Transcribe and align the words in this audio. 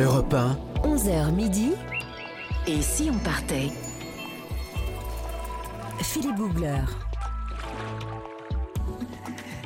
Europe 0.00 0.34
1, 0.34 0.56
11h 0.84 1.32
midi. 1.32 1.72
Et 2.66 2.82
si 2.82 3.08
on 3.10 3.18
partait? 3.18 3.70
Philippe 6.00 6.36
Googler. 6.36 6.80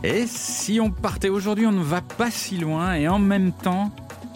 Et 0.03 0.27
si 0.27 0.80
on 0.80 0.90
partait? 0.90 1.29
Aujourd'hui, 1.29 1.66
on 1.66 1.72
ne 1.72 1.82
va 1.82 2.01
pas 2.01 2.30
si 2.30 2.58
loin 2.58 2.95
et 2.95 3.08
en 3.08 3.19
même 3.19 3.53
temps, 3.53 3.90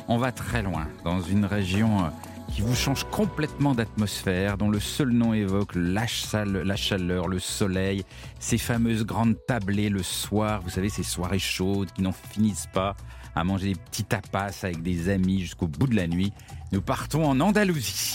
on 0.08 0.18
va 0.18 0.32
très 0.32 0.62
loin, 0.62 0.86
dans 1.04 1.20
une 1.22 1.46
région 1.46 2.04
euh, 2.04 2.08
qui 2.52 2.60
vous 2.60 2.74
change 2.74 3.04
complètement 3.04 3.74
d'atmosphère, 3.74 4.58
dont 4.58 4.68
le 4.68 4.80
seul 4.80 5.10
nom 5.10 5.32
évoque 5.32 5.72
la, 5.74 6.06
chale- 6.06 6.62
la 6.62 6.76
chaleur, 6.76 7.28
le 7.28 7.38
soleil, 7.38 8.04
ces 8.38 8.58
fameuses 8.58 9.06
grandes 9.06 9.36
tablées 9.46 9.88
le 9.88 10.02
soir, 10.02 10.60
vous 10.62 10.70
savez, 10.70 10.90
ces 10.90 11.02
soirées 11.02 11.38
chaudes 11.38 11.90
qui 11.92 12.02
n'en 12.02 12.12
finissent 12.12 12.68
pas, 12.74 12.94
à 13.34 13.44
manger 13.44 13.74
des 13.74 13.78
petits 13.78 14.04
tapas 14.04 14.50
avec 14.62 14.82
des 14.82 15.08
amis 15.08 15.40
jusqu'au 15.40 15.66
bout 15.66 15.86
de 15.86 15.96
la 15.96 16.06
nuit. 16.06 16.32
Nous 16.72 16.82
partons 16.82 17.24
en 17.24 17.40
Andalousie. 17.40 18.14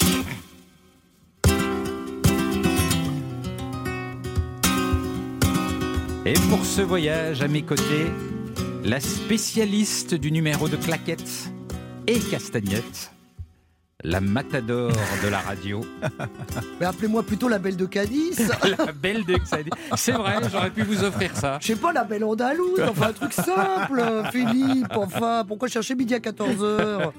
Et 6.26 6.34
pour 6.50 6.64
ce 6.64 6.82
voyage, 6.82 7.42
à 7.42 7.48
mes 7.48 7.64
côtés, 7.64 8.12
la 8.84 9.00
spécialiste 9.00 10.14
du 10.16 10.32
numéro 10.32 10.68
de 10.68 10.76
claquettes 10.76 11.52
et 12.08 12.20
castagnettes, 12.20 13.12
la 14.04 14.22
matador 14.22 14.92
de 15.24 15.28
la 15.28 15.40
radio, 15.40 15.82
Mais 16.80 16.86
appelez-moi 16.86 17.22
plutôt 17.24 17.50
la 17.50 17.60
belle 17.60 17.76
de 17.76 17.86
Cadiz. 17.86 18.50
la 18.78 18.94
belle 18.94 19.26
de 19.26 19.36
Xadi. 19.36 19.70
C'est 19.98 20.14
vrai, 20.14 20.38
j'aurais 20.50 20.72
pu 20.72 20.84
vous 20.84 21.04
offrir 21.04 21.36
ça. 21.36 21.58
Je 21.62 21.68
sais 21.68 21.76
pas, 21.76 21.92
la 21.92 22.06
belle 22.06 22.24
andalouse, 22.24 22.80
enfin 22.82 23.08
un 23.08 23.14
truc 23.14 23.34
simple, 23.34 24.02
Philippe, 24.32 24.96
enfin, 24.96 25.44
pourquoi 25.46 25.68
chercher 25.68 25.96
midi 25.96 26.16
à 26.16 26.20
14h 26.20 27.12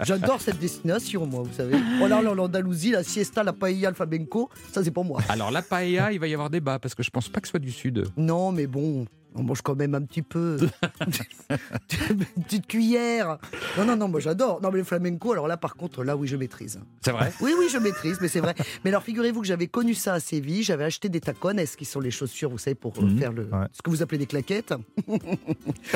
J'adore 0.00 0.40
cette 0.40 0.58
destination, 0.58 1.24
moi, 1.24 1.44
vous 1.44 1.54
savez. 1.54 1.76
Oh 2.02 2.08
là 2.08 2.20
là, 2.20 2.34
l'Andalousie, 2.34 2.90
la 2.90 3.04
siesta, 3.04 3.44
la 3.44 3.52
paella, 3.52 3.90
le 3.90 3.94
flamenco, 3.94 4.50
ça 4.72 4.82
c'est 4.82 4.90
pour 4.90 5.04
moi. 5.04 5.20
Alors 5.28 5.52
la 5.52 5.62
paella, 5.62 6.10
il 6.10 6.18
va 6.18 6.26
y 6.26 6.34
avoir 6.34 6.50
débat 6.50 6.80
parce 6.80 6.96
que 6.96 7.04
je 7.04 7.10
pense 7.10 7.28
pas 7.28 7.40
que 7.40 7.46
ce 7.46 7.52
soit 7.52 7.60
du 7.60 7.70
sud. 7.70 8.08
Non, 8.16 8.50
mais 8.50 8.66
bon, 8.66 9.06
on 9.34 9.42
mange 9.42 9.62
quand 9.62 9.74
même 9.76 9.94
un 9.94 10.02
petit 10.02 10.22
peu. 10.22 10.58
Une 12.10 12.42
petite 12.44 12.66
cuillère. 12.66 13.38
Non, 13.78 13.84
non, 13.84 13.96
non, 13.96 14.08
moi 14.08 14.20
j'adore. 14.20 14.60
Non, 14.62 14.70
mais 14.70 14.78
le 14.78 14.84
flamenco, 14.84 15.32
alors 15.32 15.48
là, 15.48 15.56
par 15.56 15.74
contre, 15.76 16.04
là, 16.04 16.16
oui, 16.16 16.26
je 16.28 16.36
maîtrise. 16.36 16.80
C'est 17.04 17.10
vrai 17.12 17.32
Oui, 17.40 17.52
oui, 17.58 17.66
je 17.70 17.78
maîtrise, 17.78 18.18
mais 18.20 18.28
c'est 18.28 18.40
vrai. 18.40 18.54
Mais 18.84 18.90
alors, 18.90 19.02
figurez-vous 19.02 19.40
que 19.40 19.46
j'avais 19.46 19.66
connu 19.66 19.94
ça 19.94 20.14
à 20.14 20.20
Séville. 20.20 20.62
J'avais 20.62 20.84
acheté 20.84 21.08
des 21.08 21.20
tacones, 21.20 21.60
qui 21.76 21.84
sont 21.84 22.00
les 22.00 22.10
chaussures, 22.10 22.50
vous 22.50 22.58
savez, 22.58 22.74
pour 22.74 22.94
euh, 22.98 23.02
Mhm. 23.02 23.18
faire 23.18 23.32
le, 23.32 23.44
Ouais. 23.44 23.66
ce 23.72 23.82
que 23.82 23.90
vous 23.90 24.02
appelez 24.02 24.18
des 24.18 24.26
claquettes? 24.26 24.74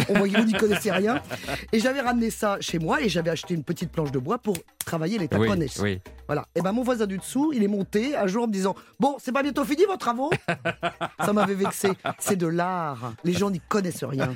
On 0.08 0.14
voyait 0.14 0.39
vous 0.39 0.45
n'y 0.47 0.52
connaissez 0.52 0.91
rien. 0.91 1.20
Et 1.73 1.78
j'avais 1.80 2.00
ramené 2.00 2.30
ça 2.30 2.58
chez 2.61 2.78
moi 2.78 3.00
et 3.02 3.08
j'avais 3.08 3.30
acheté 3.30 3.55
une 3.55 3.64
petite 3.64 3.91
planche 3.91 4.12
de 4.12 4.19
bois 4.19 4.39
pour 4.39 4.56
travailler 4.89 5.19
les 5.19 5.28
tacones. 5.28 5.64
oui. 5.81 6.00
Voilà. 6.27 6.47
Et 6.55 6.61
ben 6.61 6.72
mon 6.72 6.83
voisin 6.83 7.06
du 7.06 7.17
dessous, 7.19 7.53
il 7.55 7.62
est 7.62 7.69
monté 7.69 8.17
un 8.17 8.27
jour 8.27 8.44
en 8.44 8.47
me 8.47 8.53
disant 8.53 8.75
Bon, 9.00 9.17
c'est 9.19 9.33
pas 9.33 9.42
bientôt 9.42 9.64
fini 9.64 9.84
vos 9.86 9.97
travaux? 9.97 10.30
Ça 11.25 11.33
m'avait 11.33 11.55
vexé. 11.55 11.91
C'est 12.19 12.36
de 12.36 12.47
l'art. 12.47 13.12
Les 13.25 13.33
gens 13.33 13.50
n'y 13.50 13.61
connaissent 13.61 14.05
rien. 14.05 14.34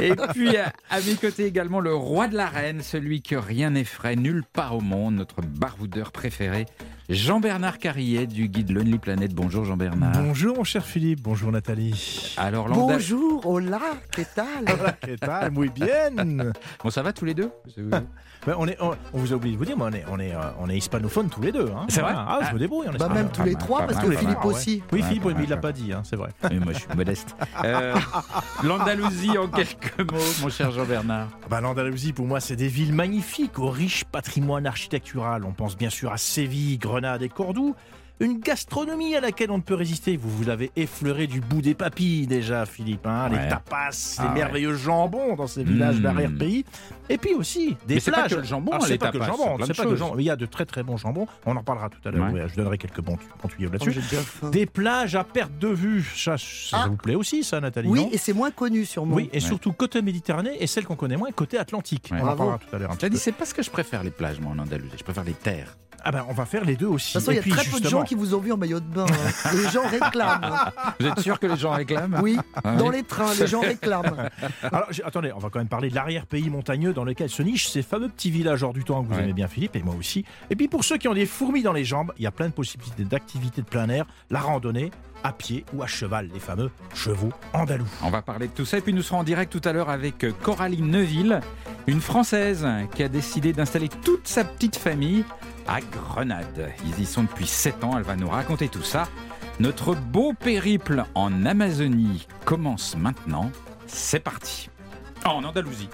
Et 0.00 0.14
puis 0.32 0.56
à, 0.56 0.72
à 0.90 1.00
mes 1.00 1.14
côtés 1.16 1.44
également 1.44 1.80
le 1.80 1.94
roi 1.94 2.26
de 2.28 2.36
l'arène, 2.36 2.80
celui 2.82 3.20
que 3.20 3.36
rien 3.36 3.70
n'effraie 3.70 4.16
nulle 4.16 4.42
part 4.44 4.76
au 4.76 4.80
monde, 4.80 5.16
notre 5.16 5.42
baroudeur 5.42 6.12
préféré, 6.12 6.64
Jean-Bernard 7.12 7.78
Carrier 7.78 8.26
du 8.26 8.48
guide 8.48 8.70
Lonely 8.70 8.98
Planet. 8.98 9.34
Bonjour 9.34 9.66
Jean-Bernard. 9.66 10.12
Bonjour 10.12 10.56
mon 10.56 10.64
cher 10.64 10.82
Philippe, 10.84 11.20
bonjour 11.22 11.52
Nathalie. 11.52 12.34
Alors 12.38 12.68
l'Anda- 12.68 12.94
Bonjour, 12.94 13.46
hola, 13.46 13.80
qu'est-ce 14.10 14.30
¿Qué 15.02 15.16
tal? 15.18 15.50
Muy 15.50 15.68
bien. 15.68 16.10
Bon, 16.82 16.88
ça 16.90 17.02
va 17.02 17.12
tous 17.12 17.26
les 17.26 17.34
deux? 17.34 17.50
Ben, 18.44 18.56
on, 18.58 18.66
est, 18.66 18.76
on, 18.80 18.90
on 19.12 19.18
vous 19.18 19.32
a 19.32 19.36
oublié 19.36 19.54
de 19.54 19.58
vous 19.58 19.64
dire, 19.64 19.76
mais 19.78 19.84
on 19.84 19.92
est, 19.92 20.04
on 20.10 20.18
est, 20.18 20.34
euh, 20.34 20.40
on 20.58 20.68
est 20.68 20.76
hispanophones 20.76 21.28
tous 21.30 21.42
les 21.42 21.52
deux. 21.52 21.68
hein. 21.76 21.86
C'est 21.88 22.00
vrai? 22.00 22.10
Ah, 22.12 22.40
je 22.48 22.52
me 22.54 22.58
débrouille. 22.58 22.88
On 22.90 22.92
est 22.92 22.98
Bah, 22.98 23.06
pas- 23.06 23.14
même 23.14 23.30
tous 23.30 23.44
les 23.44 23.54
trois, 23.54 23.86
parce 23.86 24.00
que 24.00 24.06
pas 24.10 24.18
Philippe 24.18 24.38
mal, 24.38 24.46
ouais. 24.48 24.52
aussi. 24.52 24.82
Oui, 24.90 25.00
Ouais, 25.00 25.06
Philippe, 25.06 25.24
oui, 25.26 25.28
mais 25.34 25.34
mal, 25.42 25.44
il 25.44 25.50
l'a 25.50 25.56
pas 25.58 25.70
dit, 25.70 25.92
hein, 25.92 26.02
c'est 26.04 26.16
vrai. 26.16 26.30
Oui, 26.50 26.58
moi 26.58 26.72
je 26.72 26.78
suis 26.80 26.88
modeste. 26.96 27.36
Euh, 27.64 27.94
L'Andalousie 28.64 29.38
en 29.38 29.46
quelques 29.46 29.96
mots, 30.12 30.18
mon 30.42 30.48
cher 30.48 30.72
Jean-Bernard. 30.72 31.28
Bah, 31.48 31.60
L'Andalousie, 31.60 32.12
pour 32.12 32.26
moi, 32.26 32.40
c'est 32.40 32.56
des 32.56 32.66
villes 32.66 32.92
magnifiques, 32.92 33.60
au 33.60 33.70
riche 33.70 34.02
patrimoine 34.06 34.66
architectural. 34.66 35.44
On 35.44 35.52
pense 35.52 35.76
bien 35.76 35.90
sûr 35.90 36.10
à 36.12 36.16
Séville, 36.16 36.78
Grenade 37.02 37.22
et 37.22 37.28
Cordoue. 37.28 37.74
Une 38.20 38.38
gastronomie 38.38 39.16
à 39.16 39.20
laquelle 39.20 39.50
on 39.50 39.56
ne 39.56 39.62
peut 39.62 39.74
résister. 39.74 40.16
Vous 40.16 40.30
vous 40.30 40.44
l'avez 40.44 40.70
effleuré 40.76 41.26
du 41.26 41.40
bout 41.40 41.60
des 41.60 41.74
papilles 41.74 42.28
déjà, 42.28 42.66
Philippe. 42.66 43.04
hein. 43.04 43.28
Ouais. 43.32 43.42
Les 43.42 43.48
tapas, 43.48 43.88
Ah 44.18 44.22
les 44.22 44.28
ouais. 44.28 44.34
merveilleux 44.34 44.74
jambons 44.74 45.34
dans 45.34 45.48
ces 45.48 45.64
villages 45.64 45.96
Mmh. 45.96 46.02
d'arrière-pays. 46.02 46.64
Et 47.08 47.18
puis 47.18 47.34
aussi 47.34 47.76
des 47.88 47.94
Mais 47.94 48.00
c'est 48.00 48.12
pas 48.12 48.18
plages. 48.18 48.30
que 48.32 48.36
le 48.36 48.44
jambon, 48.44 48.70
Alors, 48.72 48.84
les 48.86 48.92
c'est 48.92 48.98
pas 48.98 49.08
que 49.10 49.14
le 49.18 49.24
tapas, 49.24 49.36
jambon, 49.36 49.64
c'est 49.66 49.76
pas 49.76 49.82
que 49.84 49.88
le 49.88 49.96
jambon. 49.96 50.18
Il 50.18 50.24
y 50.24 50.30
a 50.30 50.36
de 50.36 50.46
très 50.46 50.66
très 50.66 50.84
bons 50.84 50.96
jambons. 50.98 51.26
On 51.46 51.56
en 51.56 51.64
parlera 51.64 51.88
tout 51.88 51.98
à 52.06 52.12
l'heure. 52.12 52.32
Ouais. 52.32 52.44
Je 52.48 52.54
donnerai 52.54 52.78
quelques 52.78 53.00
bons, 53.00 53.16
bons 53.42 53.48
tuyaux 53.48 53.70
Oh, 53.72 53.84
là-dessus. 53.84 54.00
faim. 54.00 54.50
Des 54.50 54.66
plages 54.66 55.16
à 55.16 55.24
perte 55.24 55.58
de 55.58 55.68
vue. 55.68 56.04
Ça, 56.14 56.36
ça 56.38 56.82
Ah. 56.84 56.86
vous 56.88 56.96
plaît 56.96 57.16
aussi, 57.16 57.42
ça, 57.42 57.60
Nathalie 57.60 57.88
Oui, 57.88 58.06
et 58.12 58.18
c'est 58.18 58.34
moins 58.34 58.52
connu 58.52 58.84
sûrement. 58.84 59.16
oui, 59.16 59.30
et 59.32 59.40
surtout 59.40 59.72
côté 59.72 60.00
Méditerranée 60.00 60.56
et 60.60 60.68
celle 60.68 60.84
qu'on 60.84 60.96
connaît 60.96 61.16
moins, 61.16 61.32
côté 61.32 61.58
Atlantique. 61.58 62.10
Ouais. 62.12 62.18
On 62.18 62.22
en 62.22 62.24
Bravo. 62.26 62.38
parlera 62.38 62.58
tout 62.58 62.76
à 62.76 62.78
l'heure 62.78 62.94
c'est 63.16 63.32
pas 63.32 63.46
ce 63.46 63.54
que 63.54 63.62
je 63.64 63.70
préfère 63.70 64.04
les 64.04 64.10
plages, 64.12 64.38
moi, 64.38 64.52
en 64.54 64.58
Andalousie. 64.60 64.92
Je 64.96 65.02
préfère 65.02 65.24
les 65.24 65.32
terres. 65.32 65.76
Ah 66.04 66.10
ben, 66.12 66.24
on 66.28 66.32
va 66.32 66.44
faire 66.46 66.64
les 66.64 66.76
deux 66.76 66.86
aussi. 66.86 67.14
De 67.14 67.18
toute 67.18 67.22
façon, 67.26 67.32
il 67.32 67.36
y 67.36 67.38
a 67.38 67.42
puis, 67.42 67.50
très 67.52 67.64
peu 67.70 67.80
de 67.80 67.88
gens 67.88 68.02
qui 68.02 68.14
vous 68.14 68.34
ont 68.34 68.38
vu 68.40 68.52
en 68.52 68.56
maillot 68.56 68.80
de 68.80 68.84
bain. 68.86 69.06
hein. 69.08 69.50
Les 69.56 69.68
gens 69.70 69.86
réclament. 69.86 70.70
Vous 71.00 71.06
êtes 71.06 71.20
sûr 71.20 71.38
que 71.38 71.46
les 71.46 71.56
gens 71.56 71.70
réclament 71.72 72.18
Oui, 72.22 72.38
Ah 72.64 72.76
dans 72.76 72.88
oui. 72.88 72.96
les 72.96 73.02
trains, 73.04 73.32
les 73.38 73.46
gens 73.46 73.60
réclament. 73.60 74.28
Alors, 74.62 74.88
attendez, 75.04 75.32
on 75.34 75.38
va 75.38 75.48
quand 75.50 75.58
même 75.60 75.68
parler 75.68 75.90
de 75.90 75.94
l'arrière-pays 75.94 76.50
montagneux 76.50 76.92
dans 76.92 77.04
lequel 77.04 77.28
se 77.30 77.42
nichent 77.42 77.68
ces 77.68 77.82
fameux 77.82 78.08
petits 78.08 78.30
villages 78.30 78.62
hors 78.62 78.72
du 78.72 78.84
temps 78.84 79.02
que 79.02 79.08
vous 79.08 79.14
Ouais. 79.14 79.22
aimez 79.24 79.32
bien, 79.32 79.46
Philippe, 79.48 79.76
et 79.76 79.82
moi 79.82 79.94
aussi. 79.98 80.24
Et 80.50 80.56
puis 80.56 80.68
pour 80.68 80.84
ceux 80.84 80.96
qui 80.98 81.06
ont 81.08 81.14
des 81.14 81.26
fourmis 81.26 81.62
dans 81.62 81.72
les 81.72 81.84
jambes, 81.84 82.12
il 82.18 82.24
y 82.24 82.26
a 82.26 82.30
plein 82.32 82.48
de 82.48 82.52
possibilités 82.54 83.04
d'activités 83.04 83.62
de 83.62 83.66
plein 83.66 83.88
air, 83.88 84.04
la 84.30 84.40
randonnée, 84.40 84.90
à 85.24 85.32
pied 85.32 85.64
ou 85.74 85.82
à 85.82 85.86
cheval, 85.86 86.28
les 86.32 86.40
fameux 86.40 86.70
chevaux 86.94 87.32
andalous. 87.52 87.86
On 88.02 88.10
va 88.10 88.22
parler 88.22 88.48
de 88.48 88.52
tout 88.52 88.64
ça 88.64 88.78
et 88.78 88.80
puis 88.80 88.92
nous 88.92 89.02
serons 89.02 89.18
en 89.18 89.24
direct 89.24 89.52
tout 89.52 89.66
à 89.66 89.72
l'heure 89.72 89.90
avec 89.90 90.24
euh, 90.24 90.32
Coralie 90.42 90.82
Neuville, 90.82 91.40
une 91.86 92.00
Française 92.00 92.66
qui 92.94 93.02
a 93.02 93.08
décidé 93.08 93.52
d'installer 93.52 93.88
toute 93.88 94.26
sa 94.26 94.44
petite 94.44 94.76
famille 94.76 95.24
à 95.66 95.80
Grenade. 95.80 96.70
Ils 96.86 97.02
y 97.02 97.06
sont 97.06 97.22
depuis 97.22 97.46
7 97.46 97.84
ans, 97.84 97.96
elle 97.96 98.04
va 98.04 98.16
nous 98.16 98.28
raconter 98.28 98.68
tout 98.68 98.82
ça. 98.82 99.08
Notre 99.60 99.94
beau 99.94 100.32
périple 100.32 101.04
en 101.14 101.44
Amazonie 101.46 102.26
commence 102.44 102.96
maintenant. 102.96 103.50
C'est 103.86 104.20
parti. 104.20 104.70
Oh, 105.24 105.28
en 105.28 105.44
Andalousie. 105.44 105.88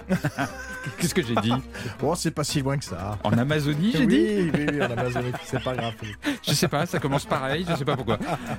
Qu'est-ce 0.97 1.13
que 1.13 1.21
j'ai 1.21 1.35
dit 1.35 1.53
Bon, 1.99 2.15
c'est 2.15 2.31
pas 2.31 2.43
si 2.43 2.61
loin 2.61 2.77
que 2.77 2.85
ça. 2.85 3.17
En 3.23 3.37
Amazonie, 3.37 3.93
j'ai 3.95 4.05
dit 4.05 4.51
Oui, 4.53 4.67
oui, 4.71 4.81
en 4.81 4.91
Amazonie, 4.91 5.31
c'est 5.45 5.63
pas 5.63 5.75
grave. 5.75 5.93
Je 6.47 6.53
sais 6.53 6.67
pas, 6.67 6.85
ça 6.85 6.99
commence 6.99 7.25
pareil, 7.25 7.65
je 7.69 7.75
sais 7.75 7.85
pas 7.85 7.95
pourquoi. 7.95 8.17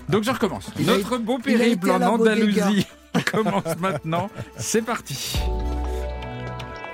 Donc 0.08 0.22
je 0.24 0.30
recommence. 0.30 0.70
Il 0.78 0.88
a 0.88 0.96
Notre 0.96 1.18
beau 1.18 1.38
périple 1.38 1.90
en. 1.90 2.00
Andalousie 2.00 2.86
commence 3.30 3.76
maintenant. 3.78 4.30
C'est 4.56 4.82
parti. 4.82 5.38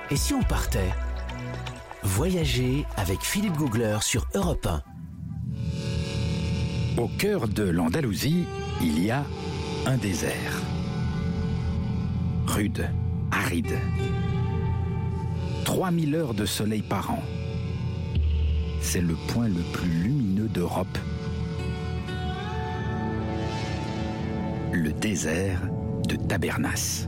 et 0.09 0.15
si 0.15 0.33
on 0.33 0.41
partait 0.43 0.91
Voyager 2.03 2.85
avec 2.95 3.21
Philippe 3.21 3.57
Googler 3.57 3.97
sur 4.01 4.25
Europe 4.33 4.65
1. 4.65 4.81
Au 6.97 7.07
cœur 7.19 7.47
de 7.47 7.63
l'Andalousie, 7.63 8.45
il 8.81 9.03
y 9.03 9.11
a 9.11 9.23
un 9.85 9.97
désert. 9.97 10.61
Rude, 12.47 12.89
aride. 13.31 13.77
3000 15.65 16.15
heures 16.15 16.33
de 16.33 16.45
soleil 16.45 16.81
par 16.81 17.11
an. 17.11 17.23
C'est 18.81 19.01
le 19.01 19.15
point 19.27 19.47
le 19.47 19.61
plus 19.73 19.89
lumineux 19.89 20.47
d'Europe. 20.47 20.97
Le 24.71 24.93
désert 24.93 25.61
de 26.07 26.15
Tabernas. 26.15 27.07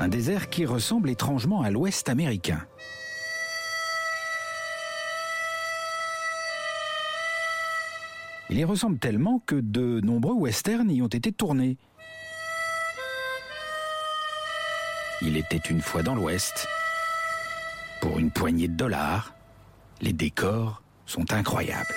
Un 0.00 0.08
désert 0.08 0.48
qui 0.48 0.64
ressemble 0.64 1.10
étrangement 1.10 1.62
à 1.62 1.70
l'ouest 1.70 2.08
américain. 2.08 2.60
Il 8.50 8.58
y 8.58 8.64
ressemble 8.64 8.98
tellement 8.98 9.42
que 9.44 9.56
de 9.56 10.00
nombreux 10.00 10.34
westerns 10.34 10.90
y 10.90 11.02
ont 11.02 11.08
été 11.08 11.32
tournés. 11.32 11.76
Il 15.20 15.36
était 15.36 15.56
une 15.56 15.82
fois 15.82 16.02
dans 16.02 16.14
l'Ouest. 16.14 16.66
Pour 18.00 18.18
une 18.18 18.30
poignée 18.30 18.68
de 18.68 18.74
dollars, 18.74 19.34
les 20.00 20.12
décors 20.12 20.82
sont 21.04 21.32
incroyables. 21.32 21.94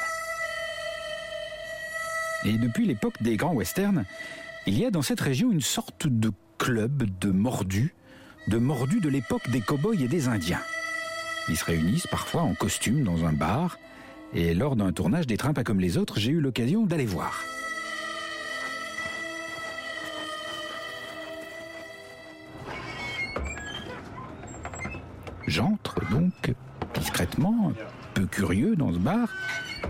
Et 2.44 2.58
depuis 2.58 2.86
l'époque 2.86 3.22
des 3.22 3.38
grands 3.38 3.54
westerns, 3.54 4.06
il 4.66 4.78
y 4.78 4.86
a 4.86 4.92
dans 4.92 5.04
cette 5.04 5.22
région 5.22 5.52
une 5.52 5.62
sorte 5.62 6.08
de 6.08 6.32
club 6.58 7.04
de 7.20 7.32
mordus, 7.32 7.94
de 8.48 8.58
mordus 8.58 9.00
de 9.00 9.10
l'époque 9.10 9.50
des 9.52 9.62
cow-boys 9.62 10.02
et 10.02 10.08
des 10.08 10.28
Indiens. 10.28 10.62
Ils 11.48 11.58
se 11.58 11.66
réunissent 11.66 12.08
parfois 12.08 12.42
en 12.42 12.56
costume 12.56 13.04
dans 13.04 13.26
un 13.26 13.34
bar, 13.34 13.78
et 14.34 14.54
lors 14.54 14.76
d'un 14.76 14.92
tournage 14.92 15.28
des 15.28 15.38
trains 15.38 15.54
pas 15.54 15.64
comme 15.64 15.80
les 15.80 15.98
autres, 15.98 16.20
j'ai 16.20 16.32
eu 16.32 16.40
l'occasion 16.40 16.86
d'aller 16.86 17.06
voir. 17.06 17.44
J'entre 25.48 26.00
donc 26.10 26.54
discrètement, 26.94 27.74
peu 28.14 28.26
curieux 28.26 28.76
dans 28.76 28.94
ce 28.94 29.00
bar, 29.00 29.30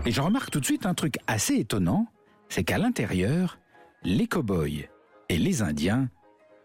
et 0.04 0.10
je 0.10 0.20
remarque 0.20 0.50
tout 0.50 0.60
de 0.60 0.64
suite 0.64 0.86
un 0.86 0.94
truc 0.94 1.18
assez 1.26 1.54
étonnant, 1.54 2.08
c'est 2.48 2.64
qu'à 2.64 2.78
l'intérieur, 2.78 3.58
les 4.02 4.26
cow-boys 4.26 4.88
et 5.28 5.38
les 5.38 5.62
Indiens 5.62 6.08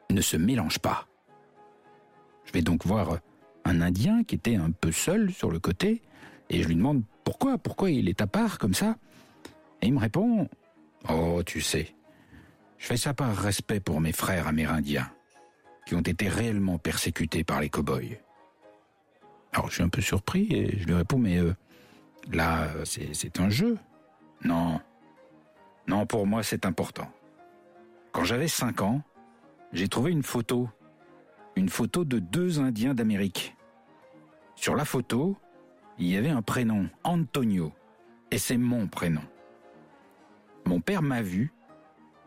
ne 0.09 0.21
se 0.21 0.37
mélangent 0.37 0.79
pas. 0.79 1.07
Je 2.45 2.53
vais 2.53 2.61
donc 2.61 2.85
voir 2.85 3.19
un 3.65 3.81
Indien 3.81 4.23
qui 4.23 4.35
était 4.35 4.55
un 4.55 4.71
peu 4.71 4.91
seul 4.91 5.31
sur 5.31 5.51
le 5.51 5.59
côté, 5.59 6.01
et 6.49 6.63
je 6.63 6.67
lui 6.67 6.75
demande 6.75 7.03
pourquoi, 7.27 7.57
pourquoi 7.57 7.91
il 7.91 8.07
est 8.07 8.21
à 8.21 8.25
part 8.25 8.57
comme 8.57 8.73
ça? 8.73 8.95
Et 9.81 9.87
il 9.87 9.93
me 9.93 9.99
répond 9.99 10.47
Oh, 11.09 11.43
tu 11.45 11.59
sais, 11.59 11.93
je 12.77 12.85
fais 12.85 12.95
ça 12.95 13.13
par 13.13 13.35
respect 13.35 13.81
pour 13.81 13.99
mes 13.99 14.13
frères 14.13 14.47
amérindiens, 14.47 15.11
qui 15.85 15.95
ont 15.95 16.01
été 16.01 16.29
réellement 16.29 16.77
persécutés 16.77 17.43
par 17.43 17.59
les 17.59 17.69
cow-boys. 17.69 18.15
Alors 19.51 19.67
je 19.67 19.73
suis 19.73 19.83
un 19.83 19.89
peu 19.89 19.99
surpris 19.99 20.47
et 20.51 20.79
je 20.79 20.85
lui 20.85 20.93
réponds 20.93 21.17
Mais 21.17 21.37
euh, 21.37 21.53
là, 22.31 22.69
c'est 22.85 23.41
un 23.41 23.49
jeu. 23.49 23.77
Non. 24.45 24.79
Non, 25.85 26.05
pour 26.05 26.27
moi, 26.27 26.43
c'est 26.43 26.65
important. 26.65 27.11
Quand 28.13 28.23
j'avais 28.23 28.47
5 28.47 28.81
ans, 28.83 29.01
j'ai 29.73 29.89
trouvé 29.89 30.13
une 30.13 30.23
photo. 30.23 30.69
Une 31.57 31.67
photo 31.67 32.05
de 32.05 32.19
deux 32.19 32.61
Indiens 32.61 32.93
d'Amérique. 32.93 33.53
Sur 34.55 34.77
la 34.77 34.85
photo, 34.85 35.35
il 35.99 36.07
y 36.07 36.17
avait 36.17 36.29
un 36.29 36.41
prénom, 36.41 36.89
Antonio. 37.03 37.73
Et 38.31 38.37
c'est 38.37 38.57
mon 38.57 38.87
prénom. 38.87 39.21
Mon 40.65 40.81
père 40.81 41.01
m'a 41.01 41.21
vu, 41.21 41.53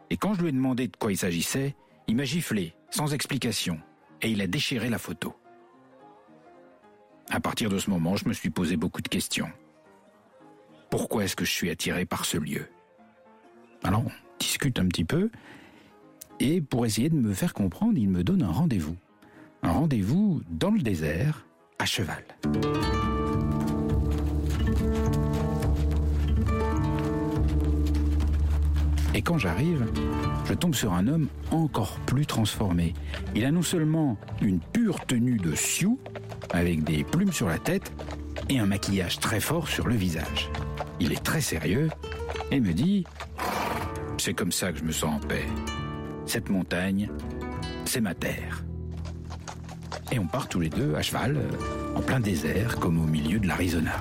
et 0.09 0.17
quand 0.17 0.35
je 0.35 0.43
lui 0.43 0.49
ai 0.49 0.53
demandé 0.53 0.89
de 0.89 0.97
quoi 0.97 1.13
il 1.13 1.17
s'agissait, 1.17 1.75
il 2.07 2.17
m'a 2.17 2.25
giflé, 2.25 2.75
sans 2.91 3.13
explication, 3.13 3.79
et 4.23 4.31
il 4.31 4.41
a 4.41 4.47
déchiré 4.47 4.89
la 4.89 4.99
photo. 4.99 5.37
À 7.31 7.39
partir 7.39 7.69
de 7.69 7.79
ce 7.79 7.91
moment, 7.91 8.17
je 8.17 8.27
me 8.29 8.33
suis 8.33 8.51
posé 8.51 8.77
beaucoup 8.77 9.03
de 9.03 9.09
questions. 9.09 9.51
Pourquoi 10.91 11.25
est-ce 11.25 11.37
que 11.37 11.45
je 11.45 11.53
suis 11.53 11.71
attiré 11.71 12.07
par 12.07 12.25
ce 12.25 12.39
lieu? 12.39 12.67
Alors, 13.85 14.05
on 14.07 14.11
discute 14.39 14.79
un 14.79 14.87
petit 14.87 15.05
peu, 15.05 15.31
et 16.41 16.61
pour 16.63 16.87
essayer 16.87 17.11
de 17.11 17.15
me 17.15 17.35
faire 17.35 17.53
comprendre, 17.53 17.99
il 17.99 18.09
me 18.09 18.25
donne 18.25 18.43
un 18.43 18.51
rendez-vous. 18.51 18.97
Un 19.63 19.73
rendez-vous 19.73 20.41
dans 20.49 20.71
le 20.71 20.81
désert, 20.81 21.47
à 21.79 21.85
cheval. 21.85 22.25
Et 29.21 29.23
quand 29.23 29.37
j'arrive, 29.37 29.85
je 30.47 30.55
tombe 30.55 30.75
sur 30.75 30.95
un 30.95 31.07
homme 31.07 31.29
encore 31.51 31.99
plus 32.07 32.25
transformé. 32.25 32.95
Il 33.35 33.45
a 33.45 33.51
non 33.51 33.61
seulement 33.61 34.17
une 34.41 34.61
pure 34.61 35.05
tenue 35.05 35.37
de 35.37 35.55
Sioux, 35.55 35.99
avec 36.55 36.85
des 36.85 37.05
plumes 37.05 37.31
sur 37.31 37.47
la 37.47 37.59
tête, 37.59 37.93
et 38.49 38.59
un 38.59 38.65
maquillage 38.65 39.21
très 39.21 39.39
fort 39.39 39.69
sur 39.69 39.89
le 39.89 39.95
visage. 39.95 40.49
Il 41.01 41.13
est 41.13 41.23
très 41.23 41.43
sérieux 41.43 41.91
et 42.51 42.61
me 42.61 42.73
dit 42.73 43.05
C'est 44.17 44.33
comme 44.33 44.53
ça 44.53 44.73
que 44.73 44.79
je 44.79 44.85
me 44.85 44.93
sens 44.93 45.23
en 45.23 45.27
paix. 45.27 45.45
Cette 46.25 46.49
montagne, 46.49 47.11
c'est 47.85 48.01
ma 48.01 48.15
terre. 48.15 48.65
Et 50.13 50.19
on 50.19 50.27
part 50.27 50.49
tous 50.49 50.61
les 50.61 50.71
deux 50.71 50.95
à 50.95 51.03
cheval, 51.03 51.37
euh, 51.37 51.95
en 51.95 52.01
plein 52.01 52.21
désert, 52.21 52.79
comme 52.79 52.99
au 52.99 53.07
milieu 53.07 53.39
de 53.39 53.47
l'Arizona. 53.47 53.93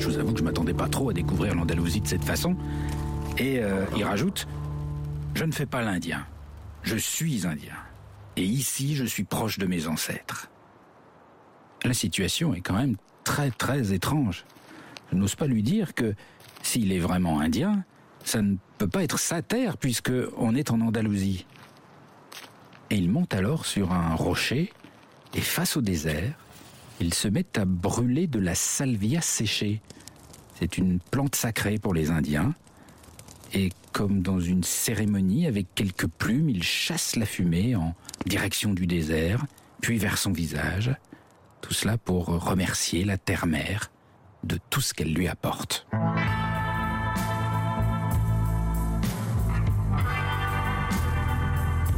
Je 0.00 0.08
vous 0.08 0.18
avoue 0.18 0.32
que 0.32 0.38
je 0.38 0.44
m'attendais 0.44 0.72
pas 0.72 0.88
trop 0.88 1.10
à 1.10 1.12
découvrir 1.12 1.54
l'Andalousie 1.54 2.00
de 2.00 2.06
cette 2.08 2.24
façon. 2.24 2.56
Et 3.36 3.58
euh, 3.58 3.84
il 3.94 4.02
rajoute 4.02 4.48
Je 5.34 5.44
ne 5.44 5.52
fais 5.52 5.66
pas 5.66 5.82
l'Indien. 5.82 6.26
Je 6.82 6.96
suis 6.96 7.46
Indien. 7.46 7.76
Et 8.36 8.44
ici, 8.44 8.96
je 8.96 9.04
suis 9.04 9.24
proche 9.24 9.58
de 9.58 9.66
mes 9.66 9.86
ancêtres. 9.86 10.48
La 11.84 11.92
situation 11.92 12.54
est 12.54 12.62
quand 12.62 12.74
même 12.74 12.96
très 13.24 13.50
très 13.50 13.92
étrange. 13.92 14.46
Je 15.12 15.16
n'ose 15.16 15.34
pas 15.34 15.46
lui 15.46 15.62
dire 15.62 15.94
que 15.94 16.14
s'il 16.62 16.92
est 16.92 16.98
vraiment 16.98 17.40
indien, 17.40 17.84
ça 18.24 18.40
ne 18.40 18.56
peut 18.78 18.88
pas 18.88 19.02
être 19.02 19.18
sa 19.18 19.42
terre 19.42 19.76
puisque 19.76 20.12
on 20.38 20.54
est 20.54 20.70
en 20.70 20.80
Andalousie. 20.80 21.44
Et 22.88 22.96
il 22.96 23.10
monte 23.10 23.34
alors 23.34 23.66
sur 23.66 23.92
un 23.92 24.14
rocher 24.14 24.72
et 25.34 25.40
face 25.40 25.76
au 25.76 25.82
désert, 25.82 26.32
il 27.00 27.14
se 27.14 27.28
met 27.28 27.46
à 27.58 27.64
brûler 27.64 28.26
de 28.26 28.38
la 28.38 28.54
salvia 28.54 29.20
séchée. 29.20 29.80
C'est 30.58 30.76
une 30.76 31.00
plante 31.00 31.34
sacrée 31.34 31.78
pour 31.78 31.94
les 31.94 32.10
Indiens. 32.10 32.54
Et 33.54 33.70
comme 33.92 34.22
dans 34.22 34.38
une 34.38 34.62
cérémonie 34.62 35.46
avec 35.46 35.74
quelques 35.74 36.06
plumes, 36.06 36.50
il 36.50 36.62
chasse 36.62 37.16
la 37.16 37.26
fumée 37.26 37.74
en 37.74 37.94
direction 38.26 38.74
du 38.74 38.86
désert, 38.86 39.44
puis 39.80 39.98
vers 39.98 40.18
son 40.18 40.32
visage. 40.32 40.94
Tout 41.62 41.72
cela 41.74 41.96
pour 41.96 42.26
remercier 42.26 43.04
la 43.04 43.18
terre-mère 43.18 43.90
de 44.44 44.58
tout 44.70 44.80
ce 44.80 44.94
qu'elle 44.94 45.12
lui 45.12 45.26
apporte. 45.26 45.86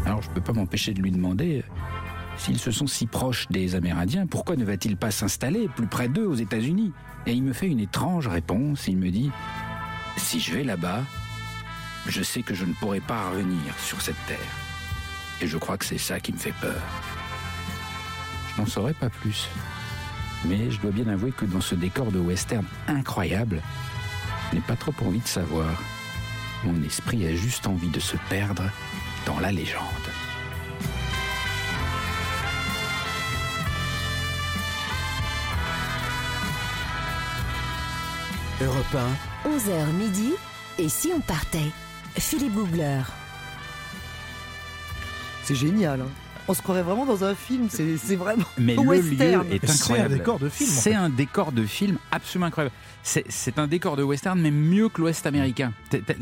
Alors 0.05 0.23
je 0.23 0.29
ne 0.29 0.35
peux 0.35 0.41
pas 0.41 0.53
m'empêcher 0.53 0.95
de 0.95 1.01
lui 1.01 1.11
demander 1.11 1.59
euh, 1.59 1.83
s'ils 2.37 2.59
se 2.59 2.71
sont 2.71 2.87
si 2.87 3.07
proches 3.07 3.49
des 3.51 3.75
Amérindiens, 3.75 4.27
pourquoi 4.27 4.57
ne 4.57 4.65
va-t-il 4.65 4.97
pas 4.97 5.11
s'installer 5.11 5.69
plus 5.69 5.87
près 5.87 6.09
d'eux 6.09 6.27
aux 6.27 6.35
États-Unis? 6.35 6.93
Et 7.27 7.33
il 7.33 7.43
me 7.43 7.53
fait 7.53 7.69
une 7.69 7.81
étrange 7.81 8.27
réponse. 8.27 8.89
Il 8.89 8.97
me 8.97 9.11
dit 9.11 9.31
Si 10.17 10.41
je 10.41 10.55
vais 10.55 10.65
là-bas, 10.65 11.03
je 12.07 12.23
sais 12.23 12.43
que 12.43 12.55
je 12.55 12.65
ne 12.65 12.73
pourrai 12.75 13.01
pas 13.01 13.31
revenir 13.31 13.79
sur 13.79 14.01
cette 14.01 14.27
terre. 14.27 14.39
Et 15.41 15.47
je 15.47 15.57
crois 15.57 15.77
que 15.77 15.85
c'est 15.85 15.99
ça 15.99 16.21
qui 16.21 16.33
me 16.33 16.39
fait 16.39 16.55
peur. 16.61 16.81
Je 18.55 18.61
n'en 18.61 18.67
saurais 18.67 18.95
pas 18.95 19.09
plus. 19.09 19.49
Mais 20.45 20.71
je 20.71 20.81
dois 20.81 20.91
bien 20.91 21.07
avouer 21.09 21.31
que 21.31 21.45
dans 21.45 21.61
ce 21.61 21.75
décor 21.75 22.11
de 22.11 22.19
western 22.19 22.65
incroyable, 22.89 23.63
je 24.51 24.57
n'ai 24.57 24.63
pas 24.63 24.77
trop 24.77 24.95
envie 25.07 25.21
de 25.21 25.29
savoir. 25.29 25.81
Mon 26.65 26.83
esprit 26.83 27.27
a 27.27 27.35
juste 27.35 27.67
envie 27.67 27.89
de 27.89 28.01
se 28.01 28.17
perdre 28.29 28.65
dans 29.27 29.39
la 29.39 29.53
légende. 29.53 30.02
Europe 38.65 38.97
11h 39.45 39.93
midi. 39.99 40.33
Et 40.79 40.89
si 40.89 41.13
on 41.15 41.21
partait? 41.21 41.71
Philippe 42.17 42.55
Googler. 42.55 43.03
C'est 45.45 45.55
génial. 45.55 46.03
hein. 46.03 46.09
On 46.49 46.55
se 46.55 46.63
croirait 46.63 46.83
vraiment 46.83 47.07
dans 47.07 47.25
un 47.25 47.35
film. 47.35 47.69
C'est 47.71 48.17
vraiment 48.17 48.45
Mais 48.59 48.75
le 48.75 48.81
western. 48.81 49.47
lieu 49.49 49.55
est 49.55 49.67
C'est 49.67 49.71
un 49.71 49.75
incroyable. 49.75 50.15
décor 50.19 50.39
de 50.41 50.49
film, 50.49 50.71
en 50.71 50.73
C'est 50.73 50.91
fait. 50.91 50.97
un 50.97 51.09
décor 51.11 51.53
de 51.53 51.65
film 51.65 51.99
absolument 52.11 52.47
incroyable. 52.47 52.75
C'est- 53.05 53.59
un 53.59 53.67
décor 53.67 53.97
de 53.97 54.03
western, 54.03 54.41
mais 54.41 54.51
mieux 54.51 54.89
que 54.89 55.01
l'Ouest 55.01 55.27
américain. 55.27 55.73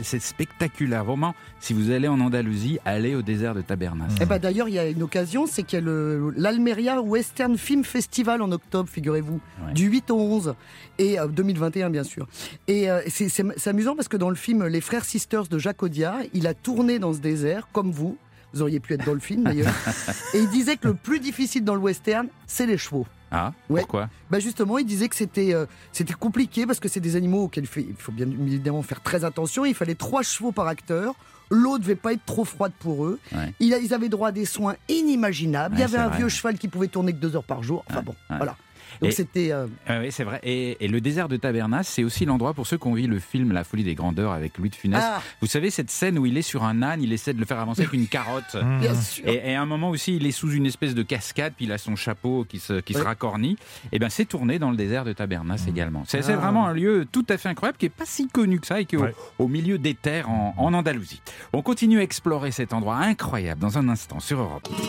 C'est- 0.02 0.18
spectaculaire. 0.20 1.04
Vraiment, 1.04 1.34
si 1.60 1.72
vous 1.74 1.90
allez 1.90 2.08
en 2.08 2.20
Andalousie, 2.20 2.78
allez 2.84 3.14
au 3.14 3.22
désert 3.22 3.54
de 3.54 3.60
Tabernas. 3.62 4.08
Eh 4.20 4.24
ben, 4.26 4.38
D'ailleurs, 4.38 4.68
il 4.68 4.74
y 4.74 4.78
a 4.78 4.86
une 4.88 5.02
occasion, 5.02 5.46
c'est 5.46 5.62
qu'il 5.62 5.78
y 5.78 5.82
a 5.82 5.84
le- 5.84 6.32
l'Almeria 6.36 7.00
Western 7.02 7.56
Film 7.58 7.84
Festival 7.84 8.40
en 8.42 8.50
octobre, 8.52 8.88
figurez-vous, 8.88 9.40
Ouais. 9.66 9.72
du 9.74 9.86
8 9.88 10.10
au 10.10 10.18
11, 10.18 10.54
et 10.98 11.18
euh, 11.20 11.26
2021 11.28 11.90
bien 11.90 12.04
sûr. 12.04 12.26
Et 12.68 12.90
euh, 12.90 13.00
c'est- 13.08 13.28
c'est 13.28 13.44
c'est 13.56 13.70
amusant 13.70 13.94
parce 13.94 14.08
que 14.08 14.16
dans 14.16 14.30
le 14.30 14.36
film 14.36 14.66
Les 14.66 14.80
Frères 14.80 15.04
Sisters 15.04 15.46
de 15.48 15.58
Jacques 15.58 15.82
Audiard, 15.82 16.20
il 16.34 16.46
a 16.46 16.54
tourné 16.54 16.98
dans 16.98 17.12
ce 17.12 17.18
désert, 17.18 17.68
comme 17.72 17.90
vous. 17.90 18.16
Vous 18.52 18.62
auriez 18.62 18.80
pu 18.80 18.94
être 18.94 19.04
dans 19.06 19.14
le 19.14 19.20
film 19.20 19.44
d'ailleurs. 19.44 19.72
et 20.34 20.38
il 20.40 20.48
disait 20.50 20.76
que 20.76 20.88
le 20.88 20.94
plus 20.94 21.20
difficile 21.20 21.64
dans 21.64 21.74
le 21.74 21.80
western, 21.80 22.26
c'est 22.46 22.66
les 22.66 22.78
chevaux. 22.78 23.06
Ah, 23.32 23.52
Ouais. 23.68 23.80
pourquoi? 23.82 24.08
Bah 24.30 24.40
justement, 24.40 24.78
il 24.78 24.84
disait 24.86 25.08
que 25.08 25.14
c'était 25.14 25.54
euh, 25.54 25.66
c'était 25.92 26.14
compliqué 26.14 26.66
parce 26.66 26.80
que 26.80 26.88
c'est 26.88 26.98
des 27.00 27.14
animaux 27.14 27.44
auxquels 27.44 27.62
il 27.64 27.68
fait- 27.68 27.86
il 27.88 27.94
faut 27.96 28.10
bien 28.10 28.26
évidemment 28.28 28.82
faire 28.82 29.00
très 29.02 29.24
attention. 29.24 29.64
Il 29.64 29.74
fallait 29.74 29.94
trois 29.94 30.22
chevaux 30.22 30.50
par 30.50 30.66
acteur. 30.66 31.14
L'eau 31.52 31.78
devait 31.78 31.94
pas 31.96 32.12
être 32.12 32.24
trop 32.26 32.44
froide 32.44 32.72
pour 32.80 33.04
eux. 33.06 33.18
Ouais. 33.32 33.54
Ils 33.60 33.92
avaient 33.94 34.08
droit 34.08 34.28
à 34.28 34.32
des 34.32 34.44
soins 34.44 34.74
inimaginables. 34.88 35.74
il 35.76 35.80
y 35.80 35.84
avait 35.84 35.98
un 35.98 36.08
vrai. 36.08 36.18
vieux 36.18 36.28
cheval 36.28 36.58
qui 36.58 36.68
pouvait 36.68 36.88
tourner 36.88 37.12
que 37.12 37.18
deux 37.18 37.34
heures 37.36 37.44
par 37.44 37.62
jour. 37.62 37.84
Enfin 37.88 38.02
bon, 38.02 38.14
voilà. 38.28 38.56
Donc 39.00 39.10
Et- 39.10 39.12
c'était. 39.12 39.52
euh, 39.52 39.66
Ah 39.86 39.98
oui, 40.00 40.10
c'est 40.12 40.24
vrai. 40.24 40.40
Et, 40.42 40.84
et 40.84 40.88
le 40.88 41.00
désert 41.00 41.28
de 41.28 41.36
Tabernas, 41.36 41.84
c'est 41.84 42.04
aussi 42.04 42.24
l'endroit 42.24 42.54
pour 42.54 42.66
ceux 42.66 42.78
qui 42.78 42.86
ont 42.86 42.94
vu 42.94 43.06
le 43.06 43.18
film 43.18 43.52
La 43.52 43.64
folie 43.64 43.84
des 43.84 43.94
grandeurs 43.94 44.32
avec 44.32 44.58
Louis 44.58 44.70
de 44.70 44.74
Funès. 44.76 45.02
Ah, 45.04 45.22
Vous 45.40 45.46
savez, 45.46 45.70
cette 45.70 45.90
scène 45.90 46.18
où 46.18 46.26
il 46.26 46.36
est 46.36 46.42
sur 46.42 46.64
un 46.64 46.82
âne, 46.82 47.02
il 47.02 47.12
essaie 47.12 47.32
de 47.32 47.38
le 47.40 47.46
faire 47.46 47.58
avancer 47.60 47.82
avec 47.82 47.92
une 47.94 48.06
carotte. 48.06 48.56
bien 48.80 48.94
sûr. 48.94 49.26
Et, 49.28 49.50
et 49.50 49.54
à 49.54 49.62
un 49.62 49.66
moment 49.66 49.90
aussi, 49.90 50.16
il 50.16 50.26
est 50.26 50.30
sous 50.32 50.50
une 50.52 50.66
espèce 50.66 50.94
de 50.94 51.02
cascade, 51.02 51.52
puis 51.56 51.66
il 51.66 51.72
a 51.72 51.78
son 51.78 51.96
chapeau 51.96 52.44
qui 52.48 52.58
se, 52.58 52.80
qui 52.80 52.92
se 52.94 52.98
Ouais. 52.98 53.04
racornit. 53.04 53.56
Et 53.92 53.98
ben, 53.98 54.08
c'est 54.10 54.24
tourné 54.26 54.58
dans 54.58 54.70
le 54.70 54.76
désert 54.76 55.04
de 55.04 55.12
Tabernas 55.12 55.64
également. 55.68 56.04
C'est 56.06 56.28
Ah. 56.28 56.36
vraiment 56.36 56.66
un 56.66 56.72
lieu 56.72 57.06
tout 57.10 57.24
à 57.28 57.38
fait 57.38 57.48
incroyable, 57.48 57.78
qui 57.78 57.86
est 57.86 57.90
pas 57.90 58.04
si 58.06 58.28
connu 58.28 58.60
que 58.60 58.66
ça, 58.66 58.80
et 58.80 58.84
qui 58.84 58.96
est 58.96 58.98
au- 58.98 59.02
Ouais. 59.02 59.14
au, 59.38 59.48
milieu 59.48 59.78
des 59.78 59.94
terres 59.94 60.28
en, 60.30 60.54
en 60.56 60.74
Andalousie. 60.74 61.20
On 61.52 61.62
continue 61.62 61.98
à 62.00 62.02
explorer 62.02 62.50
cet 62.50 62.72
endroit 62.72 62.96
incroyable 62.96 63.60
dans 63.60 63.78
un 63.78 63.88
instant 63.88 64.20
sur 64.20 64.40
Europe. 64.40 64.68
Oui. 64.70 64.86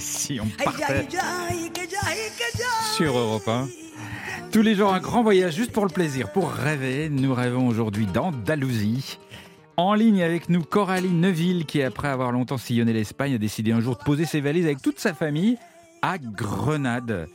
Si 0.00 0.40
on 0.40 0.46
partait 0.64 1.06
Sur 2.96 3.16
Europe 3.16 3.46
1. 3.46 3.68
Tous 4.50 4.62
les 4.62 4.74
jours, 4.74 4.92
un 4.92 5.00
grand 5.00 5.22
voyage 5.22 5.54
juste 5.54 5.72
pour 5.72 5.84
le 5.84 5.92
plaisir, 5.92 6.32
pour 6.32 6.50
rêver. 6.50 7.08
Nous 7.08 7.32
rêvons 7.34 7.68
aujourd'hui 7.68 8.06
d'Andalousie. 8.06 9.18
En 9.76 9.94
ligne 9.94 10.22
avec 10.22 10.48
nous, 10.48 10.62
Coralie 10.62 11.10
Neuville, 11.10 11.66
qui 11.66 11.82
après 11.82 12.08
avoir 12.08 12.32
longtemps 12.32 12.58
sillonné 12.58 12.92
l'Espagne, 12.92 13.34
a 13.34 13.38
décidé 13.38 13.72
un 13.72 13.80
jour 13.80 13.96
de 13.96 14.02
poser 14.02 14.24
ses 14.24 14.40
valises 14.40 14.64
avec 14.64 14.82
toute 14.82 14.98
sa 14.98 15.14
famille 15.14 15.56
à 16.02 16.18
Grenade. 16.18 17.28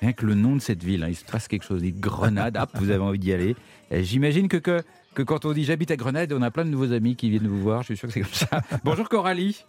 Rien 0.00 0.12
que 0.12 0.24
le 0.24 0.34
nom 0.34 0.56
de 0.56 0.60
cette 0.60 0.82
ville, 0.82 1.04
hein, 1.04 1.08
il 1.08 1.16
se 1.16 1.24
passe 1.24 1.46
quelque 1.46 1.64
chose. 1.64 1.82
Grenade, 1.84 2.56
hop, 2.56 2.70
vous 2.74 2.90
avez 2.90 3.02
envie 3.02 3.18
d'y 3.18 3.32
aller. 3.32 3.56
J'imagine 3.92 4.48
que, 4.48 4.56
que, 4.56 4.82
que 5.14 5.22
quand 5.22 5.44
on 5.44 5.52
dit 5.52 5.64
j'habite 5.64 5.90
à 5.90 5.96
Grenade, 5.96 6.32
on 6.32 6.42
a 6.42 6.50
plein 6.50 6.64
de 6.64 6.70
nouveaux 6.70 6.92
amis 6.92 7.14
qui 7.14 7.30
viennent 7.30 7.46
vous 7.46 7.60
voir. 7.60 7.82
Je 7.82 7.86
suis 7.94 7.96
sûr 7.96 8.08
que 8.08 8.14
c'est 8.14 8.20
comme 8.20 8.32
ça. 8.32 8.62
Bonjour 8.84 9.08
Coralie. 9.08 9.64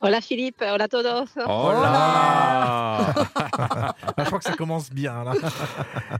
Hola 0.00 0.20
Philippe, 0.20 0.60
hola 0.62 0.88
todos. 0.88 1.28
Oh 1.46 1.70
là 1.72 3.14
Ah, 3.14 3.14
je 4.18 4.24
crois 4.24 4.38
que 4.38 4.44
ça 4.44 4.54
commence 4.56 4.90
bien 4.90 5.24
là. 5.24 5.32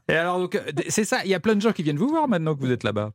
Et 0.09 0.15
alors, 0.15 0.39
donc, 0.39 0.55
euh, 0.55 0.61
c'est 0.89 1.05
ça, 1.05 1.19
il 1.25 1.31
y 1.31 1.35
a 1.35 1.41
plein 1.41 1.55
de 1.55 1.61
gens 1.61 1.73
qui 1.73 1.83
viennent 1.83 1.99
vous 1.99 2.09
voir 2.09 2.29
maintenant 2.29 2.55
que 2.55 2.61
vous 2.61 2.71
êtes 2.73 2.85
là-bas. 2.85 3.11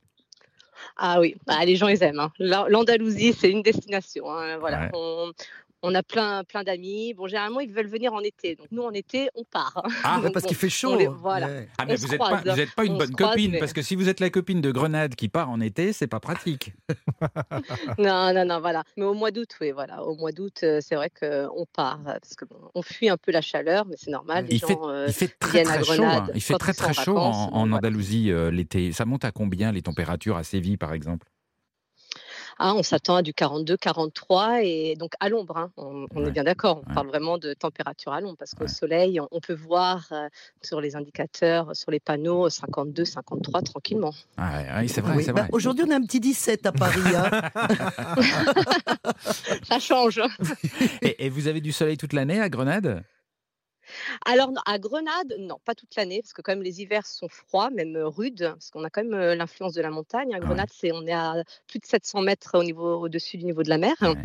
Ah 0.97 1.19
oui, 1.19 1.35
bah, 1.45 1.63
les 1.63 1.75
gens 1.75 1.87
ils 1.87 2.01
aiment. 2.03 2.19
hein. 2.19 2.31
La- 2.39 2.65
L'Andalousie 2.67 3.33
c'est 3.33 3.49
une 3.51 3.61
destination. 3.61 4.29
hein, 4.31 4.57
Voilà. 4.57 4.81
Ouais. 4.83 4.89
On, 4.93 5.31
on 5.83 5.93
a 5.95 6.03
plein, 6.03 6.43
plein 6.43 6.63
d'amis. 6.63 7.13
Bon, 7.13 7.27
généralement 7.27 7.59
ils 7.59 7.71
veulent 7.71 7.87
venir 7.87 8.13
en 8.13 8.19
été. 8.21 8.55
Donc 8.55 8.67
nous 8.71 8.83
en 8.83 8.91
été 8.91 9.29
on 9.35 9.43
part. 9.43 9.83
Ah, 10.03 10.19
Donc, 10.21 10.33
parce 10.33 10.43
bon, 10.43 10.49
qu'il 10.49 10.57
fait 10.57 10.69
chaud. 10.69 10.95
les- 10.97 11.07
voilà. 11.07 11.47
Ouais. 11.47 11.69
Ah, 11.77 11.85
mais 11.85 11.93
On 11.93 11.95
vous 11.97 12.07
n'êtes 12.09 12.17
pas, 12.19 12.25
croise. 12.39 12.43
vous 12.55 12.59
êtes 12.61 12.71
pas 12.75 12.85
une 12.85 12.93
On 12.93 12.97
bonne 12.97 13.11
croise, 13.15 13.29
copine, 13.31 13.51
mais- 13.51 13.59
parce 13.59 13.73
que 13.73 13.81
si 13.81 13.95
vous 13.95 14.09
êtes 14.09 14.19
la 14.19 14.29
copine 14.29 14.61
de 14.61 14.71
Grenade 14.71 15.15
qui 15.15 15.29
part 15.29 15.49
en 15.49 15.59
été, 15.61 15.93
c'est 15.93 16.07
pas 16.07 16.19
pratique. 16.19 16.73
Non, 17.97 18.33
non, 18.33 18.45
non, 18.45 18.59
voilà. 18.59 18.83
Mais 18.97 19.05
au 19.05 19.13
mois 19.13 19.31
d'août, 19.31 19.49
oui, 19.61 19.71
voilà. 19.71 20.03
Au 20.03 20.15
mois 20.15 20.31
d'août, 20.31 20.59
euh, 20.63 20.79
c'est 20.81 20.95
vrai 20.95 21.09
qu'on 21.09 21.65
part 21.73 21.99
euh, 22.07 22.13
parce 22.21 22.35
que 22.35 22.45
bon, 22.45 22.57
on 22.75 22.81
fuit 22.81 23.09
un 23.09 23.17
peu 23.17 23.31
la 23.31 23.41
chaleur, 23.41 23.85
mais 23.85 23.95
c'est 23.97 24.11
normal. 24.11 24.45
les 24.45 24.55
Il 24.55 24.59
fait, 24.59 24.73
gens, 24.73 24.89
euh, 24.89 25.05
il 25.07 25.13
fait 25.13 25.27
très 25.39 25.51
viennent 25.63 25.67
à 25.67 25.73
très 25.77 25.83
chaud. 25.83 25.93
Grenade 26.03 26.23
hein. 26.29 26.31
Il 26.35 26.41
fait 26.41 26.53
quand 26.53 26.59
très 26.73 26.93
chaud 26.93 27.13
vacances, 27.15 27.49
en. 27.51 27.71
Andalousie 27.71 28.31
euh, 28.31 28.51
l'été. 28.51 28.91
Ça 28.91 29.05
monte 29.05 29.23
à 29.25 29.31
combien 29.31 29.71
les 29.71 29.81
températures 29.81 30.35
à 30.37 30.43
Séville 30.43 30.77
par 30.77 30.93
exemple? 30.93 31.27
Ah, 32.59 32.73
on 32.75 32.83
s'attend 32.83 33.15
à 33.15 33.21
du 33.21 33.33
42, 33.33 33.77
43 33.77 34.63
et 34.63 34.95
donc 34.95 35.13
à 35.19 35.29
l'ombre. 35.29 35.57
hein. 35.57 35.71
On, 35.77 36.05
on 36.15 36.21
Ouais, 36.21 36.27
est 36.27 36.31
bien 36.31 36.43
d'accord. 36.43 36.81
On 36.85 36.89
ouais. 36.89 36.95
parle 36.95 37.07
vraiment 37.07 37.37
de 37.37 37.53
température 37.53 38.13
à 38.13 38.21
l'ombre 38.21 38.37
parce 38.37 38.53
qu'au 38.53 38.65
Ouais. 38.65 38.69
soleil, 38.69 39.19
on, 39.19 39.27
on 39.31 39.39
peut 39.39 39.53
voir 39.53 40.05
euh, 40.11 40.27
sur 40.61 40.81
les 40.81 40.95
indicateurs, 40.95 41.75
sur 41.75 41.91
les 41.91 41.99
panneaux, 41.99 42.49
52, 42.49 43.05
53 43.05 43.61
tranquillement. 43.61 44.13
Ouais, 44.37 44.45
ouais, 44.81 44.87
c'est 44.87 45.01
vrai, 45.01 45.15
Oui. 45.17 45.23
c'est 45.23 45.33
Bah, 45.33 45.41
vrai. 45.41 45.49
Aujourd'hui, 45.53 45.85
on 45.87 45.91
a 45.91 45.95
un 45.95 46.01
petit 46.03 46.19
17 46.19 46.65
à 46.65 46.71
Paris. 46.71 47.01
hein. 47.15 47.29
Ça 49.63 49.79
change. 49.79 50.21
Et, 51.01 51.25
et 51.25 51.29
vous 51.29 51.47
avez 51.47 51.61
du 51.61 51.71
soleil 51.71 51.97
toute 51.97 52.13
l'année 52.13 52.39
à 52.41 52.49
Grenade? 52.49 53.03
Alors 54.25 54.51
à 54.65 54.79
Grenade, 54.79 55.35
non, 55.39 55.57
pas 55.65 55.75
toute 55.75 55.95
l'année 55.95 56.21
parce 56.21 56.33
que 56.33 56.41
quand 56.41 56.51
même 56.53 56.63
les 56.63 56.81
hivers 56.81 57.05
sont 57.05 57.27
froids, 57.27 57.69
même 57.69 57.95
euh, 57.95 58.07
rudes, 58.07 58.49
parce 58.53 58.69
qu'on 58.69 58.83
a 58.83 58.89
quand 58.89 59.03
même 59.03 59.13
euh, 59.13 59.35
l'influence 59.35 59.73
de 59.73 59.81
la 59.81 59.89
montagne. 59.89 60.33
À 60.33 60.39
Ouais. 60.39 60.45
Grenade, 60.45 60.69
c'est 60.71 60.91
on 60.91 61.05
est 61.05 61.13
à 61.13 61.43
plus 61.67 61.79
de 61.79 61.85
700 61.85 62.21
mètres 62.21 62.57
au 62.57 62.63
niveau 62.63 62.99
au-dessus 63.01 63.37
du 63.37 63.45
niveau 63.45 63.63
de 63.63 63.69
la 63.69 63.77
mer. 63.77 63.95
Ouais. 64.01 64.15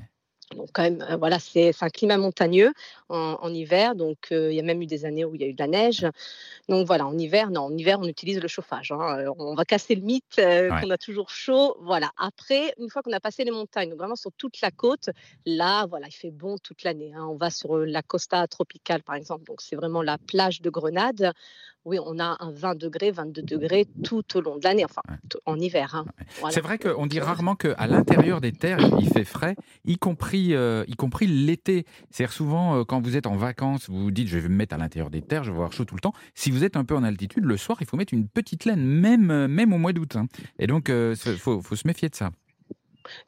Donc 0.55 0.69
quand 0.73 0.83
même, 0.83 1.05
voilà, 1.19 1.39
c'est 1.41 1.73
un 1.81 1.89
climat 1.89 2.19
montagneux 2.19 2.73
en, 3.09 3.37
en 3.41 3.53
hiver. 3.53 3.95
Donc 3.97 4.29
euh, 4.31 4.53
il 4.53 4.57
y 4.57 4.61
a 4.61 4.63
même 4.63 4.81
eu 4.81 4.87
des 4.87 5.05
années 5.05 5.25
où 5.25 5.35
il 5.35 5.41
y 5.41 5.45
a 5.45 5.49
eu 5.49 5.55
de 5.55 5.59
la 5.63 5.67
neige. 5.67 6.07
Donc 6.69 6.87
voilà, 6.87 7.07
en 7.07 7.19
hiver, 7.19 7.51
non, 7.51 7.63
en 7.63 7.77
hiver 7.77 7.99
on 8.01 8.05
utilise 8.07 8.41
le 8.41 8.49
chauffage. 8.49 8.93
hein. 8.93 9.25
On 9.39 9.55
va 9.55 9.65
casser 9.65 9.95
le 9.97 10.03
mythe 10.03 10.39
euh, 10.39 10.71
Ouais. 10.71 10.81
qu'on 10.83 10.91
a 10.91 10.99
toujours 10.99 11.31
chaud. 11.31 11.77
Voilà. 11.81 12.11
Après, 12.17 12.75
une 12.79 12.91
fois 12.91 13.03
qu'on 13.03 13.13
a 13.13 13.21
passé 13.21 13.45
les 13.45 13.51
montagnes, 13.51 13.91
donc 13.91 13.99
vraiment 13.99 14.17
sur 14.17 14.33
toute 14.33 14.61
la 14.61 14.71
côte, 14.71 15.11
là, 15.45 15.87
voilà, 15.87 16.07
il 16.07 16.13
fait 16.15 16.31
bon 16.31 16.59
toute 16.59 16.85
l'année. 16.85 17.13
hein. 17.15 17.27
On 17.29 17.37
va 17.37 17.51
sur 17.51 17.79
la 17.79 18.03
Costa 18.03 18.47
tropicale 18.47 19.03
par 19.03 19.17
exemple. 19.17 19.45
Donc 19.45 19.61
c'est 19.61 19.77
vraiment 19.77 20.03
la 20.03 20.17
plage 20.19 20.61
de 20.61 20.71
Grenade. 20.71 21.33
Oui, 21.87 21.99
on 22.05 22.19
a 22.19 22.37
un 22.41 22.51
20 22.51 22.75
degrés, 22.77 23.13
22 23.13 23.43
degrés 23.43 23.87
tout 24.03 24.25
au 24.37 24.41
long 24.41 24.59
de 24.59 24.65
l'année, 24.65 24.85
enfin 24.85 25.01
Ouais. 25.09 25.17
en 25.47 25.57
hiver. 25.59 25.95
hein. 25.95 26.05
Voilà. 26.41 26.53
C'est 26.53 26.61
vrai 26.61 26.79
qu'on 26.79 27.07
dit 27.07 27.21
rarement 27.21 27.55
qu'à 27.55 27.87
l'intérieur 27.87 28.41
des 28.41 28.51
terres, 28.51 28.81
il 29.01 29.09
fait 29.09 29.25
frais, 29.25 29.55
y 29.85 29.97
compris, 29.97 30.53
euh, 30.55 30.85
y 30.89 30.97
compris 30.97 31.29
l'été. 31.29 31.87
C'est-à-dire 32.11 32.33
souvent, 32.35 32.77
euh, 32.81 32.83
quand 32.85 33.01
vous 33.01 33.17
êtes 33.17 33.27
en 33.29 33.37
vacances, 33.37 33.89
vous 33.89 34.03
vous 34.03 34.11
dites, 34.11 34.27
je 34.27 34.37
vais 34.39 34.49
me 34.49 34.57
mettre 34.57 34.75
à 34.75 34.79
l'intérieur 34.79 35.11
des 35.11 35.23
terres, 35.23 35.45
je 35.45 35.51
vais 35.53 35.57
avoir 35.57 35.73
chaud 35.73 35.85
tout 35.85 35.95
le 35.95 36.01
temps. 36.01 36.13
Si 36.35 36.51
vous 36.51 36.65
êtes 36.65 36.77
un 36.77 36.85
peu 36.85 36.97
en 36.97 37.05
altitude, 37.05 37.45
le 37.45 37.57
soir, 37.57 37.79
il 37.81 37.87
faut 37.87 37.97
mettre 37.97 38.15
une 38.15 38.27
petite 38.27 38.65
laine, 38.65 38.83
même, 38.85 39.31
euh, 39.31 39.47
même 39.47 39.73
au 39.73 39.79
mois 39.79 39.93
d'août. 39.93 40.17
hein. 40.17 40.27
Et 40.59 40.67
donc, 40.67 40.89
il 40.91 41.15
faut, 41.39 41.63
faut 41.63 41.77
se 41.77 41.87
méfier 41.87 42.09
de 42.09 42.17
ça. 42.17 42.31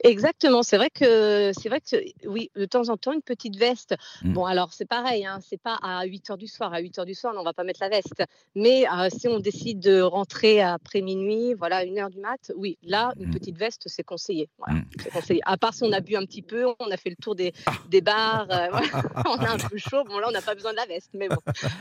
Exactement, 0.03 0.63
c'est 0.63 0.77
vrai 0.77 0.89
que 0.89 1.51
c'est 1.59 1.69
vrai 1.69 1.81
que 1.81 1.97
oui, 2.27 2.49
de 2.55 2.65
temps 2.65 2.89
en 2.89 2.97
temps 2.97 3.11
une 3.13 3.21
petite 3.21 3.57
veste. 3.57 3.95
Mm. 4.23 4.33
Bon 4.33 4.45
alors 4.45 4.73
c'est 4.73 4.85
pareil, 4.87 5.25
hein, 5.25 5.39
c'est 5.47 5.61
pas 5.61 5.77
à 5.81 6.03
8 6.05 6.29
heures 6.31 6.37
du 6.37 6.47
soir. 6.47 6.73
À 6.73 6.79
8 6.79 6.99
heures 6.99 7.05
du 7.05 7.13
soir, 7.13 7.33
non, 7.33 7.41
on 7.41 7.43
va 7.43 7.53
pas 7.53 7.63
mettre 7.63 7.79
la 7.81 7.89
veste. 7.89 8.23
Mais 8.55 8.85
euh, 8.89 9.09
si 9.09 9.27
on 9.27 9.39
décide 9.39 9.79
de 9.79 10.01
rentrer 10.01 10.61
après 10.61 11.01
minuit, 11.01 11.53
voilà, 11.53 11.83
une 11.83 11.99
heure 11.99 12.09
du 12.09 12.19
mat, 12.19 12.51
oui, 12.55 12.77
là 12.83 13.11
une 13.19 13.27
Mm. 13.29 13.33
petite 13.33 13.57
veste 13.57 13.83
c'est 13.87 14.03
conseillé. 14.03 14.49
Voilà, 14.57 14.79
Mm. 14.79 14.85
c'est 15.01 15.09
conseillé. 15.11 15.41
À 15.45 15.57
part 15.57 15.73
si 15.73 15.83
on 15.83 15.91
a 15.91 15.99
bu 16.01 16.15
un 16.15 16.25
petit 16.25 16.41
peu, 16.41 16.65
on 16.79 16.91
a 16.91 16.97
fait 16.97 17.09
le 17.09 17.15
tour 17.15 17.35
des, 17.35 17.53
Ah. 17.65 17.73
des 17.89 18.01
bars, 18.01 18.47
euh, 18.51 18.67
voilà, 18.71 19.23
on 19.29 19.37
a 19.43 19.49
un 19.51 19.57
peu 19.57 19.77
chaud. 19.77 20.03
Bon 20.05 20.19
là 20.19 20.27
on 20.29 20.31
n'a 20.31 20.41
pas 20.41 20.55
besoin 20.55 20.71
de 20.71 20.77
la 20.77 20.85
veste, 20.85 21.11
mais 21.13 21.27
bon, 21.29 21.37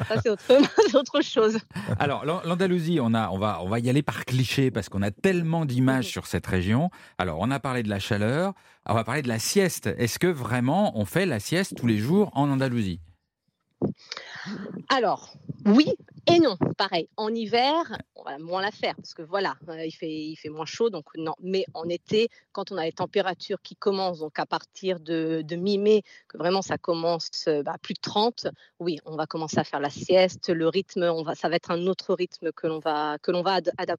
ça 0.08 0.20
c'est 0.22 0.28
autre, 0.30 0.44
autre 0.94 1.20
chose. 1.22 1.58
Alors, 1.98 2.24
l'An- 2.24 2.42
l'Andalousie, 2.44 2.98
on, 3.00 3.14
a, 3.14 3.30
on, 3.30 3.38
va, 3.38 3.60
on 3.62 3.68
va 3.68 3.78
y 3.78 3.88
aller 3.88 4.02
par 4.02 4.24
cliché 4.24 4.70
parce 4.70 4.88
qu'on 4.88 5.02
a 5.02 5.10
tellement 5.10 5.64
d'images 5.64 6.06
sur 6.06 6.26
cette 6.26 6.46
région. 6.46 6.90
Alors, 7.18 7.38
on 7.40 7.50
a 7.50 7.58
parlé 7.60 7.82
de 7.82 7.87
la 7.88 7.98
chaleur, 7.98 8.54
on 8.86 8.94
va 8.94 9.04
parler 9.04 9.22
de 9.22 9.28
la 9.28 9.38
sieste. 9.38 9.86
Est-ce 9.98 10.18
que 10.18 10.26
vraiment 10.26 10.98
on 10.98 11.04
fait 11.04 11.26
la 11.26 11.40
sieste 11.40 11.74
tous 11.76 11.86
les 11.86 11.98
jours 11.98 12.30
en 12.34 12.48
Andalousie? 12.50 13.00
Alors, 14.88 15.34
oui 15.66 15.94
et 16.30 16.40
non. 16.40 16.56
Pareil, 16.76 17.08
en 17.16 17.34
hiver, 17.34 17.98
on 18.14 18.22
va 18.22 18.38
moins 18.38 18.62
la 18.62 18.70
faire 18.70 18.94
parce 18.96 19.14
que 19.14 19.22
voilà, 19.22 19.56
euh, 19.68 19.84
il, 19.84 19.92
fait, 19.92 20.08
il 20.10 20.50
moins 20.50 20.66
chaud, 20.66 20.90
donc 20.90 21.06
non. 21.16 21.34
Mais 21.40 21.64
en 21.74 21.88
été, 21.88 22.28
quand 22.52 22.70
on 22.70 22.76
a 22.76 22.84
les 22.84 22.92
températures 22.92 23.60
qui 23.62 23.76
commencent, 23.76 24.20
donc 24.20 24.38
à 24.38 24.46
partir 24.46 25.00
de, 25.00 25.44
mi-mai, 25.56 26.02
que 26.28 26.38
vraiment 26.38 26.62
ça 26.62 26.78
commence 26.78 27.30
euh, 27.48 27.62
bah, 27.62 27.76
plus 27.82 27.94
de 27.94 28.00
30, 28.00 28.48
oui, 28.78 28.98
on 29.06 29.16
va 29.16 29.26
commencer 29.26 29.58
à 29.58 29.64
faire 29.64 29.80
la 29.80 29.90
sieste. 29.90 30.50
Le 30.50 30.68
rythme, 30.68 31.24
ça 31.34 31.48
va 31.48 31.56
être 31.56 31.70
un 31.70 31.86
autre 31.86 32.14
rythme 32.14 32.52
que 32.52 32.66
l'on 32.66 32.78
va, 32.80 33.16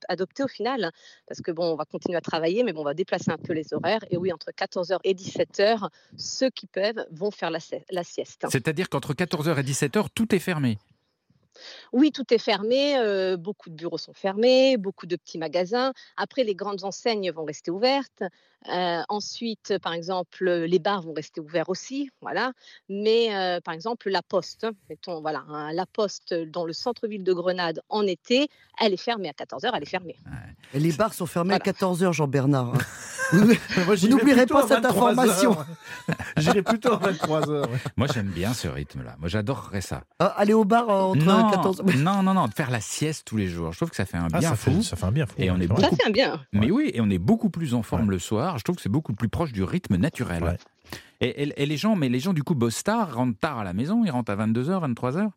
adopter 0.07 0.43
au 0.43 0.47
final, 0.47 0.91
parce 1.27 1.41
que 1.41 1.51
bon, 1.51 1.73
on 1.73 1.75
va 1.75 1.85
continuer 1.85 2.17
à 2.17 2.21
travailler, 2.21 2.63
mais 2.63 2.73
bon, 2.73 2.81
on 2.81 2.85
va 2.85 2.93
déplacer 2.93 3.31
un 3.31 3.37
peu 3.37 3.53
les 3.53 3.73
horaires. 3.73 4.03
Et 4.09 4.17
oui, 4.17 4.31
entre 4.31 4.51
14h 4.51 4.99
et 5.03 5.13
17h, 5.13 5.89
ceux 6.17 6.49
qui 6.49 6.67
peuvent 6.67 7.05
vont 7.11 7.31
faire 7.31 7.49
la, 7.49 7.59
la 7.91 8.03
sieste. 8.03 8.45
C'est-à-dire 8.49 8.89
qu'entre 8.89 9.13
14h 9.13 9.59
et 9.59 9.63
17h, 9.63 10.07
tout 10.13 10.33
est 10.33 10.39
fermé. 10.39 10.77
Oui, 11.93 12.11
tout 12.11 12.33
est 12.33 12.37
fermé, 12.37 12.97
euh, 12.97 13.37
beaucoup 13.37 13.69
de 13.69 13.75
bureaux 13.75 13.97
sont 13.97 14.13
fermés, 14.13 14.77
beaucoup 14.77 15.05
de 15.05 15.15
petits 15.15 15.37
magasins. 15.37 15.93
Après, 16.17 16.43
les 16.43 16.55
grandes 16.55 16.83
enseignes 16.83 17.31
vont 17.31 17.45
rester 17.45 17.71
ouvertes. 17.71 18.23
Euh, 18.67 19.01
ensuite, 19.07 19.77
par 19.81 19.93
exemple, 19.93 20.43
les 20.49 20.79
bars 20.79 21.01
vont 21.01 21.13
rester 21.13 21.39
ouverts 21.39 21.69
aussi, 21.69 22.09
voilà. 22.21 22.51
Mais 22.89 23.33
euh, 23.33 23.61
par 23.61 23.73
exemple, 23.73 24.09
la 24.09 24.21
Poste, 24.21 24.67
mettons, 24.89 25.21
voilà, 25.21 25.43
hein, 25.49 25.71
la 25.73 25.85
Poste 25.85 26.33
dans 26.33 26.65
le 26.65 26.73
centre-ville 26.73 27.23
de 27.23 27.31
Grenade 27.33 27.79
en 27.87 28.03
été, 28.05 28.49
elle 28.81 28.93
est 28.93 28.97
fermée 29.01 29.29
à 29.29 29.31
14h, 29.31 29.71
elle 29.73 29.83
est 29.83 29.85
fermée. 29.85 30.17
Et 30.73 30.79
les 30.79 30.91
bars 30.91 31.13
sont 31.13 31.25
fermés 31.25 31.57
Voilà. 31.57 31.63
à 31.65 31.93
14h, 31.93 32.11
Jean-Bernard. 32.11 32.73
hein. 32.75 32.77
Vous 33.31 34.07
n'oublierez 34.07 34.47
pas 34.47 34.63
cette 34.67 34.83
23 34.83 34.83
heures. 34.83 35.09
information. 35.09 35.57
J'irai 36.37 36.63
plutôt 36.63 36.93
à 36.93 36.97
23h. 36.97 37.67
Moi, 37.95 38.07
j'aime 38.11 38.27
bien 38.29 38.53
ce 38.55 38.67
rythme-là. 38.67 39.15
Moi, 39.19 39.29
j'adorerais 39.29 39.81
ça. 39.81 40.01
Ah, 40.17 40.33
aller 40.37 40.53
au 40.53 40.65
bar 40.65 40.89
entre 40.89 41.23
non, 41.23 41.49
14h. 41.51 41.95
non, 41.99 42.23
non, 42.23 42.33
non, 42.33 42.47
faire 42.47 42.71
la 42.71 42.81
sieste 42.81 43.27
tous 43.27 43.37
les 43.37 43.47
jours. 43.47 43.71
Je 43.71 43.77
trouve 43.77 43.91
que 43.91 43.95
ça 43.95 44.05
fait 44.05 44.17
un 44.17 44.27
Ah, 44.33 44.39
bien 44.39 44.49
ça, 44.49 44.55
fou. 44.55 44.71
fait, 44.77 44.81
ça 44.81 44.95
fait 44.95 45.05
un 45.05 45.11
bien 45.11 45.27
fou. 45.27 45.35
Et 45.37 45.51
on 45.51 45.57
est 45.57 45.61
c'est 45.61 45.65
vrai. 45.67 45.75
beaucoup- 45.83 45.95
Ça 45.95 45.95
fait 46.03 46.07
un 46.09 46.11
bien. 46.11 46.41
Mais 46.53 46.71
oui, 46.71 46.89
et 46.93 47.01
on 47.01 47.09
est 47.11 47.19
beaucoup 47.19 47.51
plus 47.51 47.75
en 47.75 47.83
forme 47.83 48.05
Ouais. 48.07 48.13
le 48.15 48.19
soir. 48.19 48.48
Je 48.57 48.63
trouve 48.63 48.75
que 48.77 48.81
c'est 48.81 48.89
beaucoup 48.89 49.13
plus 49.13 49.29
proche 49.29 49.51
du 49.53 49.63
rythme 49.63 49.95
naturel. 49.97 50.43
Ouais. 50.43 50.57
Et, 51.21 51.43
et- 51.43 51.61
et 51.63 51.65
les 51.65 51.77
gens, 51.77 51.95
mais 51.95 52.09
les 52.09 52.19
gens 52.19 52.33
du 52.33 52.43
coup 52.43 52.55
bossent 52.55 52.83
tard, 52.83 53.13
rentrent 53.15 53.37
tard 53.39 53.59
à 53.59 53.63
la 53.63 53.73
maison, 53.73 54.03
ils 54.05 54.09
rentrent 54.11 54.31
à 54.31 54.35
22h, 54.35 54.79
23h. 54.93 55.29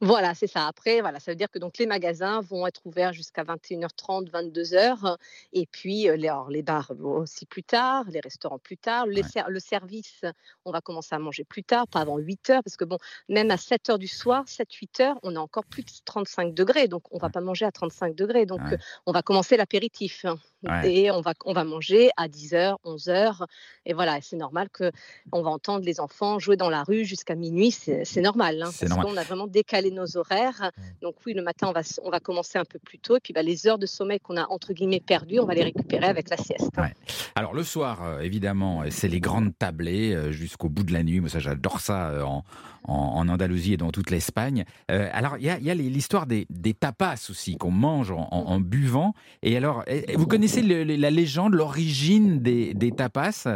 Voilà, 0.00 0.34
c'est 0.34 0.46
ça. 0.46 0.66
Après, 0.66 1.00
voilà, 1.00 1.20
ça 1.20 1.30
veut 1.32 1.36
dire 1.36 1.50
que 1.50 1.58
donc 1.58 1.78
les 1.78 1.86
magasins 1.86 2.40
vont 2.40 2.66
être 2.66 2.80
ouverts 2.86 3.12
jusqu'à 3.12 3.42
21h30, 3.44 4.30
22h. 4.30 5.16
Et 5.52 5.66
puis, 5.66 6.02
les, 6.16 6.28
alors, 6.28 6.50
les 6.50 6.62
bars 6.62 6.92
vont 6.94 7.18
aussi 7.18 7.46
plus 7.46 7.62
tard, 7.64 8.04
les 8.10 8.20
restaurants 8.20 8.58
plus 8.58 8.76
tard. 8.78 9.06
Les 9.06 9.22
Ouais. 9.22 9.28
ser- 9.28 9.44
le 9.48 9.60
service, 9.60 10.22
on 10.64 10.70
va 10.70 10.80
commencer 10.80 11.14
à 11.14 11.18
manger 11.18 11.44
plus 11.44 11.64
tard, 11.64 11.86
pas 11.88 12.00
avant 12.00 12.18
8h. 12.18 12.62
Parce 12.62 12.76
que, 12.76 12.84
bon, 12.84 12.98
même 13.28 13.50
à 13.50 13.56
7h 13.56 13.98
du 13.98 14.06
soir, 14.08 14.44
7-8h, 14.48 15.14
on 15.22 15.36
a 15.36 15.40
encore 15.40 15.64
plus 15.64 15.82
de 15.84 15.90
35 16.04 16.54
degrés. 16.54 16.88
Donc, 16.88 17.02
on 17.10 17.16
ne 17.16 17.20
va 17.20 17.26
Ouais. 17.26 17.32
pas 17.32 17.40
manger 17.40 17.64
à 17.64 17.72
35 17.72 18.14
degrés. 18.14 18.46
Donc, 18.46 18.60
Ouais. 18.62 18.78
on 19.06 19.12
va 19.12 19.22
commencer 19.22 19.56
l'apéritif. 19.56 20.24
Ouais. 20.64 20.92
Et 20.92 21.10
on 21.12 21.20
va, 21.20 21.34
on 21.44 21.52
va 21.52 21.62
manger 21.64 22.10
à 22.16 22.26
10h, 22.26 22.76
11h. 22.84 23.46
Et 23.86 23.92
voilà, 23.92 24.20
c'est 24.20 24.36
normal 24.36 24.68
qu'on 24.70 25.42
va 25.42 25.50
entendre 25.50 25.84
les 25.84 26.00
enfants 26.00 26.38
jouer 26.40 26.56
dans 26.56 26.68
la 26.70 26.82
rue 26.82 27.04
jusqu'à 27.04 27.36
minuit. 27.36 27.70
C'est 27.70 28.20
normal. 28.20 28.62
hein, 28.62 28.66
parce 28.66 28.82
normal. 28.82 29.18
a 29.18 29.22
vraiment 29.22 29.46
décaler 29.60 29.90
nos 30.00 30.16
horaires. 30.20 30.62
Donc 31.04 31.14
oui, 31.24 31.32
le 31.34 31.42
matin, 31.42 31.66
on 31.70 31.72
va, 31.72 31.82
on 32.06 32.10
va 32.10 32.20
commencer 32.28 32.58
un 32.58 32.68
peu 32.72 32.78
plus 32.88 32.98
tôt. 32.98 33.16
Et 33.18 33.22
puis 33.24 33.32
bah, 33.32 33.42
les 33.42 33.66
heures 33.66 33.78
de 33.78 33.86
sommeil 33.86 34.20
qu'on 34.24 34.36
a, 34.36 34.46
entre 34.56 34.72
guillemets, 34.72 35.04
perdues, 35.14 35.40
on 35.40 35.46
va 35.46 35.54
les 35.54 35.64
récupérer 35.70 36.06
avec 36.06 36.26
la 36.30 36.36
sieste. 36.36 36.70
Ouais. 36.76 36.94
Alors 37.34 37.54
le 37.54 37.64
soir, 37.64 37.94
euh, 38.02 38.20
évidemment, 38.20 38.74
euh, 38.82 38.86
c'est 38.90 39.08
les 39.16 39.20
grandes 39.20 39.52
tablées 39.58 40.12
euh, 40.12 40.32
jusqu'au 40.32 40.68
bout 40.68 40.84
de 40.84 40.92
la 40.92 41.02
nuit. 41.02 41.20
Moi, 41.20 41.28
ça, 41.28 41.40
j'adore 41.40 41.80
ça 41.80 41.98
en, 42.26 42.44
en, 42.84 42.94
en 42.94 43.28
Andalousie 43.28 43.74
et 43.74 43.76
dans 43.76 43.90
toute 43.90 44.10
l'Espagne. 44.10 44.64
Euh, 44.90 45.08
alors, 45.12 45.36
il 45.38 45.44
y 45.44 45.50
a, 45.50 45.58
y 45.58 45.70
a 45.70 45.74
l'histoire 45.74 46.26
des, 46.26 46.46
des 46.50 46.74
tapas 46.74 47.28
aussi 47.30 47.56
qu'on 47.56 47.70
mange 47.70 48.10
en, 48.12 48.60
buvant. 48.60 49.14
Et 49.42 49.56
alors, 49.56 49.82
eh, 49.86 50.16
vous 50.16 50.26
connaissez 50.26 50.62
le- 50.62 50.84
la 50.84 51.10
légende, 51.10 51.54
l'origine 51.54 52.40
des, 52.40 52.74
des 52.74 52.92
tapas? 52.92 53.46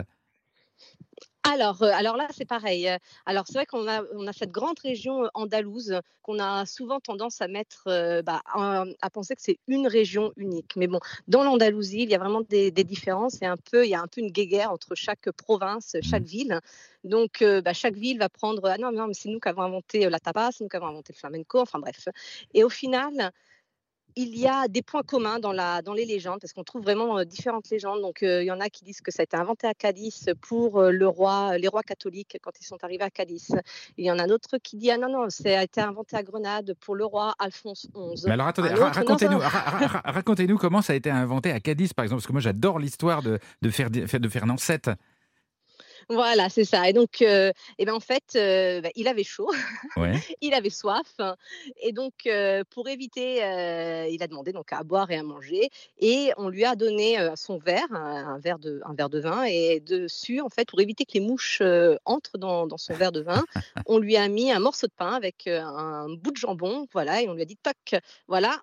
Alors, 1.44 1.82
alors 1.82 2.16
là, 2.16 2.28
c'est 2.30 2.44
pareil. 2.44 2.88
Alors, 3.26 3.46
c'est 3.48 3.54
vrai 3.54 3.66
qu'on 3.66 3.88
a, 3.88 4.02
on 4.14 4.28
a 4.28 4.32
cette 4.32 4.52
grande 4.52 4.78
région 4.78 5.28
andalouse 5.34 5.98
qu'on 6.22 6.38
a 6.38 6.64
souvent 6.66 7.00
tendance 7.00 7.40
à 7.40 7.48
mettre, 7.48 7.82
euh, 7.88 8.22
bah, 8.22 8.42
à, 8.46 8.84
à 9.00 9.10
penser 9.10 9.34
que 9.34 9.42
c'est 9.42 9.58
une 9.66 9.88
région 9.88 10.32
unique. 10.36 10.76
Mais 10.76 10.86
bon, 10.86 11.00
dans 11.26 11.42
l'Andalousie, 11.42 12.02
il 12.04 12.10
y 12.10 12.14
a 12.14 12.18
vraiment 12.18 12.42
des, 12.42 12.70
des 12.70 12.84
différences 12.84 13.42
et 13.42 13.46
un 13.46 13.56
peu, 13.56 13.84
il 13.84 13.90
y 13.90 13.94
a 13.96 14.00
un 14.00 14.06
peu 14.06 14.20
une 14.20 14.30
guéguerre 14.30 14.70
entre 14.70 14.94
chaque 14.94 15.32
province, 15.32 15.96
chaque 16.00 16.22
ville. 16.22 16.60
Donc, 17.02 17.42
euh, 17.42 17.60
bah, 17.60 17.72
chaque 17.72 17.94
ville 17.96 18.18
va 18.20 18.28
prendre, 18.28 18.64
ah 18.68 18.78
non, 18.78 18.92
non, 18.92 19.08
mais 19.08 19.14
c'est 19.14 19.28
nous 19.28 19.40
qui 19.40 19.48
avons 19.48 19.62
inventé 19.62 20.08
la 20.08 20.20
tapas, 20.20 20.52
c'est 20.52 20.62
nous 20.62 20.68
qui 20.68 20.76
avons 20.76 20.86
inventé 20.86 21.12
le 21.12 21.18
flamenco, 21.18 21.58
enfin 21.60 21.80
bref. 21.80 22.06
Et 22.54 22.62
au 22.62 22.68
final, 22.68 23.32
il 24.16 24.38
y 24.38 24.46
a 24.46 24.68
des 24.68 24.82
points 24.82 25.02
communs 25.02 25.38
dans, 25.38 25.52
la, 25.52 25.82
dans 25.82 25.94
les 25.94 26.04
légendes, 26.04 26.38
parce 26.40 26.52
qu'on 26.52 26.64
trouve 26.64 26.82
vraiment 26.82 27.24
différentes 27.24 27.68
légendes. 27.70 28.00
Donc, 28.02 28.22
euh, 28.22 28.42
il 28.42 28.46
y 28.46 28.50
en 28.50 28.60
a 28.60 28.68
qui 28.68 28.84
disent 28.84 29.00
que 29.00 29.10
ça 29.10 29.22
a 29.22 29.24
été 29.24 29.36
inventé 29.36 29.66
à 29.66 29.74
Cadiz 29.74 30.32
pour 30.40 30.80
euh, 30.80 30.90
le 30.90 31.08
roi, 31.08 31.56
les 31.58 31.68
rois 31.68 31.82
catholiques 31.82 32.38
quand 32.42 32.52
ils 32.60 32.64
sont 32.64 32.82
arrivés 32.82 33.04
à 33.04 33.10
Cadiz. 33.10 33.48
Il 33.96 34.04
y 34.04 34.10
en 34.10 34.18
a 34.18 34.24
un 34.24 34.28
autre 34.30 34.58
qui 34.58 34.76
dit 34.76 34.90
ah 34.90 34.98
non, 34.98 35.08
non, 35.10 35.30
ça 35.30 35.58
a 35.58 35.62
été 35.62 35.80
inventé 35.80 36.16
à 36.16 36.22
Grenade 36.22 36.74
pour 36.80 36.94
le 36.94 37.04
roi 37.04 37.34
Alphonse 37.38 37.86
XI. 37.94 38.24
Mais 38.26 38.32
alors 38.32 38.46
attendez, 38.48 38.68
ra- 38.70 38.90
racontez-nous, 38.92 39.38
ra- 39.38 39.48
ra- 39.48 40.56
comment 40.58 40.82
ça 40.82 40.92
a 40.92 40.96
été 40.96 41.10
inventé 41.10 41.50
à 41.50 41.60
Cadiz, 41.60 41.92
par 41.92 42.04
exemple, 42.04 42.20
parce 42.20 42.26
que 42.26 42.32
moi 42.32 42.40
j'adore 42.40 42.78
l'histoire 42.78 43.22
de, 43.22 43.38
de, 43.62 43.70
Fer- 43.70 43.90
de 43.90 44.28
Fernand 44.28 44.56
VII. 44.56 44.94
Voilà, 46.08 46.48
c'est 46.48 46.64
ça. 46.64 46.88
Et 46.88 46.92
donc, 46.92 47.22
euh, 47.22 47.52
eh 47.78 47.84
ben, 47.84 47.94
en 47.94 48.00
fait, 48.00 48.34
euh, 48.36 48.80
bah, 48.80 48.90
il 48.94 49.08
avait 49.08 49.24
chaud, 49.24 49.50
Ouais. 49.96 50.12
il 50.40 50.54
avait 50.54 50.70
soif. 50.70 51.20
Et 51.82 51.92
donc, 51.92 52.12
euh, 52.26 52.64
pour 52.70 52.88
éviter, 52.88 53.36
il 54.10 54.22
a 54.22 54.26
demandé 54.26 54.52
donc 54.52 54.72
à 54.72 54.82
boire 54.82 55.10
et 55.10 55.16
à 55.16 55.22
manger. 55.22 55.70
Et 55.98 56.32
on 56.36 56.48
lui 56.48 56.64
a 56.64 56.74
donné 56.74 57.18
son 57.36 57.58
verre, 57.58 57.86
un, 57.92 58.34
un 58.34 58.38
verre 58.38 58.58
de, 58.58 58.80
un 58.84 58.94
verre 58.94 59.10
de 59.10 59.20
vin. 59.20 59.44
Et 59.44 59.80
dessus, 59.80 60.40
en 60.40 60.48
fait, 60.48 60.68
pour 60.68 60.80
éviter 60.80 61.04
que 61.04 61.12
les 61.14 61.20
mouches 61.20 61.62
entrent 62.04 62.38
dans, 62.38 62.66
dans 62.66 62.78
son 62.78 62.94
verre 62.94 63.12
de 63.12 63.20
vin, 63.20 63.44
on 63.86 63.98
lui 63.98 64.16
a 64.16 64.28
mis 64.28 64.50
un 64.50 64.60
morceau 64.60 64.86
de 64.86 64.92
pain 64.96 65.12
avec 65.12 65.46
un 65.46 66.08
bout 66.08 66.32
de 66.32 66.36
jambon. 66.36 66.86
Voilà. 66.92 67.22
Et 67.22 67.28
on 67.28 67.34
lui 67.34 67.42
a 67.42 67.46
dit, 67.46 67.56
toc, 67.56 68.00
voilà, 68.28 68.60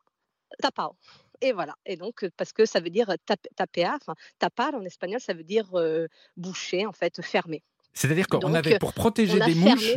tapao. 0.62 0.96
Et 1.42 1.52
voilà. 1.54 1.76
Et 1.86 1.96
donc, 1.96 2.28
parce 2.38 2.52
que 2.54 2.66
ça 2.66 2.80
veut 2.80 2.90
dire 2.90 3.08
tap- 3.26 3.48
tapea, 3.56 3.96
enfin, 3.96 4.16
tapar 4.40 4.74
en 4.76 4.84
espagnol, 4.84 5.20
ça 5.20 5.34
veut 5.34 5.44
dire 5.44 5.68
euh, 5.74 6.08
boucher, 6.38 6.86
en 6.86 6.92
fait, 6.94 7.22
fermer. 7.24 7.64
C'est-à-dire 7.94 8.28
qu'on 8.28 8.54
avait, 8.54 8.78
pour 8.78 8.94
protéger 8.94 9.40
des 9.40 9.56
mouches, 9.56 9.94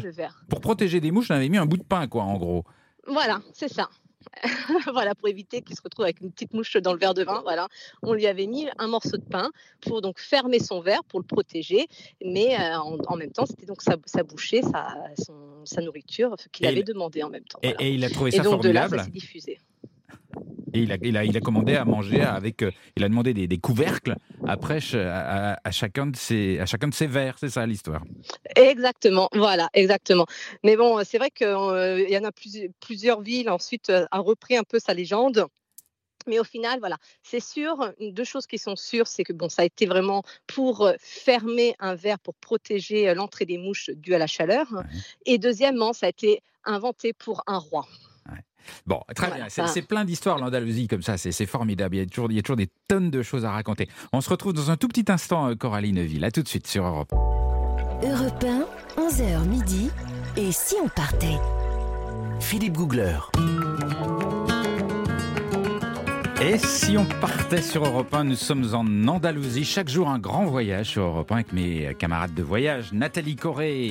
pour 0.48 0.60
protéger 0.60 1.00
des 1.00 1.10
mouches, 1.10 1.30
on 1.30 1.34
avait 1.34 1.48
mis 1.48 1.58
un 1.58 1.66
bout 1.66 1.76
de 1.76 1.84
pain, 1.84 2.06
quoi, 2.08 2.22
en 2.22 2.36
gros. 2.38 2.64
Voilà, 3.06 3.40
c'est 3.52 3.68
ça. 3.72 3.88
voilà, 4.92 5.14
pour 5.16 5.28
éviter 5.28 5.62
qu'il 5.62 5.76
se 5.76 5.82
retrouve 5.82 6.04
avec 6.04 6.20
une 6.20 6.30
petite 6.30 6.54
mouche 6.54 6.76
dans 6.76 6.92
le 6.92 6.98
verre 6.98 7.12
de 7.14 7.24
vin. 7.24 7.40
Voilà, 7.42 7.68
on 8.02 8.12
lui 8.14 8.26
avait 8.26 8.46
mis 8.46 8.68
un 8.78 8.86
morceau 8.86 9.16
de 9.16 9.24
pain 9.24 9.50
pour 9.80 10.00
donc 10.00 10.20
fermer 10.20 10.60
son 10.60 10.80
verre, 10.80 11.02
pour 11.04 11.18
le 11.20 11.26
protéger, 11.26 11.86
mais 12.24 12.54
euh, 12.58 12.78
en, 12.78 12.98
en 13.08 13.16
même 13.16 13.32
temps, 13.32 13.46
c'était 13.46 13.66
donc 13.66 13.82
sa, 13.82 13.96
sa 14.06 14.22
bouchée, 14.22 14.62
sa, 14.62 14.96
son- 15.18 15.64
sa 15.64 15.82
nourriture 15.82 16.36
qu'il 16.52 16.66
Et 16.66 16.68
avait 16.68 16.84
demandé 16.84 17.22
en 17.24 17.30
même 17.30 17.44
temps. 17.44 17.58
Et, 17.62 17.68
voilà. 17.72 17.84
et 17.84 17.94
il 17.94 18.04
a 18.04 18.10
trouvé 18.10 18.32
Et 18.32 18.36
ça 18.36 18.42
donc 18.44 18.62
de 18.62 18.70
là, 18.70 18.82
formidable. 18.82 19.04
ça 19.04 19.10
diffusé. 19.10 19.58
Et 20.74 20.80
il 20.80 20.92
a, 20.92 20.96
il, 21.02 21.16
a, 21.16 21.24
il 21.24 21.36
a 21.36 21.40
commandé 21.40 21.74
à 21.76 21.84
manger 21.84 22.22
avec. 22.22 22.62
euh, 22.62 22.70
il 22.96 23.04
a 23.04 23.08
demandé 23.08 23.34
des, 23.34 23.46
des 23.46 23.58
couvercles 23.58 24.16
après 24.44 24.78
à, 24.94 25.52
à- 25.52 25.58
à 25.64 25.70
chacun 25.70 26.06
de 26.06 26.16
ses, 26.16 26.58
à 26.58 26.66
chacun 26.66 26.88
de 26.88 26.94
ses 26.94 27.06
verres. 27.06 27.36
C'est 27.38 27.50
ça 27.50 27.66
l'histoire. 27.66 28.02
Exactement, 28.56 29.28
voilà, 29.34 29.68
exactement. 29.74 30.26
Mais 30.64 30.76
bon, 30.76 31.02
c'est 31.04 31.18
vrai 31.18 31.30
qu'il 31.30 31.46
y 32.08 32.16
en 32.18 32.24
a 32.24 32.32
plusieurs, 32.32 32.68
plusieurs 32.80 33.20
villes 33.20 33.50
ensuite 33.50 33.90
euh, 33.90 34.06
a 34.10 34.18
repris 34.18 34.56
un 34.56 34.64
peu 34.64 34.78
sa 34.78 34.94
légende. 34.94 35.46
Mais 36.28 36.38
au 36.38 36.44
final, 36.44 36.78
voilà, 36.78 36.98
c'est 37.24 37.40
sûr, 37.40 37.92
deux 38.00 38.22
choses 38.24 38.46
qui 38.46 38.56
sont 38.56 38.76
sûres, 38.76 39.08
c'est 39.08 39.24
que 39.24 39.32
bon, 39.32 39.48
ça 39.48 39.62
a 39.62 39.64
été 39.64 39.86
vraiment 39.86 40.22
pour 40.46 40.82
euh, 40.82 40.92
fermer 41.00 41.74
un 41.80 41.96
verre 41.96 42.20
pour 42.20 42.34
protéger 42.36 43.08
euh, 43.08 43.14
l'entrée 43.14 43.44
des 43.44 43.58
mouches 43.58 43.90
dues 43.96 44.14
à 44.14 44.18
la 44.18 44.28
chaleur. 44.28 44.66
Et 45.26 45.38
deuxièmement, 45.38 45.92
ça 45.92 46.06
a 46.06 46.08
été 46.10 46.40
inventé 46.64 47.12
pour 47.12 47.42
un 47.48 47.58
roi. 47.58 47.88
Bon, 48.86 49.00
très 49.14 49.26
Voilà, 49.28 49.44
bien. 49.44 49.50
C'est 49.50 49.62
ça- 49.62 49.68
c'est 49.68 49.82
plein 49.82 50.04
d'histoires, 50.04 50.38
l'Andalousie, 50.38 50.88
comme 50.88 51.02
ça. 51.02 51.16
C'est 51.18 51.46
formidable. 51.46 51.96
Il 51.96 51.98
y, 51.98 52.02
a 52.02 52.06
toujours, 52.06 52.30
il 52.30 52.36
y 52.36 52.38
a 52.38 52.42
toujours 52.42 52.56
des 52.56 52.68
tonnes 52.88 53.10
de 53.10 53.22
choses 53.22 53.44
à 53.44 53.50
raconter. 53.52 53.88
On 54.12 54.20
se 54.20 54.28
retrouve 54.30 54.52
dans 54.52 54.70
un 54.70 54.76
tout 54.76 54.88
petit 54.88 55.10
instant, 55.10 55.48
euh, 55.48 55.54
Coralie 55.54 55.92
Neuville. 55.92 56.24
À 56.24 56.30
tout 56.30 56.42
de 56.42 56.48
suite 56.48 56.66
sur 56.66 56.84
Europe. 56.84 57.12
Europe 58.02 58.44
1, 58.44 59.00
11h 59.00 59.44
midi. 59.46 59.90
Et 60.36 60.50
si 60.52 60.74
on 60.82 60.88
partait? 60.88 61.38
Philippe 62.40 62.72
Googler. 62.74 63.18
Et 66.44 66.58
si 66.58 66.96
on 66.98 67.04
partait 67.04 67.62
sur 67.62 67.84
Europe 67.86 68.12
1, 68.12 68.24
nous 68.24 68.34
sommes 68.34 68.74
en 68.74 68.84
Andalousie. 69.06 69.64
Chaque 69.64 69.88
jour, 69.88 70.08
un 70.08 70.18
grand 70.18 70.44
voyage 70.46 70.86
sur 70.88 71.02
Europe 71.04 71.30
1 71.30 71.34
avec 71.36 71.52
mes 71.52 71.94
camarades 71.96 72.34
de 72.34 72.42
voyage, 72.42 72.92
Nathalie 72.92 73.36
Corré. 73.36 73.88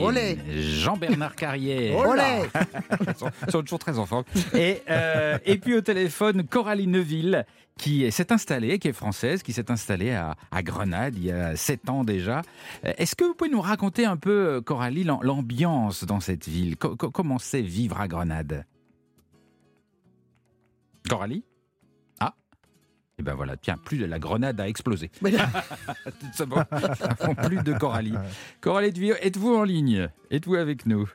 Jean-Bernard 0.60 1.36
Carrière. 1.38 1.96
Olé 1.98 2.22
Ils 3.08 3.16
sont, 3.16 3.32
ils 3.48 3.52
sont 3.52 3.62
toujours 3.62 3.80
très 3.80 3.98
en 3.98 4.06
forme. 4.06 4.26
Et, 4.54 4.82
euh, 4.90 5.38
et 5.46 5.58
puis 5.60 5.76
au 5.76 5.82
téléphone, 5.82 6.44
Coralie 6.46 6.88
Neuville, 6.88 7.46
qui 7.78 8.12
s'est 8.12 8.34
installée, 8.34 8.80
qui 8.80 8.90
est 8.90 8.94
française, 8.94 9.44
qui 9.44 9.54
s'est 9.54 9.72
installée 9.72 10.12
à, 10.12 10.36
à 10.52 10.62
Grenade 10.62 11.16
il 11.16 11.26
y 11.26 11.32
a 11.32 11.56
sept 11.56 11.90
ans 11.90 12.04
déjà. 12.04 12.42
Euh, 12.86 12.92
Est-ce 12.98 13.16
que 13.16 13.24
vous 13.24 13.34
pouvez 13.34 13.50
nous 13.50 13.62
raconter 13.62 14.04
un 14.06 14.18
peu, 14.18 14.56
euh, 14.58 14.62
Coralie, 14.62 15.06
l'am- 15.06 15.20
l'ambiance 15.22 16.04
dans 16.04 16.20
cette 16.20 16.50
ville? 16.50 16.76
Co- 16.76 16.98
co- 16.98 17.12
Comment 17.12 17.40
c'est 17.40 17.62
vivre 17.62 18.02
à 18.02 18.10
Grenade? 18.10 18.66
Coralie? 21.10 21.44
Et 23.22 23.24
ben 23.24 23.36
voilà, 23.36 23.56
tiens, 23.56 23.78
plus 23.78 23.98
de 24.00 24.06
la 24.06 24.18
grenade 24.18 24.60
a 24.60 24.68
explosé. 24.68 25.12
C'est 26.34 26.46
bon. 26.50 26.64
plus 27.44 27.62
de 27.64 27.74
Coralie. 27.74 28.16
Coralie, 28.62 29.12
êtes-vous 29.22 29.56
en 29.56 29.64
ligne? 29.64 30.10
Êtes-vous 30.32 30.56
avec 30.56 30.88
nous? 30.88 31.08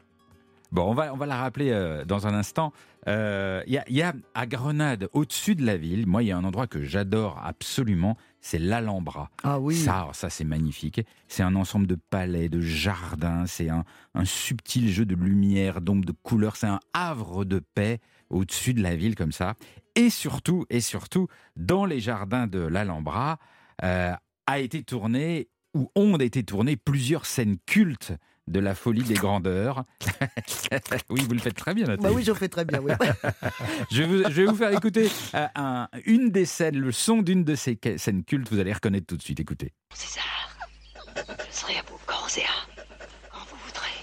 Bon, 0.70 0.84
on 0.90 0.94
va, 0.94 1.12
on 1.12 1.16
va 1.16 1.26
la 1.26 1.36
rappeler 1.36 1.70
euh, 1.70 2.04
dans 2.04 2.26
un 2.28 2.34
instant. 2.34 2.72
Euh, 3.08 3.62
Il 3.66 3.82
y, 3.88 3.94
y 3.94 4.02
a 4.02 4.12
à 4.34 4.46
Grenade, 4.46 5.08
au-dessus 5.12 5.54
de 5.56 5.64
la 5.64 5.76
ville, 5.76 6.06
moi, 6.06 6.22
il 6.22 6.26
y 6.26 6.32
a 6.32 6.36
un 6.36 6.44
endroit 6.44 6.66
que 6.66 6.82
j'adore 6.82 7.40
absolument, 7.44 8.16
c'est 8.40 8.58
l'Alhambra. 8.58 9.30
Ah 9.42 9.58
oui. 9.58 9.74
Ça, 9.76 9.94
alors 9.96 10.14
ça 10.14 10.30
c'est 10.30 10.44
magnifique. 10.44 11.00
C'est 11.28 11.42
un 11.42 11.54
ensemble 11.56 11.86
de 11.88 11.96
palais, 12.10 12.48
de 12.48 12.60
jardins, 12.60 13.46
c'est 13.46 13.68
un, 13.68 13.84
un 14.14 14.24
subtil 14.24 14.88
jeu 14.90 15.04
de 15.04 15.14
lumière, 15.16 15.80
d'ombre, 15.80 16.04
de 16.04 16.12
couleurs. 16.22 16.56
C'est 16.56 16.66
un 16.68 16.80
havre 16.92 17.44
de 17.44 17.60
paix 17.74 17.98
au-dessus 18.30 18.74
de 18.74 18.82
la 18.82 18.96
ville 18.96 19.14
comme 19.14 19.32
ça. 19.32 19.54
Et 19.94 20.10
surtout, 20.10 20.66
et 20.70 20.80
surtout, 20.80 21.28
dans 21.56 21.84
les 21.84 22.00
jardins 22.00 22.46
de 22.46 22.58
l'Alhambra, 22.60 23.38
euh, 23.82 24.12
a 24.46 24.58
été 24.58 24.82
tourné 24.82 25.48
ou 25.74 25.90
ont 25.94 26.16
été 26.18 26.42
tournées 26.44 26.76
plusieurs 26.76 27.26
scènes 27.26 27.56
cultes 27.66 28.12
de 28.46 28.60
la 28.60 28.74
folie 28.74 29.02
des 29.02 29.14
grandeurs. 29.14 29.84
oui, 31.10 31.22
vous 31.26 31.32
le 31.34 31.40
faites 31.40 31.56
très 31.56 31.74
bien, 31.74 31.86
Nathalie. 31.86 32.02
Bah 32.02 32.10
oui, 32.14 32.22
je 32.24 32.32
fais 32.32 32.48
très 32.48 32.64
bien, 32.64 32.80
oui. 32.80 32.92
Je 33.90 34.02
vais, 34.02 34.06
vous, 34.06 34.22
je 34.30 34.42
vais 34.42 34.44
vous 34.46 34.54
faire 34.54 34.72
écouter 34.72 35.10
euh, 35.34 35.46
un- 35.56 35.88
une 36.04 36.30
des 36.30 36.44
scènes, 36.44 36.78
le 36.78 36.92
son 36.92 37.22
d'une 37.22 37.42
de 37.44 37.54
ces 37.56 37.78
scènes 37.96 38.22
cultes. 38.24 38.48
Vous 38.52 38.58
allez 38.60 38.72
reconnaître 38.72 39.06
tout 39.06 39.16
de 39.16 39.22
suite. 39.22 39.40
Écoutez. 39.40 39.72
César, 39.94 40.24
je 41.16 41.56
serai 41.56 41.74
à 41.76 41.82
et 42.38 42.42
âme 42.42 42.84
quand 43.32 43.38
vous 43.50 43.56
voudrez. 43.66 43.96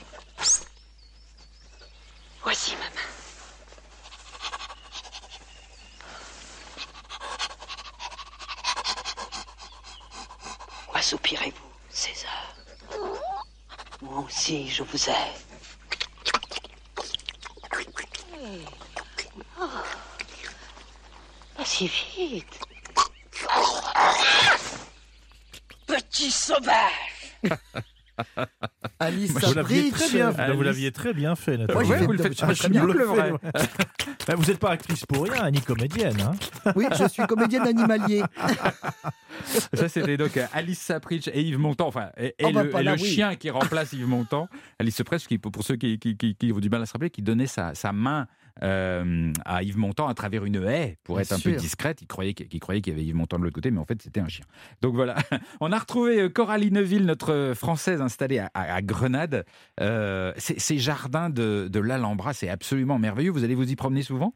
Voici 2.43 2.73
ma 2.75 2.92
main. 11.03 11.17
Pourquoi 11.19 11.19
soupirez-vous, 11.19 11.73
César? 11.89 12.55
Moi 14.01 14.19
aussi, 14.25 14.69
je 14.69 14.83
vous 14.83 15.09
aime. 15.09 15.15
Oh, 19.59 19.67
Pas 21.55 21.65
si 21.65 21.87
vite. 21.87 22.59
Petit 25.87 26.31
sauvage 26.31 27.37
Alice 28.99 29.31
Vous 29.31 29.53
l'aviez 29.55 29.81
Bridge. 29.89 29.93
très 29.93 30.09
bien, 30.09 30.31
fait. 30.31 30.41
Alice. 30.41 30.55
vous 30.55 30.61
l'aviez 30.61 30.91
très 30.91 31.13
bien 31.13 31.35
fait. 31.35 31.57
Nathalie. 31.57 31.73
Moi, 31.73 31.83
Ouais, 31.83 31.97
fait 31.99 32.05
vous 32.05 32.11
le 32.11 32.17
faites 32.19 32.39
je 32.39 32.45
fais 32.45 32.53
très 32.55 32.69
bien 32.69 32.85
le 32.85 32.93
bluffé, 32.93 33.05
vrai. 33.07 33.31
Ben, 34.27 34.35
vous 34.35 34.45
n'êtes 34.45 34.59
pas 34.59 34.69
actrice 34.71 35.05
pour 35.05 35.23
rien, 35.23 35.49
ni 35.51 35.59
comédienne. 35.61 36.21
Hein. 36.21 36.71
Oui, 36.75 36.85
je 36.97 37.07
suis 37.09 37.23
comédienne 37.27 37.67
animalier. 37.67 38.23
Ça, 39.73 39.89
c'était 39.89 40.15
donc 40.17 40.37
euh, 40.37 40.45
Alice 40.53 40.79
Sapritch 40.79 41.27
et 41.27 41.41
Yves 41.41 41.57
Montand, 41.59 41.87
enfin, 41.87 42.09
et, 42.17 42.27
et 42.27 42.45
Oh, 42.45 42.51
bah, 42.53 42.63
le, 42.63 42.69
pas 42.69 42.81
et 42.81 42.83
là, 42.83 42.95
le 42.95 43.01
oui. 43.01 43.07
chien 43.07 43.35
qui 43.35 43.49
remplace 43.49 43.93
Yves 43.93 44.07
Montand. 44.07 44.47
Alice 44.79 44.95
Sapritch, 44.95 45.27
qui, 45.27 45.37
pour 45.37 45.63
ceux 45.63 45.75
qui, 45.75 45.99
qui, 45.99 46.15
qui- 46.15 46.35
qui 46.35 46.51
ont 46.53 46.59
du 46.59 46.69
mal 46.69 46.81
à 46.81 46.85
se 46.85 46.93
rappeler, 46.93 47.09
qui 47.09 47.21
donnait 47.21 47.47
sa, 47.47 47.73
sa 47.75 47.91
main 47.91 48.27
euh, 48.61 49.33
à 49.45 49.63
Yves 49.63 49.77
Montand 49.77 50.07
à 50.07 50.13
travers 50.13 50.45
une 50.45 50.63
haie 50.63 50.97
pour 51.03 51.15
Bien 51.15 51.23
être 51.23 51.31
un 51.33 51.39
peu 51.39 51.51
discrète. 51.57 52.01
Il 52.01 52.07
croyait, 52.07 52.33
qu'il 52.33 52.59
croyait 52.59 52.81
qu'il 52.81 52.93
y 52.93 52.95
avait 52.95 53.05
Yves 53.05 53.15
Montand 53.15 53.39
de 53.39 53.43
l'autre 53.43 53.55
côté, 53.55 53.71
mais 53.71 53.79
en 53.79 53.85
fait, 53.85 54.01
c'était 54.01 54.19
un 54.19 54.27
chien. 54.27 54.45
Donc 54.81 54.93
voilà, 54.95 55.15
on 55.61 55.71
a 55.71 55.79
retrouvé 55.79 56.19
euh, 56.21 56.29
Coralie 56.29 56.71
Neuville, 56.71 57.05
notre 57.05 57.53
Française 57.55 58.01
installée 58.01 58.39
à, 58.39 58.51
à- 58.53 58.75
à 58.75 58.81
Grenade. 58.81 59.45
Euh, 59.79 60.33
ces, 60.37 60.59
ces 60.59 60.77
jardins 60.77 61.29
de, 61.29 61.67
de 61.71 61.79
l'Alhambra, 61.79 62.33
c'est 62.33 62.49
absolument 62.49 62.99
merveilleux. 62.99 63.31
Vous 63.31 63.43
allez 63.43 63.55
vous 63.55 63.71
y 63.71 63.75
promener 63.75 64.03
souvent? 64.03 64.35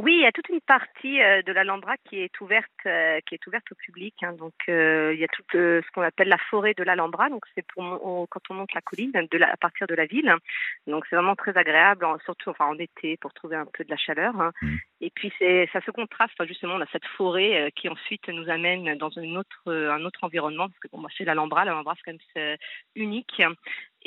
Oui, 0.00 0.12
il 0.14 0.20
y 0.22 0.26
a 0.26 0.30
toute 0.30 0.48
une 0.48 0.60
partie 0.60 1.20
euh, 1.20 1.42
de 1.42 1.50
l'Alhambra 1.50 1.96
qui 2.08 2.20
est 2.20 2.40
ouverte, 2.40 2.70
euh, 2.86 3.18
qui 3.26 3.34
est 3.34 3.46
ouverte 3.48 3.64
au 3.72 3.74
public. 3.74 4.14
hein. 4.22 4.32
Donc, 4.32 4.54
euh, 4.68 5.12
il 5.12 5.18
y 5.18 5.24
a 5.24 5.28
tout 5.28 5.42
ce 5.52 5.82
qu'on 5.92 6.02
appelle 6.02 6.28
la 6.28 6.38
forêt 6.38 6.72
de 6.74 6.84
l'Alhambra. 6.84 7.28
Donc, 7.28 7.44
c'est 7.56 7.66
pour 7.66 7.82
on- 7.82 8.24
quand 8.26 8.40
on 8.50 8.54
monte 8.54 8.72
la 8.74 8.80
colline, 8.80 9.10
de 9.10 9.38
la, 9.38 9.50
à 9.52 9.56
partir 9.56 9.88
de 9.88 9.96
la 9.96 10.06
ville. 10.06 10.32
Donc, 10.86 11.04
c'est 11.10 11.16
vraiment 11.16 11.34
très 11.34 11.56
agréable, 11.58 12.04
en- 12.04 12.16
surtout 12.20 12.50
enfin 12.50 12.66
en 12.66 12.78
été 12.78 13.16
pour 13.16 13.34
trouver 13.34 13.56
un 13.56 13.66
peu 13.66 13.82
de 13.82 13.90
la 13.90 13.96
chaleur. 13.96 14.40
hein. 14.40 14.52
Mm. 14.62 14.76
Et 15.00 15.10
puis, 15.10 15.32
c'est 15.36 15.68
ça 15.72 15.80
se 15.80 15.90
contraste 15.90 16.34
hein, 16.38 16.44
justement. 16.46 16.74
On 16.76 16.80
a 16.80 16.86
cette 16.92 17.06
forêt 17.16 17.72
qui 17.74 17.88
ensuite 17.88 18.28
nous 18.28 18.48
amène 18.48 18.96
dans 18.98 19.10
une 19.10 19.36
autre, 19.36 19.62
un 19.72 20.04
autre 20.04 20.22
environnement 20.22 20.68
parce 20.68 20.78
que 20.78 20.88
bon, 20.92 20.98
moi, 20.98 21.10
c'est 21.18 21.24
l'Alhambra. 21.24 21.64
L'Alhambra, 21.64 21.94
c'est 21.96 22.12
quand 22.12 22.18
même 22.36 22.56
unique. 22.94 23.42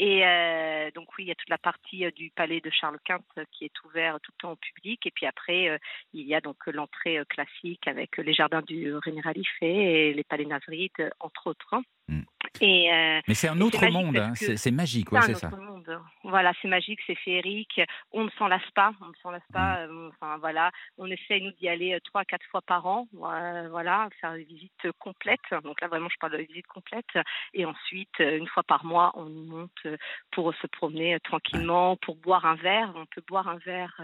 Et 0.02 0.26
euh, 0.26 0.90
donc 0.96 1.10
oui, 1.16 1.26
il 1.26 1.28
y 1.28 1.32
a 1.32 1.36
toute 1.36 1.52
la 1.52 1.60
partie 1.60 2.06
euh, 2.06 2.12
du 2.12 2.32
palais 2.32 2.60
de 2.60 2.72
Charles 2.72 2.98
Quint 3.06 3.22
euh, 3.38 3.46
qui 3.52 3.66
est 3.66 3.84
ouvert 3.86 4.20
tout 4.20 4.32
le 4.36 4.42
temps 4.42 4.52
au 4.54 4.56
public. 4.56 5.06
Et 5.06 5.12
puis 5.12 5.28
après, 5.28 5.80
il 6.12 6.26
y 6.26 6.34
a 6.34 6.42
donc 6.42 6.58
l'entrée 6.66 7.22
classique 7.30 7.88
avec 7.88 8.18
les 8.18 8.34
jardins 8.34 8.64
du 8.64 8.96
Rénéral 8.96 9.36
et 9.62 10.12
les 10.12 10.24
palais 10.24 10.46
Nasrides, 10.46 10.92
euh, 11.02 11.12
entre 11.20 11.46
autres. 11.46 11.76
Mm. 12.08 12.22
Et 12.60 12.92
euh, 12.92 13.22
Mais 13.28 13.34
c'est 13.34 13.48
un 13.48 13.60
autre 13.62 13.86
monde, 13.88 14.18
hein. 14.18 14.34
c'est 14.36 14.72
magique, 14.72 15.08
c'est 15.10 15.16
ouais, 15.16 15.22
c'est 15.28 15.36
ça. 15.36 15.50
monde. 15.50 16.00
Voilà, 16.24 16.52
c'est 16.62 16.68
magique, 16.68 17.00
c'est 17.08 17.16
féerique. 17.16 17.80
On 18.12 18.26
ne 18.26 18.30
s'en 18.32 18.48
lasse 18.48 18.70
pas, 18.76 18.92
on 19.02 19.08
ne 19.08 19.14
s'en 19.24 19.32
lasse 19.32 19.42
pas. 19.54 19.88
Mm. 19.88 19.90
euh, 19.90 20.10
Enfin 20.10 20.38
voilà, 20.38 20.70
on 20.98 21.06
essaye 21.08 21.42
nous 21.42 21.52
d'y 21.54 21.70
aller 21.70 21.94
euh, 21.94 22.00
trois, 22.04 22.26
quatre 22.26 22.46
fois 22.52 22.62
par 22.62 22.86
an. 22.86 23.08
euh, 23.16 23.68
Voilà, 23.72 24.10
faire 24.20 24.34
des 24.34 24.44
visites 24.44 24.92
complètes. 25.00 25.40
Donc 25.64 25.80
là 25.82 25.88
vraiment, 25.88 26.10
je 26.10 26.18
parle 26.20 26.34
de 26.34 26.38
visites 26.44 26.68
complètes. 26.68 27.06
Et 27.54 27.66
ensuite, 27.66 28.20
une 28.20 28.48
fois 28.48 28.64
par 28.64 28.86
mois, 28.86 29.12
on 29.16 29.28
y 29.30 29.46
monte 29.48 29.88
pour 30.32 30.54
se 30.56 30.68
promener 30.68 31.20
tranquillement, 31.22 31.96
pour 31.98 32.18
boire 32.18 32.46
un 32.46 32.56
verre. 32.56 32.92
On 32.96 33.06
peut 33.06 33.24
boire 33.28 33.48
un 33.48 33.58
verre 33.58 34.02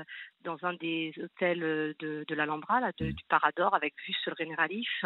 dans 0.47 0.63
un 0.65 0.73
des 0.73 1.13
hôtels 1.21 1.61
euh, 1.63 1.93
de, 1.99 2.23
de 2.27 2.35
l'Alhambra, 2.35 2.79
là, 2.79 2.91
de- 2.99 3.07
Mm. 3.07 3.11
du 3.13 3.23
Parador, 3.29 3.75
avec 3.75 3.93
vue 4.05 4.13
sur 4.13 4.31
le 4.31 4.35
Rénéralif, 4.43 5.03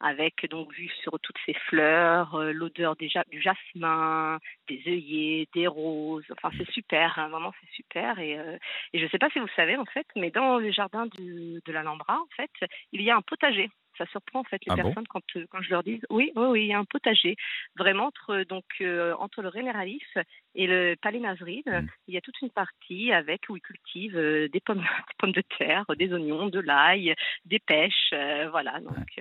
avec 0.00 0.48
donc 0.50 0.72
vue 0.72 0.90
sur 1.02 1.18
toutes 1.20 1.36
ces 1.44 1.54
fleurs, 1.68 2.34
euh, 2.36 2.52
l'odeur 2.52 2.96
déjà 2.96 3.22
du 3.30 3.40
jasmin, 3.40 4.38
des 4.68 4.80
œillets, 4.86 5.46
des 5.54 5.66
roses. 5.66 6.24
Enfin, 6.32 6.50
c'est 6.56 6.70
super, 6.70 7.18
hein, 7.18 7.28
vraiment, 7.28 7.52
c'est 7.60 7.70
super. 7.74 8.18
Et, 8.18 8.38
euh, 8.38 8.56
et 8.92 8.98
je 8.98 9.04
ne 9.04 9.08
sais 9.10 9.18
pas 9.18 9.28
si 9.30 9.40
vous 9.40 9.48
savez, 9.56 9.76
en 9.76 9.84
fait, 9.86 10.06
mais 10.16 10.30
dans 10.30 10.58
le 10.58 10.70
jardin 10.70 11.06
du- 11.06 11.60
de 11.64 11.72
l'Alhambra, 11.72 12.18
en 12.20 12.28
fait, 12.36 12.50
il 12.92 13.02
y 13.02 13.10
a 13.10 13.16
un 13.16 13.22
potager. 13.22 13.70
Ça 13.98 14.06
surprend 14.06 14.40
en 14.40 14.44
fait 14.44 14.64
les 14.64 14.72
Ah 14.72 14.76
bon 14.76 14.82
personnes 14.84 15.06
quand, 15.08 15.36
euh, 15.36 15.46
quand 15.50 15.60
je 15.60 15.70
leur 15.70 15.82
dis 15.82 16.00
oui, 16.08 16.32
oui, 16.36 16.46
oui, 16.46 16.62
il 16.62 16.68
y 16.68 16.72
a 16.72 16.78
un 16.78 16.84
potager. 16.84 17.36
Vraiment 17.76 18.06
entre 18.06 18.44
donc 18.44 18.64
euh, 18.80 19.14
entre 19.18 19.42
le 19.42 19.48
Rénéralif 19.48 20.16
et 20.54 20.66
le 20.66 20.94
Palais 21.00 21.18
Mm. 21.18 21.86
il 22.06 22.14
y 22.14 22.16
a 22.16 22.20
toute 22.20 22.40
une 22.40 22.50
partie 22.50 23.12
avec 23.12 23.46
où 23.48 23.56
ils 23.56 23.62
cultivent 23.62 24.16
euh, 24.16 24.48
des 24.48 24.60
pommes, 24.60 24.80
des 25.08 25.14
pommes 25.18 25.32
de 25.32 25.42
terre, 25.58 25.84
des 25.96 26.12
oignons, 26.12 26.48
de 26.48 26.60
l'ail, 26.60 27.14
des 27.44 27.58
pêches, 27.58 28.14
voilà. 28.50 28.80
Donc 28.80 29.20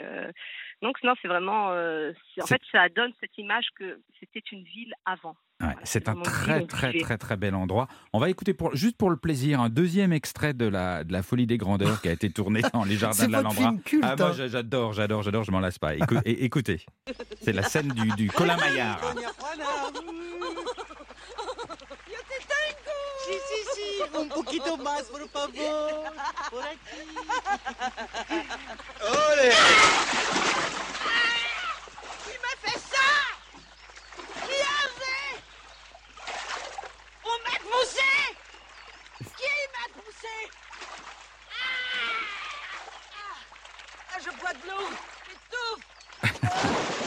donc 0.82 0.98
non, 1.04 1.14
c'est 1.22 1.28
vraiment 1.28 1.70
euh, 1.72 2.12
en 2.42 2.46
fait 2.46 2.62
ça 2.72 2.88
donne 2.90 3.12
cette 3.20 3.38
image 3.38 3.66
que 3.78 4.00
c'était 4.20 4.44
une 4.52 4.64
ville 4.64 4.94
avant. 5.06 5.36
Ouais, 5.60 5.68
Voilà, 5.70 5.80
c'est 5.86 6.08
un 6.08 6.16
très 6.22 6.66
très 6.68 6.94
très 7.00 7.18
très 7.18 7.36
bel 7.36 7.56
endroit. 7.56 7.88
On 8.14 8.20
va 8.20 8.30
écouter 8.30 8.54
pour, 8.54 8.76
juste 8.76 8.96
pour 8.96 9.10
le 9.10 9.18
plaisir 9.18 9.60
un 9.60 9.70
deuxième 9.70 10.14
extrait 10.14 10.54
de 10.54 10.66
la, 10.68 11.04
de 11.04 11.12
la 11.12 11.24
folie 11.24 11.48
des 11.48 11.58
grandeurs 11.58 12.00
qui 12.00 12.10
a 12.10 12.12
été 12.12 12.30
tourné 12.30 12.62
dans 12.74 12.84
les 12.84 12.96
jardins 12.96 13.26
de 13.28 13.32
l'Alhambra. 13.32 13.74
Ah 14.04 14.16
moi 14.16 14.28
hein. 14.30 14.34
j'a- 14.34 14.48
j'adore, 14.48 14.94
j'adore, 14.94 15.24
j'adore, 15.24 15.44
je 15.44 15.52
m'en 15.52 15.60
lasse 15.60 15.80
pas. 15.80 15.96
Écou- 15.96 16.22
écoutez, 16.26 16.86
c'est 17.42 17.54
la 17.54 17.64
scène 17.64 17.88
du, 17.90 18.08
du 18.10 18.30
Colin 18.30 18.58
Maillard. 18.58 19.02
Sí, 23.28 23.34
sí, 23.50 23.60
sí, 23.76 24.00
un 24.14 24.30
poquito 24.30 24.78
más, 24.78 25.04
por 25.04 25.28
favor. 25.28 25.52
Por. 26.50 26.64
¿Qui 32.24 32.36
m'a 32.42 32.54
fait 32.64 32.80
ça 32.80 33.10
Qui 34.46 34.58
a 34.62 34.80
On 37.26 37.38
m'a 37.44 37.58
poussé 37.60 38.14
Qui 39.36 39.54
m'a 39.74 39.86
poussé 40.02 40.38
ah, 41.52 41.84
ah, 44.14 44.20
Je 44.24 44.30
bois 44.40 44.54
de 44.54 44.64
l'eau, 44.70 44.88
j'étouffe 45.28 47.07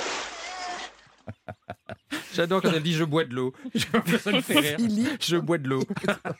J'adore 2.40 2.62
quand 2.62 2.72
elle 2.72 2.82
dit 2.82 2.94
je 2.94 3.04
bois 3.04 3.24
de 3.24 3.34
l'eau. 3.34 3.52
Ça 4.20 4.32
me 4.32 4.40
fait 4.40 4.58
rire. 4.60 4.76
Philippe. 4.78 5.22
Je 5.22 5.36
bois 5.36 5.58
de 5.58 5.68
l'eau. 5.68 5.82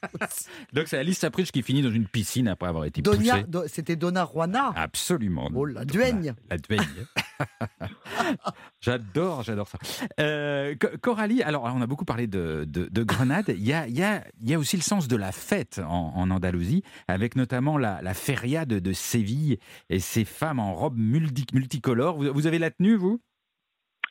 Donc 0.72 0.86
c'est 0.88 0.96
Alice 0.98 1.18
Sapritch 1.18 1.50
qui 1.50 1.62
finit 1.62 1.82
dans 1.82 1.90
une 1.90 2.06
piscine 2.06 2.48
après 2.48 2.68
avoir 2.68 2.84
été 2.86 3.02
Donia- 3.02 3.32
poussée. 3.34 3.44
Do- 3.48 3.64
C'était 3.68 3.96
Donna 3.96 4.26
Juana. 4.32 4.72
Absolument. 4.76 5.50
Oh, 5.54 5.66
la 5.66 5.84
duègne. 5.84 6.34
La, 6.50 6.56
la 6.56 6.58
duègne. 6.58 6.86
j'adore, 8.80 9.42
j'adore 9.42 9.68
ça. 9.68 9.78
Euh, 10.20 10.74
Co- 10.80 10.88
Coralie, 11.00 11.42
alors 11.42 11.64
on 11.64 11.80
a 11.82 11.86
beaucoup 11.86 12.04
parlé 12.04 12.26
de, 12.26 12.64
de, 12.66 12.86
de 12.90 13.02
Grenade. 13.02 13.46
Il 13.48 13.64
y 13.66 13.72
a, 13.72 13.86
il 13.86 13.96
y, 13.96 14.02
a, 14.02 14.24
il 14.40 14.48
y 14.50 14.54
a 14.54 14.58
aussi 14.58 14.76
le 14.76 14.82
sens 14.82 15.08
de 15.08 15.16
la 15.16 15.32
fête 15.32 15.80
en, 15.84 16.12
en 16.14 16.30
Andalousie, 16.30 16.82
avec 17.08 17.36
notamment 17.36 17.78
la, 17.78 18.00
la 18.02 18.14
feria 18.14 18.64
de, 18.64 18.78
de 18.78 18.92
Séville 18.92 19.58
et 19.88 20.00
ces 20.00 20.24
femmes 20.24 20.58
en 20.58 20.74
robes 20.74 20.98
multi- 20.98 21.46
multicolores. 21.52 22.16
Vous, 22.16 22.32
vous 22.32 22.46
avez 22.46 22.58
la 22.58 22.70
tenue, 22.70 22.96
vous? 22.96 23.20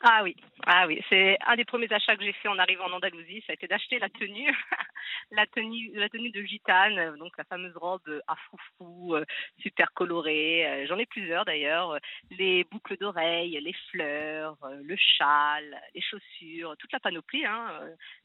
Ah 0.02 0.22
oui, 0.24 0.34
ah 0.64 0.86
oui, 0.86 0.98
c'est 1.10 1.36
un 1.46 1.56
des 1.56 1.66
premiers 1.66 1.92
achats 1.92 2.16
que 2.16 2.24
j'ai 2.24 2.32
fait 2.32 2.48
en 2.48 2.58
arrivant 2.58 2.86
en 2.86 2.92
Andalousie, 2.92 3.42
ça 3.46 3.52
a 3.52 3.54
été 3.54 3.66
d'acheter 3.66 3.98
la 3.98 4.08
tenue, 4.08 4.50
la 5.30 5.46
tenue, 5.46 5.90
la 5.94 6.08
tenue 6.08 6.30
de 6.30 6.42
gitane, 6.42 6.98
euh, 6.98 7.16
donc 7.18 7.36
la 7.36 7.44
fameuse 7.44 7.76
robe 7.76 8.00
euh, 8.08 8.20
à 8.26 8.34
froufrou, 8.36 9.14
euh, 9.16 9.26
super 9.60 9.92
colorée. 9.92 10.86
J'en 10.88 10.96
ai 10.96 11.04
plusieurs 11.04 11.44
d'ailleurs. 11.44 11.98
Les 12.30 12.64
boucles 12.64 12.96
d'oreilles, 12.96 13.60
les 13.60 13.74
fleurs, 13.90 14.56
le 14.82 14.96
châle, 14.96 15.78
les 15.94 16.00
chaussures, 16.00 16.76
toute 16.78 16.92
la 16.92 17.00
panoplie. 17.00 17.44
Hein. 17.44 17.68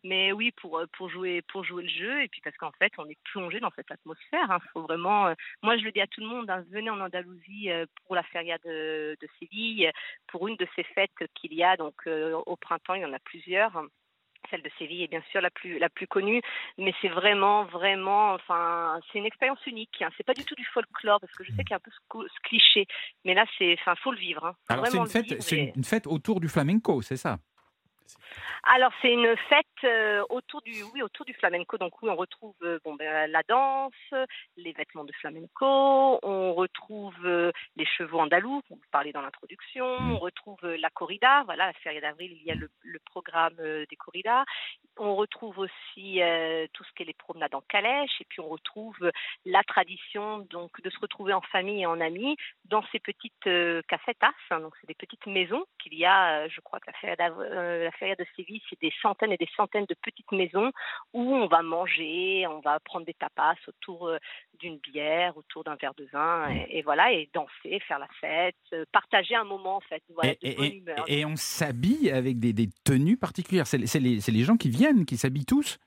Mais 0.06 0.32
oui, 0.32 0.52
pour 0.54 0.82
pour 0.94 1.10
jouer 1.10 1.42
pour 1.42 1.66
jouer 1.66 1.84
le 1.84 1.90
jeu 1.90 2.24
et 2.24 2.30
puis 2.30 2.40
parce 2.42 2.56
qu'en 2.56 2.72
fait, 2.80 2.94
on 2.98 3.10
est 3.10 3.18
plongé 3.26 3.60
dans 3.60 3.72
cette 3.76 3.92
atmosphère. 3.92 4.50
hein. 4.50 4.60
Faut 4.72 4.84
vraiment. 4.84 5.34
Moi, 5.62 5.78
je 5.78 5.84
le 5.84 5.92
dis 5.92 6.00
à 6.02 6.08
tout 6.08 6.22
le 6.22 6.28
monde, 6.28 6.50
hein, 6.50 6.64
venez 6.72 6.90
en 6.90 7.02
Andalousie 7.02 7.70
pour 8.06 8.16
la 8.16 8.24
feria 8.24 8.58
de, 8.60 9.18
de 9.20 9.28
Séville 9.40 9.92
pour 10.28 10.48
une 10.48 10.56
de 10.56 10.68
ces 10.78 10.84
fêtes 10.84 11.12
qu'il 11.36 11.54
y 11.54 11.64
a 11.64 11.65
donc 11.78 11.96
euh, 12.08 12.34
au 12.46 12.56
printemps, 12.56 12.94
il 12.94 13.02
y 13.02 13.06
en 13.06 13.14
a 13.14 13.20
plusieurs. 13.20 13.82
Celle 14.52 14.62
de 14.62 14.70
Séville 14.78 15.04
est 15.04 15.08
bien 15.08 15.24
sûr 15.32 15.42
la 15.42 15.50
plus 15.50 15.80
la 15.80 15.90
plus 15.90 16.06
connue, 16.06 16.40
mais 16.78 16.94
c'est 17.02 17.08
vraiment 17.08 17.66
vraiment 17.66 18.34
enfin 18.34 19.00
c'est 19.12 19.18
une 19.18 19.26
expérience 19.26 19.66
unique. 19.66 20.02
Hein. 20.02 20.10
C'est 20.16 20.24
pas 20.24 20.36
du 20.36 20.46
tout 20.46 20.54
du 20.54 20.66
folklore 20.66 21.20
parce 21.20 21.34
que 21.34 21.44
je 21.44 21.50
sais 21.52 21.64
qu'il 21.64 21.72
y 21.72 21.74
a 21.74 21.78
un 21.78 21.80
peu 21.80 21.90
ce, 21.90 22.40
cliché, 22.44 22.86
mais 23.24 23.34
là 23.34 23.46
c'est 23.58 23.76
enfin 23.80 23.96
faut 23.96 24.12
le 24.12 24.20
vivre. 24.20 24.46
Hein. 24.46 24.56
Alors 24.70 24.86
c'est 24.88 25.04
fête, 25.08 25.52
et- 25.52 25.74
une 25.76 25.84
fête 25.84 26.06
autour 26.06 26.40
du 26.40 26.48
flamenco, 26.48 27.02
c'est 27.02 27.18
ça? 27.18 27.40
Alors 28.64 28.92
c'est 29.02 29.12
une 29.12 29.36
fête 29.50 29.66
euh, 29.84 30.24
autour 30.30 30.62
du 30.62 30.84
oui 30.94 31.02
autour 31.02 31.26
du 31.26 31.34
flamenco. 31.34 31.78
Donc 31.78 32.02
oui 32.02 32.10
on 32.10 32.16
retrouve 32.16 32.56
euh, 32.64 32.80
bon 32.84 32.96
ben, 32.96 33.30
la 33.30 33.44
danse, 33.44 33.94
les 34.58 34.74
vêtements 34.74 35.04
de 35.04 35.14
flamenco, 35.14 36.20
on 36.24 36.54
retrouve 36.54 37.16
euh, 37.26 37.52
les 37.76 37.86
chevaux 37.86 38.20
andalous, 38.20 38.62
on 38.70 38.76
vous 38.76 38.82
parlait 38.92 39.12
dans 39.12 39.22
l'introduction, 39.22 39.86
on 39.86 40.18
retrouve 40.18 40.60
la 40.64 40.90
corrida, 40.90 41.44
voilà 41.46 41.68
la 41.68 41.74
feria 41.74 42.02
d'avril 42.02 42.32
il 42.32 42.44
y 42.44 42.52
a 42.52 42.56
le, 42.56 42.70
le 42.84 43.00
programme 43.06 43.56
des 43.58 43.96
corridas, 43.96 44.44
on 44.98 45.16
retrouve 45.16 45.60
aussi 45.60 46.22
euh, 46.22 46.68
tout 46.74 46.84
ce 46.84 46.92
qui 46.94 47.04
est 47.04 47.06
les 47.06 47.14
promenades 47.14 47.56
en 47.56 47.62
calèche. 47.62 48.22
Et 48.22 48.26
puis 48.26 48.40
on 48.40 48.48
retrouve 48.48 49.12
la 49.46 49.64
tradition 49.64 50.40
donc 50.50 50.82
de 50.82 50.90
se 50.90 51.00
retrouver 51.00 51.34
en 51.34 51.42
famille 51.42 51.82
et 51.82 51.86
en 51.86 52.00
amis 52.00 52.36
dans 52.66 52.84
ces 52.92 53.00
petites 53.00 53.48
euh, 53.48 53.82
casetas, 53.88 54.32
hein, 54.50 54.60
donc 54.60 54.74
c'est 54.80 54.88
des 54.88 54.96
petites 54.96 55.26
maisons 55.28 55.66
qu'il 55.80 55.94
y 55.96 56.06
a, 56.06 56.48
je 56.48 56.62
crois 56.62 56.80
que 56.80 56.88
la 56.88 56.94
feria, 56.94 57.16
d'Av- 57.16 57.42
de 58.02 58.26
Séville, 58.36 58.62
c'est 58.70 58.80
des 58.82 58.94
centaines 59.02 59.32
et 59.32 59.38
des 59.38 59.50
centaines 59.56 59.86
de 59.86 59.96
petites 60.02 60.32
maisons 60.32 60.72
où 61.14 61.22
on 61.36 61.48
va 61.48 61.62
manger, 61.62 62.46
on 62.48 62.60
va 62.60 62.80
prendre 62.80 63.06
des 63.06 63.14
tapas 63.14 63.56
autour 63.68 64.08
euh, 64.08 64.18
d'une 64.60 64.78
bière, 64.78 65.36
autour 65.38 65.64
d'un 65.64 65.76
verre 65.76 65.94
de 65.96 66.06
vin, 66.12 66.50
et, 66.52 66.78
et 66.78 66.82
voilà, 66.82 67.12
et 67.12 67.30
danser, 67.34 67.80
faire 67.88 68.00
la 68.00 68.08
fête, 68.20 68.56
euh, 68.74 68.86
partager 68.92 69.36
un 69.36 69.44
moment 69.44 69.78
en 69.78 69.82
fait, 69.82 70.04
voilà, 70.14 70.32
Et, 70.32 70.36
de 70.36 70.48
et- 70.48 70.56
bonne 70.56 70.66
et- 70.66 70.76
humeur. 70.78 71.06
et 71.08 71.26
on 71.26 71.36
s'habille 71.36 72.12
avec 72.12 72.40
des, 72.40 72.54
des 72.54 72.70
tenues 72.84 73.18
particulières. 73.18 73.68
C'est 73.68 73.78
les, 74.00 74.44
gens 74.44 74.58
qui 74.58 74.70
viennent, 74.70 75.06
qui 75.06 75.18
s'habillent 75.18 75.46
tous. 75.46 75.78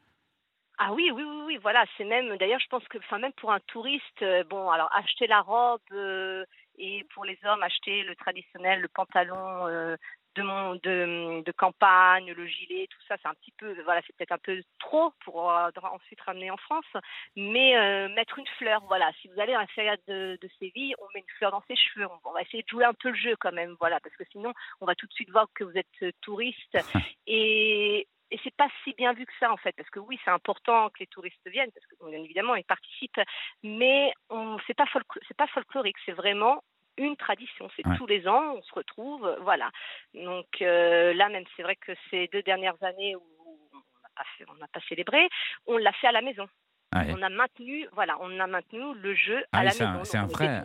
Ah 0.78 0.92
oui, 0.92 1.10
oui, 1.12 1.24
oui, 1.24 1.42
oui, 1.46 1.58
voilà, 1.60 1.84
c'est 1.96 2.04
même, 2.04 2.36
d'ailleurs, 2.36 2.60
je 2.60 2.68
pense 2.68 2.86
que, 2.88 2.98
enfin, 2.98 3.18
même 3.18 3.32
pour 3.32 3.50
un 3.50 3.58
touriste, 3.66 4.22
euh, 4.22 4.44
bon, 4.44 4.70
alors 4.70 4.88
acheter 4.94 5.26
la 5.26 5.40
robe 5.40 5.80
euh, 5.92 6.44
et 6.78 7.04
pour 7.12 7.24
les 7.24 7.36
hommes, 7.44 7.62
acheter 7.64 8.04
le 8.04 8.14
traditionnel, 8.14 8.80
le 8.80 8.86
pantalon 8.88 9.66
euh, 9.66 9.96
de, 10.38 10.42
mon, 10.42 10.74
de, 10.76 11.42
de 11.42 11.52
campagne, 11.52 12.32
le 12.32 12.46
gilet, 12.46 12.86
tout 12.88 13.00
ça, 13.08 13.16
c'est 13.20 13.28
un 13.28 13.34
petit 13.34 13.52
peu, 13.58 13.80
voilà, 13.82 14.00
c'est 14.06 14.16
peut-être 14.16 14.32
un 14.32 14.38
peu 14.38 14.62
trop 14.78 15.12
pour 15.24 15.50
euh, 15.50 15.70
ensuite 15.82 16.20
ramener 16.20 16.50
en 16.50 16.56
France, 16.56 16.86
mais 17.36 17.76
euh, 17.76 18.08
mettre 18.10 18.38
une 18.38 18.46
fleur, 18.58 18.82
voilà, 18.86 19.10
si 19.20 19.28
vous 19.28 19.40
allez 19.40 19.54
à 19.54 19.60
la 19.60 19.66
feria 19.68 19.96
de, 20.06 20.38
de 20.40 20.48
Séville, 20.58 20.94
on 21.00 21.06
met 21.14 21.20
une 21.20 21.36
fleur 21.36 21.50
dans 21.50 21.62
ses 21.66 21.76
cheveux, 21.76 22.06
on, 22.06 22.30
on 22.30 22.32
va 22.32 22.42
essayer 22.42 22.62
de 22.62 22.68
jouer 22.68 22.84
un 22.84 22.94
peu 22.94 23.10
le 23.10 23.16
jeu 23.16 23.36
quand 23.36 23.52
même, 23.52 23.76
voilà, 23.80 23.98
parce 24.00 24.16
que 24.16 24.24
sinon, 24.30 24.52
on 24.80 24.86
va 24.86 24.94
tout 24.94 25.06
de 25.06 25.12
suite 25.12 25.30
voir 25.30 25.46
que 25.54 25.64
vous 25.64 25.76
êtes 25.76 25.86
euh, 26.02 26.12
touriste 26.20 26.78
et 27.26 28.06
et 28.30 28.38
c'est 28.44 28.54
pas 28.54 28.68
si 28.84 28.92
bien 28.92 29.14
vu 29.14 29.24
que 29.24 29.32
ça 29.40 29.50
en 29.50 29.56
fait, 29.56 29.72
parce 29.72 29.88
que 29.88 30.00
oui, 30.00 30.18
c'est 30.22 30.30
important 30.30 30.90
que 30.90 30.98
les 31.00 31.06
touristes 31.06 31.48
viennent, 31.48 31.72
parce 31.72 31.86
que 31.86 32.10
bien 32.10 32.22
évidemment 32.22 32.56
ils 32.56 32.64
participent, 32.64 33.22
mais 33.62 34.12
on 34.28 34.58
c'est 34.66 34.76
pas 34.76 34.84
c'est 35.26 35.36
pas 35.36 35.46
folklorique, 35.46 35.96
c'est 36.04 36.12
vraiment 36.12 36.62
une 36.98 37.16
tradition. 37.16 37.68
C'est 37.76 37.86
Ouais. 37.86 37.96
tous 37.96 38.06
les 38.06 38.26
ans, 38.28 38.54
on 38.56 38.62
se 38.62 38.72
retrouve, 38.74 39.36
voilà. 39.42 39.70
Donc 40.14 40.46
euh, 40.60 41.14
là 41.14 41.28
même, 41.28 41.44
c'est 41.56 41.62
vrai 41.62 41.76
que 41.76 41.92
ces 42.10 42.28
deux 42.32 42.42
dernières 42.42 42.82
années 42.82 43.16
où 43.16 43.22
on 44.48 44.54
n'a 44.56 44.66
pas, 44.72 44.80
célébré, 44.88 45.28
on 45.66 45.76
l'a 45.78 45.92
fait 45.92 46.08
à 46.08 46.12
la 46.12 46.22
maison. 46.22 46.46
Ouais. 46.94 47.12
On 47.14 47.20
a 47.22 47.28
maintenu, 47.28 47.86
voilà, 47.92 48.16
on 48.22 48.40
a 48.40 48.46
maintenu 48.46 48.80
le 49.02 49.14
jeu 49.14 49.44
Ah 49.52 49.58
à 49.58 49.64
la 49.64 49.70
c'est 49.72 49.84
un- 49.84 49.92
maison. 49.92 50.04
c'est 50.04 50.16
un 50.16 50.26
vrai-. 50.26 50.62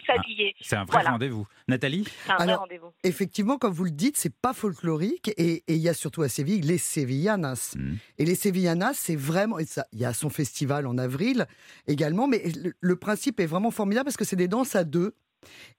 C'est 0.61 0.75
un 0.77 0.85
Voilà. 0.85 1.11
rendez-vous. 1.11 1.45
Nathalie? 1.67 2.05
C'est 2.05 2.31
un 2.31 2.35
vrai 2.35 2.43
Alors, 2.45 2.59
rendez-vous. 2.61 2.93
Effectivement, 3.03 3.57
comme 3.57 3.73
vous 3.73 3.83
le 3.83 3.91
dites, 3.91 4.15
c'est 4.15 4.33
pas 4.33 4.53
folklorique 4.53 5.31
et 5.37 5.63
il 5.67 5.77
y 5.77 5.89
a 5.89 5.93
surtout 5.93 6.21
à 6.21 6.29
Séville 6.29 6.61
les 6.61 6.77
Sevillanas. 6.77 7.75
Mhm. 7.77 7.97
Et 8.19 8.25
les 8.25 8.35
Sevillanas, 8.35 8.93
c'est 8.93 9.17
vraiment. 9.17 9.59
et 9.59 9.65
ça, 9.65 9.85
Il 9.91 9.99
y 9.99 10.05
a 10.05 10.13
son 10.13 10.29
festival 10.29 10.87
en 10.87 10.97
avril 10.97 11.45
également, 11.87 12.25
mais 12.27 12.41
le, 12.55 12.71
le 12.79 12.95
principe 12.95 13.41
est 13.41 13.45
vraiment 13.45 13.69
formidable 13.71 14.05
parce 14.05 14.17
que 14.17 14.25
c'est 14.25 14.37
des 14.37 14.47
danses 14.47 14.75
à 14.77 14.85
deux. 14.85 15.13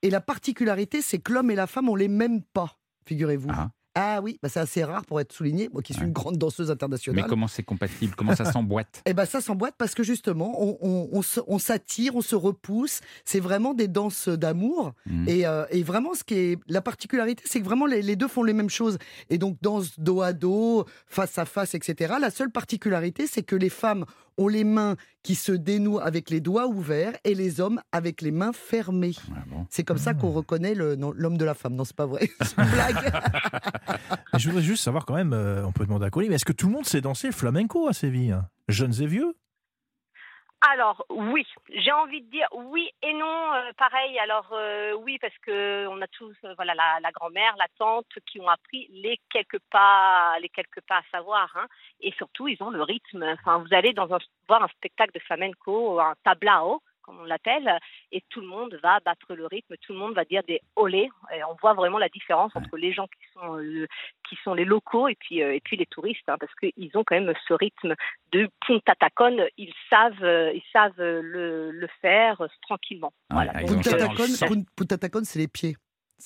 Et 0.03 0.11
la 0.11 0.20
particularité, 0.20 1.00
c'est 1.03 1.18
que 1.18 1.33
l'homme 1.33 1.50
et 1.50 1.55
la 1.55 1.66
femme, 1.66 1.88
on 1.88 1.96
les 1.96 2.09
mêmes 2.09 2.42
pas, 2.42 2.79
figurez-vous. 3.07 3.50
Ah. 3.53 3.70
Ah 3.96 4.20
oui, 4.20 4.40
bah 4.42 4.48
c'est 4.48 4.59
assez 4.59 4.83
rare 4.83 5.05
pour 5.07 5.20
être 5.20 5.33
souligné, 5.33 5.68
moi 5.72 5.81
qui 5.81 5.92
suis 5.92 6.03
Ouais. 6.03 6.09
une 6.09 6.12
grande 6.12 6.37
danseuse 6.37 6.66
Mais 6.66 6.72
internationale. 6.72 7.27
comment 7.29 7.46
c'est 7.46 7.62
compatible? 7.62 8.12
Comment 8.16 8.35
ça 8.35 8.44
s'emboîte? 8.44 9.03
Eh 9.07 9.14
ben 9.14 9.24
ça 9.24 9.40
s'emboîte 9.40 9.77
parce 9.79 9.94
que 9.94 10.03
justement, 10.03 10.53
on, 10.61 11.59
s'attire, 11.61 12.16
on 12.16 12.20
se 12.20 12.35
repousse. 12.35 13.03
C'est 13.24 13.38
vraiment 13.38 13.72
des 13.72 13.87
danses 13.87 14.29
d'amour. 14.29 14.94
Et, 15.29 15.46
euh, 15.46 15.64
et 15.70 15.85
vraiment, 15.85 16.14
ce 16.14 16.24
qui 16.24 16.35
est 16.35 16.59
la 16.66 16.81
particularité, 16.81 17.44
c'est 17.46 17.61
que 17.61 17.64
vraiment 17.64 17.87
les, 17.87 18.03
les 18.03 18.16
deux 18.16 18.27
font 18.27 18.42
les 18.42 18.53
mêmes 18.53 18.68
choses. 18.68 18.98
Et 19.31 19.38
donc, 19.38 19.59
danse 19.62 19.96
dos 20.00 20.22
à 20.22 20.33
dos, 20.33 20.87
face 21.07 21.38
à 21.38 21.44
face, 21.44 21.77
etc. 21.77 22.14
La 22.20 22.31
seule 22.31 22.50
particularité, 22.50 23.29
c'est 23.29 23.44
que 23.44 23.55
les 23.55 23.68
femmes 23.70 24.07
ont 24.38 24.49
les 24.49 24.64
mains 24.64 24.97
qui 25.23 25.35
se 25.35 25.53
dénouent 25.53 25.99
avec 26.01 26.31
les 26.31 26.40
doigts 26.40 26.66
ouverts 26.66 27.12
et 27.25 27.35
les 27.35 27.61
hommes 27.61 27.81
avec 27.92 28.20
les 28.23 28.31
mains 28.31 28.53
fermées. 28.53 29.14
Bon. 29.49 29.66
C'est 29.70 29.85
comme 29.85 29.99
ça 29.99 30.12
qu'on 30.14 30.31
Hmm. 30.31 30.37
reconnaît 30.37 30.75
l'homme 30.75 31.37
de 31.38 31.44
la 31.44 31.55
femme. 31.55 31.75
Non, 31.75 31.85
c'est 31.85 31.97
pas 31.97 32.07
vrai. 32.07 32.29
C'est 32.42 32.59
une 32.59 32.70
blague. 32.70 33.12
Je 34.38 34.49
voudrais 34.49 34.62
juste 34.64 34.83
savoir 34.85 35.07
quand 35.07 35.14
même, 35.14 35.33
euh, 35.33 35.64
on 35.66 35.73
peut 35.73 35.85
demander 35.85 36.07
à 36.07 36.11
Colline, 36.11 36.29
mais 36.31 36.37
est-ce 36.37 36.44
que 36.44 36.53
tout 36.53 36.66
le 36.66 36.73
monde 36.73 36.87
sait 36.87 37.01
danser 37.01 37.31
flamenco 37.33 37.88
à 37.88 37.92
Séville? 37.92 38.37
Jeunes 38.68 38.94
et 39.01 39.07
vieux? 39.07 39.35
Alors 40.70 41.05
oui, 41.11 41.46
j'ai 41.68 41.92
envie 41.92 42.22
de 42.22 42.31
dire 42.31 42.48
oui 42.55 42.90
et 43.03 43.12
non. 43.12 43.53
euh, 43.53 43.72
pareil, 43.77 44.18
alors 44.18 44.48
euh, 44.53 44.94
oui 44.94 45.18
parce 45.20 45.37
que 45.38 45.87
on 45.88 46.00
a 46.00 46.07
tous, 46.07 46.35
euh, 46.44 46.55
voilà, 46.57 46.74
la, 46.74 47.11
grand-mère, 47.12 47.55
la 47.59 47.66
tante 47.79 48.07
qui 48.27 48.40
ont 48.40 48.48
appris 48.48 48.88
les 48.90 49.20
quelques 49.31 49.59
pas, 49.70 50.38
les 50.40 50.48
quelques 50.48 50.81
pas 50.88 50.98
à 50.98 51.03
savoir. 51.12 51.50
hein. 51.57 51.66
et 52.00 52.12
surtout, 52.12 52.48
ils 52.48 52.62
ont 52.62 52.70
le 52.70 52.83
rythme. 52.83 53.37
Vous 53.44 53.74
allez 53.74 53.92
dans 53.92 54.12
un, 54.14 54.18
voir 54.48 54.62
un 54.62 54.68
spectacle 54.68 55.12
de 55.12 55.20
flamenco, 55.20 56.00
un 56.00 56.14
tablao 56.24 56.81
comme 57.05 57.21
on 57.21 57.25
l'appelle, 57.25 57.79
et 58.12 58.23
tout 58.31 58.40
le 58.40 58.47
monde 58.47 58.79
va 58.83 58.99
battre 59.05 59.35
le 59.35 59.47
rythme, 59.47 59.75
tout 59.81 59.93
le 59.93 59.99
monde 59.99 60.14
va 60.14 60.25
dire 60.25 60.43
des 60.49 60.61
olé. 60.77 61.11
Et 61.35 61.45
on 61.45 61.55
voit 61.61 61.75
vraiment 61.75 61.99
la 61.99 62.09
différence 62.09 62.55
entre 62.57 62.77
les 62.77 62.93
gens 62.93 63.07
qui 63.07 63.27
sont 63.35 63.59
euh, 63.59 63.87
qui 64.29 64.37
sont 64.43 64.55
les 64.55 64.64
locaux 64.64 65.09
et 65.09 65.14
puis 65.17 65.43
euh, 65.43 65.55
et 65.55 65.61
puis 65.61 65.77
les 65.77 65.87
touristes, 65.87 66.29
hein, 66.29 66.37
parce 66.40 66.53
qu'ils 66.57 66.90
ont 66.97 67.05
quand 67.05 67.14
même 67.17 67.33
ce 67.47 67.55
rythme 67.55 67.95
de 68.33 68.49
Punta 68.67 68.95
Tacon. 68.95 69.37
Ils 69.57 69.73
savent 69.90 70.23
euh, 70.25 70.53
ils 70.55 70.64
savent 70.73 70.99
le, 70.99 71.71
le 71.71 71.88
faire 72.01 72.40
euh, 72.40 72.49
tranquillement. 72.62 73.12
Ouais, 73.31 73.45
Voilà. 73.45 73.53
ah, 73.57 73.62
Donc, 73.62 73.83
Punta 74.77 74.99
Tacon, 74.99 75.25
c'est 75.25 75.38
les 75.38 75.49
pieds. 75.49 75.77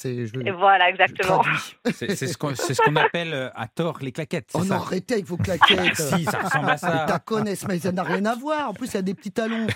C'est 0.01 0.27
je, 0.27 0.41
et 0.47 0.53
voilà 0.53 0.91
exactement. 0.91 1.43
C'est 1.91 2.15
ce 2.15 2.39
qu'on 2.39 2.55
ce 2.55 2.99
appelle 3.01 3.35
euh, 3.35 3.51
à 3.57 3.67
tort 3.67 3.99
les 4.01 4.13
claquettes. 4.13 4.49
c'est 4.49 4.59
Oh 4.71 4.73
arrêtez 4.73 5.15
avec 5.15 5.27
vos 5.27 5.37
claquettes. 5.37 5.97
si, 5.97 6.23
ça 6.23 6.39
ressemble 6.39 6.69
à 6.71 6.73
Les 6.75 6.79
ça. 6.79 7.05
tacones, 7.09 7.53
mais 7.69 7.79
ça 7.81 7.91
n'a 7.91 8.05
rien 8.05 8.25
à 8.27 8.37
voir. 8.37 8.71
En 8.71 8.75
plus, 8.75 8.87
il 8.87 8.95
y 8.95 8.99
a 8.99 9.03
des 9.03 9.15
petits 9.15 9.33
talons. 9.33 9.67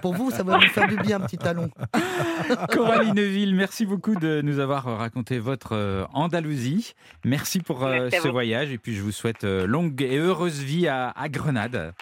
Pour 0.00 0.14
vous, 0.14 0.30
ça 0.30 0.44
va 0.44 0.58
vous 0.58 0.68
faire 0.68 0.86
du 0.86 0.96
bien, 0.98 1.20
un 1.20 1.26
petit 1.26 1.38
talon. 1.38 1.70
Coralie 2.72 3.10
Neuville, 3.14 3.56
merci 3.56 3.84
beaucoup 3.84 4.14
de 4.14 4.42
nous 4.42 4.60
avoir 4.60 4.84
raconté 4.84 5.40
votre 5.40 5.72
euh, 5.74 6.04
Andalousie. 6.12 6.94
Merci 7.24 7.58
pour 7.58 7.84
euh, 7.84 8.08
Merci 8.12 8.20
ce 8.20 8.28
voyage 8.28 8.70
et 8.70 8.78
puis 8.78 8.94
je 8.94 9.02
vous 9.02 9.10
souhaite 9.10 9.42
euh, 9.42 9.66
longue 9.66 10.00
et 10.02 10.18
heureuse 10.18 10.62
vie 10.62 10.86
à, 10.86 11.10
à 11.10 11.28
Grenade. 11.28 11.94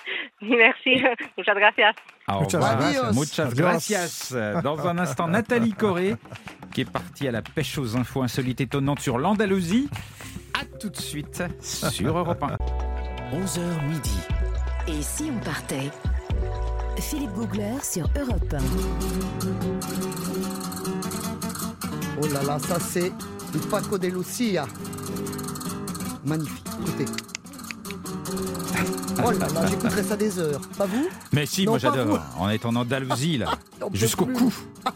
Merci. 0.42 1.02
Muchas 1.36 1.54
gracias. 1.54 1.92
Au 2.28 2.40
Muchas 2.42 2.58
revoir. 3.44 3.54
gracias. 3.54 4.32
Dans 4.62 4.86
un 4.86 4.98
instant, 4.98 5.26
Nathalie 5.28 5.72
Corée, 5.72 6.14
qui 6.72 6.82
est 6.82 6.90
partie 6.90 7.28
à 7.28 7.32
la 7.32 7.42
pêche 7.42 7.78
aux 7.78 7.96
infos 7.96 8.22
insolites 8.22 8.60
étonnantes 8.60 9.00
sur 9.00 9.18
l'Andalousie. 9.18 9.88
À 10.54 10.64
tout 10.78 10.88
de 10.88 10.96
suite 10.96 11.42
sur 11.60 12.16
Europe 12.18 12.42
1. 12.42 12.56
11h 13.36 13.86
midi. 13.88 14.18
Et 14.88 15.02
si 15.02 15.30
on 15.34 15.38
partait? 15.44 15.90
Philippe 16.98 17.32
Googler 17.32 17.74
sur 17.82 18.08
Europe 18.18 18.54
1. 18.54 18.58
Oh 22.22 22.26
là 22.26 22.42
là, 22.42 22.58
ça 22.58 22.78
c'est 22.78 23.10
du 23.52 23.58
Paco 23.70 23.96
de 23.98 24.08
Lucia. 24.08 24.66
Magnifique. 26.24 26.66
Écoutez. 26.86 27.04
Oh 29.22 29.32
là 29.32 29.48
là, 29.52 29.66
j'écouterai 29.66 30.02
ça 30.02 30.16
des 30.16 30.38
heures. 30.38 30.62
Pas 30.78 30.86
vous? 30.86 31.06
Mais 31.32 31.44
si, 31.44 31.66
Non, 31.66 31.72
moi 31.72 31.78
j'adore. 31.78 32.20
On 32.38 32.48
est 32.48 32.64
en 32.64 32.74
Andalousie 32.74 33.36
là, 33.36 33.50
jusqu'au 33.92 34.24
cou. 34.24 34.50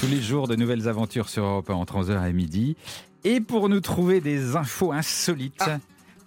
Tous 0.00 0.06
les 0.06 0.20
jours, 0.20 0.48
de 0.48 0.56
nouvelles 0.56 0.88
aventures 0.88 1.28
sur 1.28 1.44
Europe 1.44 1.70
1 1.70 1.74
entre 1.74 1.96
11h 1.96 2.28
et 2.28 2.32
midi. 2.32 2.76
Et 3.24 3.40
pour 3.40 3.68
nous 3.68 3.80
trouver 3.80 4.20
des 4.20 4.56
infos 4.56 4.92
insolites, 4.92 5.54
Ah. 5.60 5.78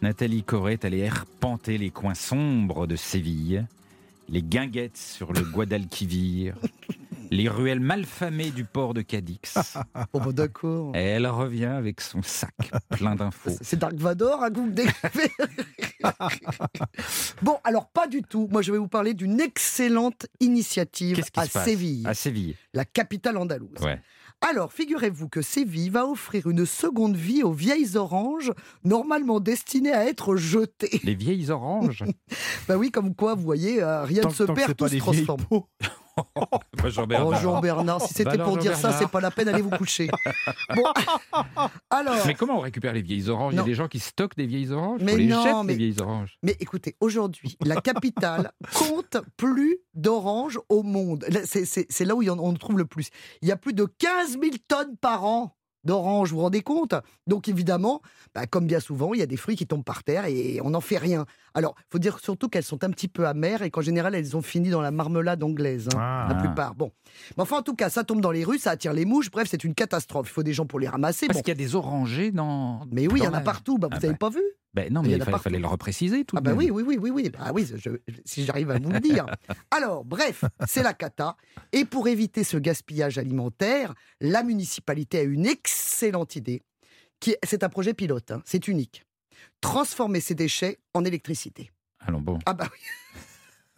Nathalie 0.02 0.44
Corée 0.44 0.74
est 0.74 0.86
allée 0.86 1.06
arpenter 1.08 1.78
les 1.78 1.90
coins 1.90 2.14
sombres 2.16 2.88
de 2.88 2.96
Séville, 2.96 3.66
les 4.30 4.42
guinguettes 4.42 4.98
sur 4.98 5.34
le 5.34 5.42
Guadalquivir, 5.42 6.56
les 7.32 7.48
ruelles 7.50 7.80
malfamées 7.80 8.52
du 8.52 8.64
port 8.66 8.94
de 8.94 9.02
Cadix. 9.02 9.58
Oh 10.14 10.32
d'accord. 10.32 10.96
Et 10.96 11.00
elle 11.04 11.28
revient 11.28 11.66
avec 11.66 12.02
son 12.02 12.22
sac 12.22 12.54
plein 12.90 13.16
d'infos. 13.16 13.52
C'est 13.62 13.78
Dark 13.80 13.96
Vador 13.96 14.42
à 14.44 14.50
que 14.50 14.56
vous 14.58 14.66
me 14.68 14.72
décrivez. 14.74 15.32
Bon, 17.42 17.58
alors 17.64 17.88
pas 17.90 18.08
du 18.08 18.22
tout. 18.22 18.48
Moi, 18.52 18.62
je 18.62 18.72
vais 18.72 18.78
vous 18.78 18.88
parler 18.88 19.14
d'une 19.14 19.40
excellente 19.40 20.28
initiative 20.40 21.24
à 21.36 21.46
Séville, 21.46 22.06
À 22.08 22.14
Séville. 22.14 22.56
la 22.74 22.86
capitale 22.86 23.38
andalouse. 23.38 23.80
Ouais. 23.82 24.00
Alors, 24.42 24.72
figurez-vous 24.72 25.28
que 25.28 25.42
Séville 25.42 25.90
va 25.90 26.06
offrir 26.06 26.48
une 26.50 26.66
seconde 26.66 27.16
vie 27.18 27.44
aux 27.44 27.52
vieilles 27.52 27.98
oranges, 27.98 28.54
normalement 28.86 29.42
destinées 29.42 29.92
à 29.92 30.06
être 30.06 30.38
jetées. 30.38 31.02
Les 31.04 31.16
vieilles 31.16 31.50
oranges. 31.52 32.04
Bah 32.68 32.78
oui, 32.78 32.92
comme 32.92 33.16
quoi, 33.16 33.36
vous 33.36 33.42
voyez, 33.44 33.82
euh, 33.84 34.04
rien 34.04 34.22
Tant- 34.22 34.30
ne 34.30 34.34
se 34.34 34.44
perd, 34.44 34.68
c'est 34.70 34.76
tout 34.76 34.88
se 34.88 34.98
transforme. 34.98 35.42
peaux. 36.36 36.48
Moi, 36.80 36.90
Jean-Bernard. 36.90 37.28
Oh 37.28 37.36
Jean-Bernard, 37.36 38.02
si 38.02 38.14
c'était 38.14 38.38
Bah 38.38 38.44
pour 38.44 38.58
dire 38.58 38.76
ça, 38.76 38.92
c'est 38.94 39.08
pas 39.08 39.22
la 39.22 39.32
peine 39.32 39.46
d'aller 39.46 39.62
vous 39.62 39.70
coucher. 39.70 40.10
Bon, 40.76 40.84
alors, 41.90 42.16
Mais 42.26 42.34
comment 42.34 42.58
on 42.58 42.62
récupère 42.62 42.94
les 42.94 43.02
vieilles 43.02 43.30
oranges? 43.30 43.54
Il 43.54 43.58
y 43.58 43.60
a 43.60 43.64
des 43.64 43.74
gens 43.76 43.88
qui 43.88 44.00
stockent 44.00 44.36
des 44.38 44.46
vieilles 44.46 44.72
oranges? 44.72 45.02
Mais 45.04 45.14
On 45.14 45.18
les 45.18 45.26
non, 45.28 45.44
jette, 45.44 45.56
mais- 45.66 45.74
les 45.74 45.78
vieilles 45.78 46.02
oranges. 46.02 46.38
mais 46.44 46.56
écoutez, 46.60 46.96
aujourd'hui, 47.00 47.58
la 47.64 47.82
capitale 47.82 48.52
compte 48.74 49.18
plus 49.38 49.78
d'oranges 49.94 50.60
au 50.70 50.84
monde. 50.84 51.26
C'est 51.46 52.06
là 52.06 52.16
où 52.16 52.24
on 52.24 52.54
trouve 52.54 52.78
le 52.78 52.86
plus. 52.86 53.10
Il 53.42 53.48
y 53.48 53.52
a 53.52 53.58
plus 53.58 53.74
de 53.74 53.86
15 53.86 54.32
000 54.32 54.44
tonnes 54.68 54.98
par 54.98 55.26
an 55.26 55.56
d'oranges, 55.84 56.30
vous 56.32 56.38
vous 56.38 56.42
rendez 56.44 56.62
compte? 56.62 56.94
Donc 57.28 57.48
évidemment, 57.48 58.02
bah, 58.36 58.46
comme 58.48 58.68
bien 58.68 58.80
souvent, 58.80 59.14
il 59.14 59.20
y 59.20 59.24
a 59.24 59.26
des 59.26 59.38
fruits 59.38 59.56
qui 59.56 59.66
tombent 59.68 59.84
par 59.84 60.04
terre 60.04 60.26
et 60.26 60.60
on 60.64 60.72
n'en 60.72 60.82
fait 60.82 60.98
rien. 60.98 61.26
Alors, 61.54 61.76
il 61.80 61.84
faut 61.92 62.00
dire 62.00 62.20
surtout 62.20 62.48
qu'elles 62.50 62.64
sont 62.64 62.84
un 62.84 62.90
petit 62.92 63.08
peu 63.08 63.28
amères 63.28 63.62
et 63.62 63.72
qu'en 63.72 63.82
général, 63.82 64.14
elles 64.16 64.38
ont 64.38 64.42
fini 64.42 64.70
dans 64.70 64.82
la 64.82 64.92
marmelade 64.92 65.44
anglaise, 65.44 65.88
hein, 65.94 65.98
Ah. 66.00 66.26
la 66.30 66.36
plupart. 66.36 66.76
Bon. 66.76 66.92
Mais 67.38 67.44
enfin, 67.44 67.58
en 67.58 67.62
tout 67.64 67.76
cas, 67.76 67.90
ça 67.90 68.04
tombe 68.04 68.22
dans 68.22 68.32
les 68.32 68.44
rues, 68.44 68.60
ça 68.60 68.72
attire 68.72 68.94
les 68.94 69.06
mouches, 69.06 69.32
bref, 69.32 69.48
c'est 69.50 69.64
une 69.64 69.74
catastrophe. 69.74 70.28
Il 70.30 70.34
faut 70.34 70.44
des 70.44 70.54
gens 70.54 70.66
pour 70.66 70.80
les 70.80 70.88
ramasser. 70.88 71.28
Parce 71.28 71.40
Bon. 71.40 71.44
qu'il 71.44 71.52
y 71.52 71.58
a 71.58 71.66
des 71.66 71.76
orangers 71.76 72.32
dans. 72.32 72.82
Mais 72.92 73.08
oui, 73.08 73.20
il 73.22 73.24
y 73.24 73.28
en 73.28 73.32
a 73.34 73.38
la- 73.38 73.42
partout, 73.42 73.78
bah, 73.78 73.88
vous 73.90 73.98
Ah 73.98 74.00
n'avez 74.02 74.14
bah. 74.14 74.18
pas 74.20 74.30
vu? 74.30 74.42
Ben 74.74 74.94
non, 74.94 75.02
mais 75.02 75.12
il 75.14 75.24
fallait, 75.24 75.58
le 75.60 75.66
repréciser 75.68 76.26
tout 76.26 76.36
Ah 76.38 76.42
de 76.42 76.46
bah 76.46 76.52
même. 76.52 76.60
oui, 76.60 76.70
oui, 76.70 76.84
oui, 76.86 76.98
oui, 77.00 77.10
oui. 77.10 77.32
Ah 77.40 77.52
oui, 77.54 77.68
je- 77.76 77.90
si 78.24 78.46
j'arrive 78.46 78.70
à 78.70 78.78
vous 78.78 78.92
le 78.92 79.00
dire. 79.00 79.26
Alors, 79.72 80.06
bref, 80.06 80.44
c'est 80.68 80.84
la 80.84 80.94
cata. 80.94 81.36
Et 81.72 81.86
pour 81.86 82.08
éviter 82.08 82.44
ce 82.44 82.58
gaspillage 82.58 83.18
alimentaire, 83.18 83.96
la 84.22 84.44
municipalité 84.44 85.20
a 85.20 85.24
une 85.24 85.48
excellente 85.48 86.36
idée. 86.36 86.62
Qui 87.20 87.32
est- 87.32 87.40
C'est 87.44 87.64
un 87.64 87.70
projet 87.70 87.94
pilote, 87.96 88.30
hein, 88.32 88.42
c'est 88.46 88.68
unique. 88.68 89.06
Transformer 89.60 90.20
ces 90.22 90.36
déchets 90.36 90.78
en 90.94 91.04
électricité. 91.04 91.72
Allons 92.00 92.22
bon. 92.22 92.38
Ah 92.46 92.54
bah 92.54 92.68
oui. 92.72 92.80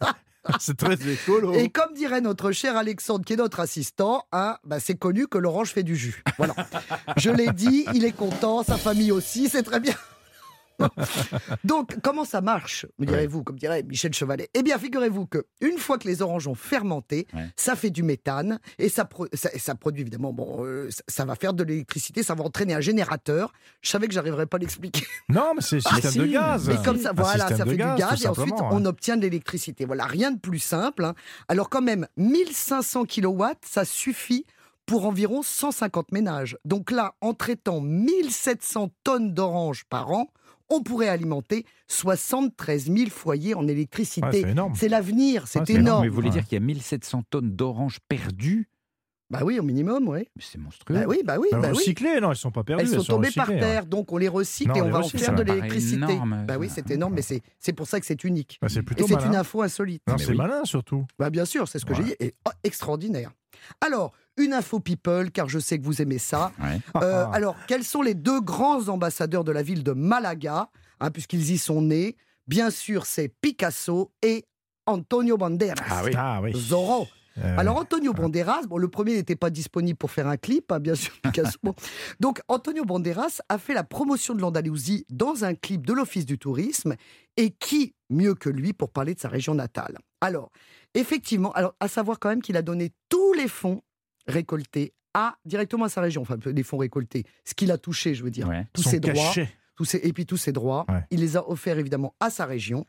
C'est 0.58 0.76
très 0.76 0.94
écolo. 1.08 1.54
Et 1.54 1.68
comme 1.68 1.94
dirait 1.94 2.20
notre 2.20 2.50
cher 2.50 2.76
Alexandre, 2.76 3.24
qui 3.24 3.34
est 3.34 3.36
notre 3.36 3.60
assistant, 3.60 4.24
hein, 4.32 4.58
bah 4.64 4.80
c'est 4.80 4.96
connu 4.96 5.28
que 5.28 5.38
l'orange 5.38 5.70
fait 5.70 5.84
du 5.84 5.94
jus. 5.94 6.20
Voilà. 6.36 6.56
Je 7.16 7.30
l'ai 7.30 7.52
dit, 7.52 7.86
il 7.94 8.04
est 8.04 8.10
content, 8.16 8.64
sa 8.64 8.76
famille 8.76 9.12
aussi, 9.12 9.48
c'est 9.48 9.62
très 9.62 9.78
bien. 9.78 9.94
Donc, 11.64 11.96
comment 12.02 12.24
ça 12.24 12.40
marche, 12.40 12.86
me 12.98 13.06
direz-vous, 13.06 13.42
comme 13.44 13.56
dirait 13.58 13.82
Michel 13.82 14.12
Chevalet? 14.12 14.48
Eh 14.54 14.62
bien, 14.62 14.78
figurez-vous 14.78 15.26
que 15.26 15.46
une 15.60 15.78
fois 15.78 15.98
que 15.98 16.06
les 16.08 16.22
oranges 16.22 16.46
ont 16.46 16.54
fermenté, 16.54 17.26
Ouais. 17.34 17.48
ça 17.56 17.76
fait 17.76 17.90
du 17.90 18.02
méthane 18.02 18.58
et 18.78 18.88
ça, 18.88 19.04
pro- 19.04 19.26
ça, 19.32 19.50
ça 19.58 19.74
produit 19.74 20.02
évidemment, 20.02 20.32
bon, 20.32 20.64
euh, 20.64 20.88
ça, 20.90 21.02
ça 21.08 21.24
va 21.24 21.34
faire 21.34 21.54
de 21.54 21.62
l'électricité, 21.64 22.22
ça 22.22 22.34
va 22.34 22.44
entraîner 22.44 22.74
un 22.74 22.80
générateur. 22.80 23.52
Je 23.80 23.90
savais 23.90 24.06
que 24.08 24.14
j'arriverais 24.14 24.46
pas 24.46 24.56
à 24.56 24.60
l'expliquer. 24.60 25.04
Non, 25.28 25.52
mais 25.54 25.62
c'est 25.62 25.78
Ah, 25.86 25.94
système 25.94 26.10
si. 26.10 26.18
de 26.18 26.26
gaz. 26.26 26.68
Mais 26.68 26.76
comme 26.84 26.98
ça, 26.98 27.12
voilà, 27.14 27.48
ça 27.48 27.64
fait 27.64 27.76
gaz, 27.76 27.94
du 27.96 28.00
gaz 28.02 28.24
et 28.24 28.28
ensuite 28.28 28.54
on 28.60 28.84
obtient 28.84 29.16
de 29.16 29.22
l'électricité. 29.22 29.84
Voilà, 29.86 30.04
rien 30.04 30.30
de 30.32 30.38
plus 30.38 30.58
simple. 30.58 31.04
hein. 31.04 31.14
Alors 31.48 31.70
quand 31.70 31.80
même, 31.80 32.06
1500 32.16 33.04
kilowatts, 33.04 33.62
ça 33.64 33.84
suffit 33.84 34.44
pour 34.84 35.06
environ 35.06 35.42
150 35.42 36.12
ménages. 36.12 36.58
Donc 36.64 36.90
là, 36.90 37.14
en 37.20 37.34
traitant 37.34 37.80
1700 37.80 38.90
tonnes 39.04 39.32
d'oranges 39.32 39.84
par 39.88 40.10
an, 40.10 40.26
on 40.72 40.82
pourrait 40.82 41.08
alimenter 41.08 41.64
73 41.88 42.86
000 42.90 43.10
foyers 43.10 43.54
en 43.54 43.64
Ouais, 43.64 43.72
électricité. 43.72 44.26
c'est 44.42 44.50
énorme. 44.50 44.74
c'est 44.74 44.88
l'avenir, 44.88 45.46
c'est 45.46 45.60
Ouais, 45.60 45.64
c'est 45.66 45.74
non, 45.74 45.80
énorme. 45.80 46.02
mais 46.02 46.08
vous 46.08 46.14
voulez 46.14 46.30
dire 46.30 46.44
qu'il 46.44 46.54
y 46.54 46.62
a 46.62 46.64
1700 46.64 47.22
tonnes 47.30 47.54
d'oranges 47.54 47.98
perdues? 48.08 48.68
Bah 49.30 49.40
oui, 49.44 49.58
au 49.58 49.62
minimum, 49.62 50.08
oui. 50.08 50.28
Mais 50.36 50.42
c'est 50.46 50.58
monstrueux. 50.58 50.94
Bah 50.94 51.04
oui, 51.08 51.20
bah 51.24 51.36
oui, 51.40 51.48
Bah, 51.52 51.58
bah 51.60 51.68
oui. 51.70 51.78
recyclés, 51.78 52.20
non, 52.20 52.32
ils 52.32 52.36
sont 52.36 52.50
pas 52.50 52.64
perdus. 52.64 52.84
Elles 52.84 53.00
sont 53.00 53.14
tombées 53.14 53.30
par 53.34 53.46
recyclées, 53.46 53.64
hein. 53.66 53.72
terre, 53.72 53.86
donc 53.86 54.12
on 54.12 54.18
les 54.18 54.28
recycle 54.28 54.68
Non, 54.68 54.74
et 54.76 54.82
on 54.82 54.90
va 54.90 54.98
en 54.98 55.08
faire 55.08 55.20
ça 55.20 55.32
de 55.32 55.42
l'électricité. 55.42 55.96
énorme, 56.12 56.44
Bah 56.46 56.58
oui, 56.58 56.68
c'est 56.70 56.90
énorme, 56.90 57.14
mais 57.14 57.22
c'est 57.22 57.40
c'est 57.58 57.72
pour 57.72 57.86
ça 57.86 57.98
que 57.98 58.04
c'est 58.04 58.24
unique. 58.24 58.58
Bah, 58.60 58.68
c'est 58.68 58.80
Et 58.80 58.82
plutôt 58.82 59.06
c'est 59.08 59.14
malin. 59.14 59.28
une 59.28 59.36
info 59.36 59.62
insolite. 59.62 60.02
Non, 60.06 60.16
Mais 60.18 60.22
c'est 60.22 60.32
oui. 60.32 60.36
malin 60.36 60.64
surtout. 60.66 61.06
Bah 61.18 61.30
bien 61.30 61.46
sûr, 61.46 61.66
c'est 61.66 61.78
ce 61.78 61.86
que 61.86 61.92
Ouais. 61.92 61.98
j'ai 61.98 62.04
dit, 62.04 62.14
et 62.20 62.34
oh, 62.46 62.50
extraordinaire. 62.62 63.30
Alors, 63.80 64.12
une 64.36 64.52
info 64.54 64.80
people, 64.80 65.30
car 65.30 65.48
je 65.48 65.58
sais 65.58 65.78
que 65.78 65.84
vous 65.84 66.00
aimez 66.02 66.18
ça. 66.18 66.52
Ouais. 66.62 66.80
Euh, 67.02 67.24
Ah. 67.26 67.30
alors, 67.34 67.56
quels 67.66 67.84
sont 67.84 68.02
les 68.02 68.14
deux 68.14 68.40
grands 68.40 68.88
ambassadeurs 68.88 69.44
de 69.44 69.52
la 69.52 69.62
ville 69.62 69.82
de 69.82 69.92
Malaga, 69.92 70.68
hein, 71.00 71.10
puisqu'ils 71.10 71.50
y 71.50 71.58
sont 71.58 71.82
nés? 71.82 72.16
Bien 72.46 72.70
sûr, 72.70 73.06
c'est 73.06 73.28
Picasso 73.28 74.10
et 74.22 74.44
Antonio 74.86 75.36
Banderas. 75.36 75.74
Ah 75.88 76.02
oui. 76.04 76.12
Ah 76.16 76.40
oui. 76.42 76.52
Zorro. 76.56 77.06
Euh, 77.38 77.56
Alors 77.56 77.76
Antonio 77.78 78.12
Banderas, 78.12 78.62
bon, 78.68 78.76
le 78.76 78.88
premier 78.88 79.14
n'était 79.14 79.36
pas 79.36 79.48
disponible 79.48 79.96
pour 79.96 80.10
faire 80.10 80.26
un 80.26 80.36
clip, 80.36 80.70
hein, 80.70 80.80
bien 80.80 80.94
sûr, 80.94 81.12
Picasso. 81.22 81.56
Bon. 81.62 81.74
Donc 82.20 82.42
Antonio 82.48 82.84
Banderas 82.84 83.40
a 83.48 83.56
fait 83.56 83.72
la 83.72 83.84
promotion 83.84 84.34
de 84.34 84.40
l'Andalousie 84.42 85.06
dans 85.08 85.44
un 85.44 85.54
clip 85.54 85.86
de 85.86 85.94
l'Office 85.94 86.26
du 86.26 86.36
tourisme, 86.38 86.94
et 87.38 87.50
qui 87.50 87.94
mieux 88.10 88.34
que 88.34 88.50
lui 88.50 88.74
pour 88.74 88.90
parler 88.90 89.14
de 89.14 89.20
sa 89.20 89.28
région 89.30 89.54
natale? 89.54 89.96
Alors, 90.20 90.50
effectivement, 90.94 91.52
alors 91.52 91.74
à 91.80 91.88
savoir 91.88 92.18
quand 92.18 92.28
même 92.28 92.42
qu'il 92.42 92.56
a 92.58 92.62
donné 92.62 92.92
tous 93.08 93.32
les 93.32 93.48
fonds 93.48 93.80
récoltés 94.26 94.92
à 95.14 95.36
directement 95.44 95.84
à 95.84 95.88
sa 95.88 96.00
région, 96.00 96.22
enfin 96.22 96.36
les 96.46 96.62
fonds 96.62 96.78
récoltés, 96.78 97.24
ce 97.44 97.54
qu'il 97.54 97.70
a 97.70 97.78
touché, 97.78 98.14
je 98.14 98.24
veux 98.24 98.30
dire, 98.30 98.48
Ouais. 98.48 98.66
tous 98.72 98.82
son 98.82 98.90
ses 98.90 99.00
droits 99.00 99.32
tous 99.74 99.86
ses- 99.86 100.00
et 100.06 100.12
puis 100.12 100.26
tous 100.26 100.36
ses 100.36 100.52
droits. 100.52 100.84
Ouais. 100.90 101.00
Il 101.10 101.20
les 101.20 101.34
a 101.38 101.48
offerts 101.48 101.78
évidemment 101.78 102.14
à 102.20 102.28
sa 102.28 102.44
région. 102.44 102.86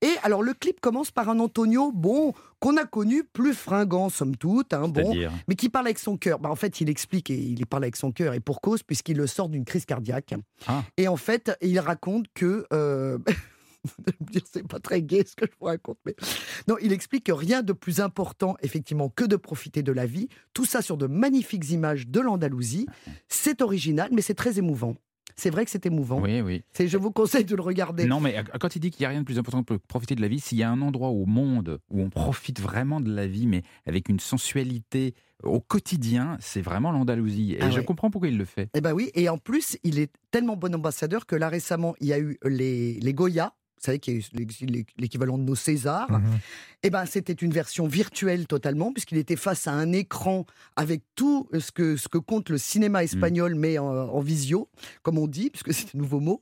Et 0.00 0.10
alors 0.22 0.42
le 0.42 0.54
clip 0.54 0.80
commence 0.80 1.10
par 1.10 1.28
un 1.28 1.38
Antonio, 1.38 1.92
bon, 1.92 2.32
qu'on 2.58 2.78
a 2.78 2.84
connu 2.86 3.22
plus 3.22 3.52
fringant 3.52 4.08
somme 4.08 4.34
toute, 4.36 4.72
hein, 4.72 4.88
bon, 4.88 5.14
mais 5.46 5.54
qui 5.56 5.68
parle 5.68 5.86
avec 5.86 5.98
son 5.98 6.16
cœur. 6.16 6.38
Bah, 6.38 6.48
en 6.50 6.56
fait, 6.56 6.80
il 6.80 6.88
explique 6.88 7.30
et 7.30 7.36
il 7.38 7.66
parle 7.66 7.84
avec 7.84 7.96
son 7.96 8.12
cœur 8.12 8.32
et 8.32 8.40
pour 8.40 8.62
cause 8.62 8.82
puisqu'il 8.82 9.18
le 9.18 9.26
sort 9.26 9.50
d'une 9.50 9.66
crise 9.66 9.84
cardiaque. 9.84 10.34
Ah. 10.66 10.82
Et 10.96 11.06
en 11.06 11.18
fait, 11.18 11.52
il 11.60 11.78
raconte 11.78 12.24
que 12.34 12.66
euh, 12.72 13.18
vous 13.98 14.04
allez 14.06 14.16
me 14.20 14.26
dire, 14.32 14.42
c'est 14.50 14.66
pas 14.66 14.80
très 14.80 15.02
gai 15.02 15.24
ce 15.26 15.34
que 15.34 15.46
je 15.46 15.52
vous 15.60 15.66
raconte, 15.66 15.98
mais 16.06 16.14
non, 16.68 16.76
il 16.82 16.92
explique 16.92 17.24
que 17.24 17.32
rien 17.32 17.62
de 17.62 17.72
plus 17.72 18.00
important, 18.00 18.56
effectivement, 18.62 19.08
que 19.08 19.24
de 19.24 19.36
profiter 19.36 19.82
de 19.82 19.92
la 19.92 20.06
vie. 20.06 20.28
Tout 20.54 20.64
ça 20.64 20.82
sur 20.82 20.96
de 20.96 21.06
magnifiques 21.06 21.70
images 21.70 22.06
de 22.08 22.20
l'Andalousie. 22.20 22.86
C'est 23.28 23.62
original, 23.62 24.10
mais 24.12 24.22
c'est 24.22 24.34
très 24.34 24.58
émouvant. 24.58 24.94
C'est 25.34 25.48
vrai 25.50 25.64
que 25.64 25.70
c'est 25.70 25.86
émouvant. 25.86 26.20
Oui, 26.20 26.42
oui. 26.42 26.62
C'est, 26.74 26.88
je 26.88 26.98
vous 26.98 27.10
conseille 27.10 27.46
de 27.46 27.56
le 27.56 27.62
regarder. 27.62 28.04
Non, 28.04 28.20
mais 28.20 28.36
quand 28.60 28.76
il 28.76 28.80
dit 28.80 28.90
qu'il 28.90 29.00
n'y 29.02 29.06
a 29.06 29.08
rien 29.08 29.20
de 29.20 29.24
plus 29.24 29.38
important 29.38 29.62
que 29.62 29.72
de 29.74 29.78
profiter 29.78 30.14
de 30.14 30.20
la 30.20 30.28
vie, 30.28 30.38
s'il 30.40 30.58
y 30.58 30.62
a 30.62 30.70
un 30.70 30.82
endroit 30.82 31.08
au 31.08 31.24
monde 31.24 31.78
où 31.90 32.02
on 32.02 32.10
profite 32.10 32.60
vraiment 32.60 33.00
de 33.00 33.10
la 33.12 33.26
vie, 33.26 33.46
mais 33.46 33.62
avec 33.86 34.10
une 34.10 34.20
sensualité 34.20 35.14
au 35.42 35.58
quotidien, 35.60 36.36
c'est 36.38 36.60
vraiment 36.60 36.92
l'Andalousie. 36.92 37.52
Et 37.54 37.58
Ah 37.62 37.70
je 37.70 37.78
ouais. 37.78 37.84
comprends 37.84 38.10
pourquoi 38.10 38.28
il 38.28 38.36
le 38.36 38.44
fait. 38.44 38.68
Eh 38.74 38.80
ben 38.82 38.92
oui, 38.92 39.10
et 39.14 39.28
en 39.30 39.38
plus, 39.38 39.78
il 39.84 39.98
est 39.98 40.12
tellement 40.30 40.56
bon 40.56 40.74
ambassadeur 40.74 41.24
que 41.26 41.34
là 41.34 41.48
récemment, 41.48 41.94
il 42.00 42.08
y 42.08 42.12
a 42.12 42.18
eu 42.18 42.38
les, 42.44 43.00
les 43.00 43.14
Goya. 43.14 43.54
Vous 43.82 43.86
savez 43.86 43.98
qu'il 43.98 44.14
y 44.14 44.16
a 44.16 44.20
eu 44.20 44.66
l'é- 44.66 44.86
l'équivalent 44.96 45.36
de 45.38 45.42
nos 45.42 45.56
Césars. 45.56 46.08
Mhm. 46.12 46.38
Eh 46.84 46.90
ben, 46.90 47.04
c'était 47.04 47.32
une 47.32 47.50
version 47.50 47.88
virtuelle 47.88 48.46
totalement, 48.46 48.92
puisqu'il 48.92 49.18
était 49.18 49.34
face 49.34 49.66
à 49.66 49.72
un 49.72 49.90
écran 49.92 50.46
avec 50.76 51.02
tout 51.16 51.48
ce 51.58 51.72
que, 51.72 51.96
ce 51.96 52.06
que 52.06 52.18
compte 52.18 52.48
le 52.48 52.58
cinéma 52.58 53.02
espagnol, 53.02 53.56
mais 53.56 53.78
en, 53.78 53.86
en 53.86 54.20
visio, 54.20 54.68
comme 55.02 55.18
on 55.18 55.26
dit, 55.26 55.50
puisque 55.50 55.74
c'est 55.74 55.96
un 55.96 55.98
nouveau 55.98 56.20
mot. 56.20 56.40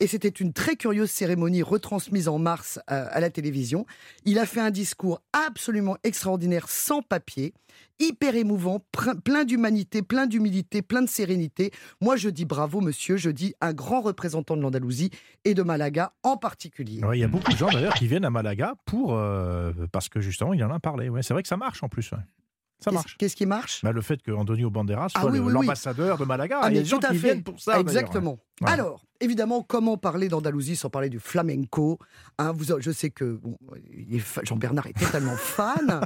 Et 0.00 0.06
c'était 0.06 0.28
une 0.28 0.52
très 0.52 0.76
curieuse 0.76 1.10
cérémonie 1.10 1.62
retransmise 1.62 2.28
en 2.28 2.38
mars 2.38 2.78
euh, 2.90 3.06
à 3.10 3.20
la 3.20 3.30
télévision. 3.30 3.86
Il 4.26 4.38
a 4.38 4.44
fait 4.44 4.60
un 4.60 4.70
discours 4.70 5.22
absolument 5.32 5.96
extraordinaire, 6.04 6.68
sans 6.68 7.00
papier, 7.00 7.54
hyper 7.98 8.34
émouvant, 8.34 8.84
plein 9.24 9.44
d'humanité, 9.44 10.02
plein 10.02 10.26
d'humilité, 10.26 10.82
plein 10.82 11.02
de 11.02 11.08
sérénité. 11.08 11.70
Moi, 12.00 12.16
je 12.16 12.28
dis 12.28 12.44
bravo, 12.44 12.80
monsieur, 12.80 13.16
je 13.16 13.30
dis 13.30 13.54
un 13.60 13.72
grand 13.72 14.00
représentant 14.00 14.56
de 14.56 14.62
l'Andalousie 14.62 15.10
et 15.44 15.54
de 15.54 15.62
Malaga 15.62 16.12
en 16.22 16.36
particulier. 16.36 17.00
Il 17.12 17.18
y 17.18 17.24
a 17.24 17.28
beaucoup 17.28 17.52
de 17.52 17.56
gens 17.56 17.70
d'ailleurs 17.70 17.94
qui 17.94 18.06
viennent 18.06 18.24
à 18.24 18.30
Malaga 18.30 18.74
pour 18.86 19.14
euh, 19.14 19.72
parce 19.92 20.08
que 20.08 20.20
justement 20.20 20.54
il 20.54 20.62
en 20.64 20.70
a 20.70 20.80
parlé. 20.80 21.10
C'est 21.22 21.34
vrai 21.34 21.42
que 21.42 21.48
ça 21.48 21.56
marche 21.56 21.82
en 21.82 21.88
plus. 21.88 22.12
Ça 22.82 22.90
Qu'est-ce- 22.90 22.94
marche. 22.94 23.16
Qu'est-ce 23.18 23.36
qui 23.36 23.46
marche? 23.46 23.80
Bah, 23.82 23.92
le 23.92 24.00
fait 24.02 24.20
que 24.22 24.30
Antonio 24.32 24.68
Banderas 24.70 25.10
soit 25.10 25.20
Ah 25.22 25.26
oui, 25.26 25.38
oui, 25.38 25.46
oui. 25.46 25.52
l'ambassadeur 25.52 26.18
de 26.18 26.24
Malaga, 26.24 26.60
Ah, 26.62 26.68
il 26.70 26.74
y 26.74 26.76
a 26.76 26.80
mais 26.80 26.82
des 26.84 26.88
gens 26.88 26.98
tout 26.98 27.06
à 27.06 27.10
qui 27.10 27.18
viennent 27.18 27.42
pour 27.42 27.60
ça. 27.60 27.78
Exactement. 27.80 28.38
Ouais. 28.60 28.70
Alors, 28.70 29.04
évidemment, 29.20 29.62
comment 29.62 29.96
parler 29.96 30.28
d'Andalousie 30.28 30.76
sans 30.76 30.90
parler 30.90 31.08
du 31.08 31.18
flamenco 31.20 31.98
Hein, 32.38 32.52
vous, 32.52 32.64
Je 32.80 32.90
sais 32.90 33.10
que 33.10 33.24
bon, 33.42 33.56
Jean-Bernard 34.42 34.86
est 34.86 34.98
totalement 34.98 35.36
fan. 35.36 36.00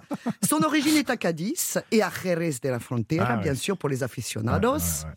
Son 0.47 0.63
origine 0.63 0.97
est 0.97 1.11
à 1.11 1.17
Cadiz 1.17 1.81
et 1.91 2.03
à 2.03 2.11
Jerez 2.11 2.55
de 2.63 2.69
la 2.69 2.79
Frontera, 2.79 3.27
Ah 3.29 3.37
ouais. 3.37 3.43
bien 3.43 3.55
sûr, 3.55 3.77
pour 3.77 3.89
les 3.89 4.03
aficionados. 4.03 4.73
ouais, 4.73 4.79
ouais. 5.05 5.11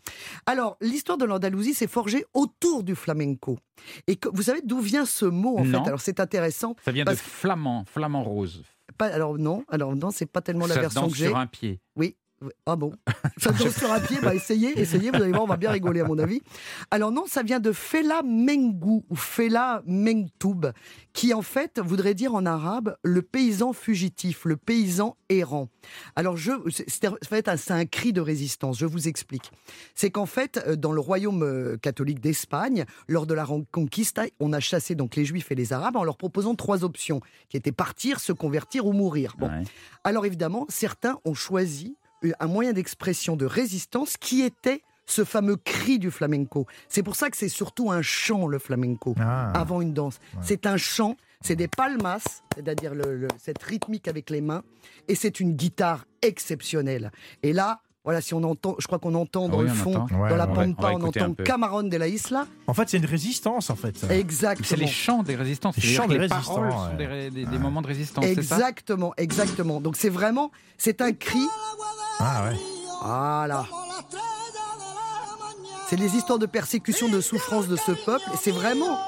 Alors, 0.46 0.76
l'histoire 0.80 1.18
de 1.18 1.24
l'Andalousie 1.24 1.74
s'est 1.74 1.86
forgée 1.86 2.24
autour 2.34 2.82
du 2.82 2.94
flamenco. 2.94 3.58
Et 4.06 4.16
que, 4.16 4.28
vous 4.32 4.42
savez 4.42 4.60
d'où 4.64 4.80
vient 4.80 5.04
ce 5.06 5.24
mot, 5.24 5.58
en 5.58 5.64
Non. 5.64 5.82
fait? 5.82 5.88
Alors, 5.88 6.00
c'est 6.00 6.20
intéressant. 6.20 6.76
Ça 6.84 6.92
vient 6.92 7.04
Parce 7.04 7.18
de 7.18 7.22
flamand, 7.22 7.84
flamand 7.86 8.22
rose. 8.22 8.62
Pas, 9.00 9.06
alors, 9.06 9.38
non, 9.38 9.64
alors 9.68 9.96
non, 9.96 10.10
c'est 10.10 10.26
pas 10.26 10.42
tellement 10.42 10.66
la 10.66 10.74
Ça 10.74 10.80
version 10.82 11.08
que 11.08 11.16
j'ai. 11.16 11.28
sur 11.28 11.38
un 11.38 11.46
pied. 11.46 11.80
Oui. 11.96 12.18
Ah 12.66 12.76
bon 12.76 12.92
Ça 13.36 13.52
danse 13.52 13.76
sur 13.76 13.92
un 13.92 14.00
pied, 14.00 14.16
bah 14.22 14.34
essayez, 14.34 14.72
essayez, 14.80 15.10
vous 15.10 15.16
allez 15.22 15.30
voir, 15.32 15.42
on 15.42 15.46
va 15.46 15.56
bien 15.58 15.70
rigoler 15.70 16.00
à 16.00 16.04
mon 16.04 16.18
avis. 16.18 16.40
Alors 16.90 17.12
non, 17.12 17.24
ça 17.26 17.42
vient 17.42 17.60
de 17.60 17.72
Fela 17.72 18.22
Mengu 18.22 19.02
ou 19.10 19.14
Fela 19.16 19.82
Mengtoub, 19.86 20.72
qui 21.12 21.34
en 21.34 21.42
fait 21.42 21.78
voudrait 21.80 22.14
dire 22.14 22.34
en 22.34 22.46
arabe 22.46 22.96
le 23.02 23.20
paysan 23.22 23.72
fugitif, 23.74 24.44
le 24.46 24.56
paysan 24.56 25.16
errant. 25.28 25.68
Alors 26.16 26.36
je, 26.36 26.52
c'est 26.70 26.88
c'est- 26.88 27.06
en 27.08 27.16
fait 27.28 27.48
un- 27.48 27.84
cri 27.86 28.12
de 28.12 28.20
résistance, 28.20 28.78
je 28.78 28.86
vous 28.86 29.06
explique. 29.08 29.50
C'est 29.94 30.10
qu'en 30.10 30.26
fait, 30.26 30.62
euh, 30.66 30.76
dans 30.76 30.92
le 30.92 31.00
royaume 31.00 31.42
euh, 31.42 31.76
catholique 31.76 32.20
d'Espagne, 32.20 32.84
lors 33.08 33.26
de 33.26 33.34
la 33.34 33.44
Reconquista, 33.44 34.24
on 34.40 34.52
a 34.52 34.60
chassé 34.60 34.94
donc 34.94 35.16
les 35.16 35.24
juifs 35.24 35.50
et 35.50 35.54
les 35.54 35.72
arabes 35.72 35.96
en 35.96 36.04
leur 36.04 36.16
proposant 36.16 36.54
trois 36.54 36.84
options, 36.84 37.20
qui 37.48 37.56
étaient 37.56 37.72
partir, 37.72 38.18
se 38.20 38.32
convertir 38.32 38.86
ou 38.86 38.92
mourir. 38.92 39.34
Bon, 39.38 39.48
Ouais. 39.48 39.64
alors 40.04 40.24
évidemment, 40.26 40.66
certains 40.68 41.18
ont 41.24 41.34
choisi 41.34 41.96
un 42.38 42.46
moyen 42.46 42.72
d'expression 42.72 43.36
de 43.36 43.46
résistance 43.46 44.16
qui 44.16 44.42
était 44.42 44.82
ce 45.06 45.24
fameux 45.24 45.56
cri 45.56 45.98
du 45.98 46.10
flamenco. 46.10 46.66
C'est 46.88 47.02
pour 47.02 47.16
ça 47.16 47.30
que 47.30 47.36
c'est 47.36 47.48
surtout 47.48 47.90
un 47.90 48.02
chant, 48.02 48.46
le 48.46 48.58
flamenco, 48.60 49.14
Ah. 49.18 49.50
avant 49.52 49.80
une 49.80 49.92
danse. 49.92 50.20
C'est 50.40 50.66
un 50.66 50.76
chant, 50.76 51.16
c'est 51.40 51.56
des 51.56 51.66
palmas, 51.68 52.42
c'est-à-dire 52.54 52.92
cette 53.38 53.62
rythmique 53.62 54.06
avec 54.06 54.30
les 54.30 54.40
mains, 54.40 54.62
et 55.08 55.14
c'est 55.16 55.40
une 55.40 55.54
guitare 55.54 56.06
exceptionnelle. 56.22 57.10
Et 57.42 57.52
là, 57.52 57.80
Voilà, 58.02 58.22
si 58.22 58.32
on 58.32 58.42
entend, 58.44 58.76
je 58.78 58.86
crois 58.86 58.98
qu'on 58.98 59.14
entend 59.14 59.48
dans 59.50 59.58
Oui, 59.58 59.66
le 59.66 59.72
on 59.72 59.74
fond, 59.74 59.94
entend. 59.96 60.14
Ouais, 60.22 60.30
dans 60.30 60.36
la 60.36 60.46
ouais, 60.48 60.54
pampa, 60.54 60.92
on 60.94 60.98
va 60.98 61.04
on, 61.04 61.08
entend. 61.08 61.34
Camarón 61.44 61.82
de 61.90 61.96
la 61.98 62.08
Isla. 62.08 62.46
En 62.66 62.72
fait, 62.72 62.88
c'est 62.88 62.96
une 62.96 63.04
résistance, 63.04 63.68
en 63.68 63.76
fait. 63.76 63.94
Exactement. 64.10 64.66
C'est 64.66 64.76
les 64.76 64.86
chants 64.86 65.22
des 65.22 65.36
résistants. 65.36 65.70
Les 65.76 65.82
chants 65.82 66.06
des 66.08 66.18
les 66.18 66.28
paroles 66.28 66.72
sont 66.72 66.96
des, 66.96 67.06
ré- 67.06 67.30
des- 67.30 67.44
des 67.44 67.58
moments 67.58 67.82
de 67.82 67.86
résistance, 67.86 68.24
c'est 68.24 68.42
ça? 68.42 68.56
Exactement, 68.56 69.12
exactement. 69.18 69.80
Donc 69.82 69.96
c'est 69.96 70.08
vraiment, 70.08 70.50
c'est 70.78 71.02
un 71.02 71.12
cri. 71.12 71.46
Ah 72.20 72.44
ouais. 72.48 72.56
Voilà. 73.02 73.66
C'est 75.88 75.96
les 75.96 76.16
histoires 76.16 76.38
de 76.38 76.46
persécution, 76.46 77.08
de 77.08 77.20
souffrance 77.20 77.68
de 77.68 77.76
ce 77.76 77.92
peuple. 77.92 78.24
Et 78.32 78.36
c'est 78.40 78.52
vraiment. 78.52 78.98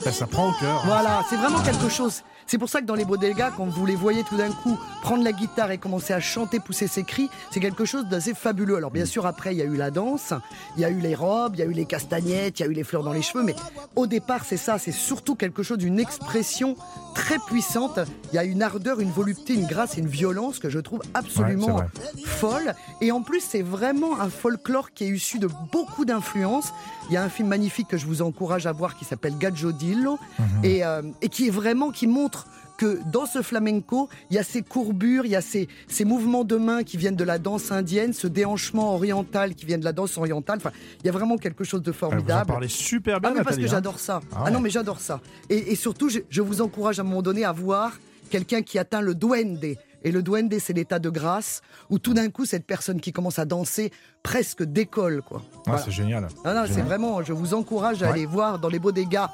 Ça, 0.00 0.10
ça 0.12 0.26
prend 0.26 0.50
au 0.50 0.52
cœur. 0.54 0.82
Voilà, 0.86 1.22
c'est 1.30 1.36
vraiment 1.36 1.62
quelque 1.62 1.88
chose. 1.88 2.22
C'est 2.48 2.56
pour 2.56 2.70
ça 2.70 2.80
que 2.80 2.86
dans 2.86 2.94
les 2.94 3.04
bodegas, 3.04 3.50
quand 3.56 3.66
vous 3.66 3.84
les 3.84 3.94
voyez 3.94 4.24
tout 4.24 4.38
d'un 4.38 4.50
coup 4.50 4.78
prendre 5.02 5.22
la 5.22 5.32
guitare 5.32 5.70
et 5.70 5.76
commencer 5.76 6.14
à 6.14 6.20
chanter, 6.20 6.60
pousser 6.60 6.86
ses 6.86 7.04
cris, 7.04 7.28
c'est 7.50 7.60
quelque 7.60 7.84
chose 7.84 8.06
d'assez 8.06 8.32
fabuleux. 8.32 8.76
Alors 8.76 8.90
bien 8.90 9.04
sûr, 9.04 9.26
après, 9.26 9.54
il 9.54 9.58
y 9.58 9.62
a 9.62 9.66
eu 9.66 9.76
la 9.76 9.90
danse, 9.90 10.32
il 10.76 10.80
y 10.80 10.84
a 10.86 10.88
eu 10.90 10.98
les 10.98 11.14
robes, 11.14 11.56
il 11.56 11.58
y 11.58 11.62
a 11.62 11.66
eu 11.66 11.72
les 11.72 11.84
castagnettes, 11.84 12.58
il 12.58 12.62
y 12.62 12.66
a 12.66 12.70
eu 12.70 12.72
les 12.72 12.84
fleurs 12.84 13.02
dans 13.02 13.12
les 13.12 13.20
cheveux, 13.20 13.42
mais 13.44 13.54
au 13.96 14.06
départ, 14.06 14.46
c'est 14.46 14.56
ça, 14.56 14.78
c'est 14.78 14.92
surtout 14.92 15.34
quelque 15.34 15.62
chose 15.62 15.76
d'une 15.76 16.00
expression 16.00 16.74
très 17.14 17.38
puissante. 17.38 17.98
Il 18.32 18.36
y 18.36 18.38
a 18.38 18.44
une 18.44 18.62
ardeur, 18.62 19.00
une 19.00 19.10
volupté, 19.10 19.52
une 19.52 19.66
grâce 19.66 19.98
et 19.98 20.00
une 20.00 20.08
violence 20.08 20.58
que 20.58 20.70
je 20.70 20.78
trouve 20.78 21.02
absolument 21.12 21.76
Ouais, 21.76 21.84
folle. 22.24 22.74
Et 23.02 23.12
en 23.12 23.20
plus, 23.20 23.40
c'est 23.46 23.60
vraiment 23.62 24.18
un 24.20 24.30
folklore 24.30 24.92
qui 24.92 25.04
est 25.04 25.08
issu 25.08 25.38
de 25.38 25.48
beaucoup 25.70 26.06
d'influences. 26.06 26.72
Il 27.10 27.14
y 27.14 27.16
a 27.18 27.22
un 27.22 27.28
film 27.28 27.48
magnifique 27.48 27.88
que 27.88 27.98
je 27.98 28.06
vous 28.06 28.22
encourage 28.22 28.66
à 28.66 28.72
voir 28.72 28.96
qui 28.96 29.04
s'appelle 29.04 29.36
Gaggiodillo 29.36 30.18
et, 30.62 30.84
euh, 30.84 31.02
et 31.20 31.28
qui 31.28 31.46
est 31.48 31.50
vraiment 31.50 31.90
qui 31.90 32.06
montre 32.06 32.37
que 32.76 33.00
dans 33.10 33.26
ce 33.26 33.42
flamenco, 33.42 34.08
il 34.30 34.36
y 34.36 34.38
a 34.38 34.44
ces 34.44 34.62
courbures, 34.62 35.26
il 35.26 35.32
y 35.32 35.36
a 35.36 35.40
ces, 35.40 35.66
ces 35.88 36.04
mouvements 36.04 36.44
de 36.44 36.56
main 36.56 36.84
qui 36.84 36.96
viennent 36.96 37.16
de 37.16 37.24
la 37.24 37.38
danse 37.38 37.72
indienne, 37.72 38.12
ce 38.12 38.28
déhanchement 38.28 38.94
oriental 38.94 39.56
qui 39.56 39.66
vient 39.66 39.78
de 39.78 39.84
la 39.84 39.92
danse 39.92 40.16
orientale. 40.16 40.58
Enfin, 40.58 40.70
il 41.00 41.06
y 41.06 41.08
a 41.08 41.12
vraiment 41.12 41.38
quelque 41.38 41.64
chose 41.64 41.82
de 41.82 41.90
Ah, 41.90 41.94
Vous 41.98 42.06
en 42.06 42.10
formidable. 42.10 42.46
parlez 42.46 42.68
super 42.68 43.20
bien, 43.20 43.30
Ah 43.32 43.34
mais 43.38 43.42
parce 43.42 43.56
que 43.56 43.62
hein. 43.64 43.68
j'adore 43.68 43.98
ça. 43.98 44.20
Ah 44.32 44.44
Ah, 44.46 44.50
non 44.52 44.60
mais 44.60 44.70
j'adore 44.70 45.00
ça. 45.00 45.20
Et, 45.50 45.72
et 45.72 45.74
surtout, 45.74 46.08
je, 46.08 46.20
je 46.30 46.40
vous 46.40 46.60
encourage 46.62 47.00
à 47.00 47.02
un 47.02 47.04
moment 47.04 47.22
donné 47.22 47.44
à 47.44 47.50
voir 47.50 47.98
quelqu'un 48.30 48.62
qui 48.62 48.78
atteint 48.78 49.00
le 49.00 49.16
duende. 49.16 49.64
Et 50.04 50.12
le 50.12 50.22
duende, 50.22 50.54
c'est 50.60 50.72
l'état 50.74 51.00
de 51.00 51.10
grâce 51.10 51.62
où 51.90 51.98
tout 51.98 52.14
d'un 52.14 52.30
coup, 52.30 52.44
cette 52.46 52.64
personne 52.64 53.00
qui 53.00 53.10
commence 53.10 53.40
à 53.40 53.44
danser 53.44 53.90
presque 54.22 54.62
décolle. 54.62 55.22
Quoi. 55.22 55.42
Ah, 55.56 55.60
Voilà. 55.66 55.82
c'est 55.82 55.90
génial. 55.90 56.28
Non, 56.44 56.54
non, 56.54 56.62
c'est 56.70 56.82
vraiment, 56.82 57.24
je 57.24 57.32
vous 57.32 57.54
encourage 57.54 58.04
à 58.04 58.06
Ouais. 58.06 58.12
aller 58.12 58.26
voir 58.26 58.60
dans 58.60 58.68
les 58.68 58.78
beaux 58.78 58.92
dégâts, 58.92 59.26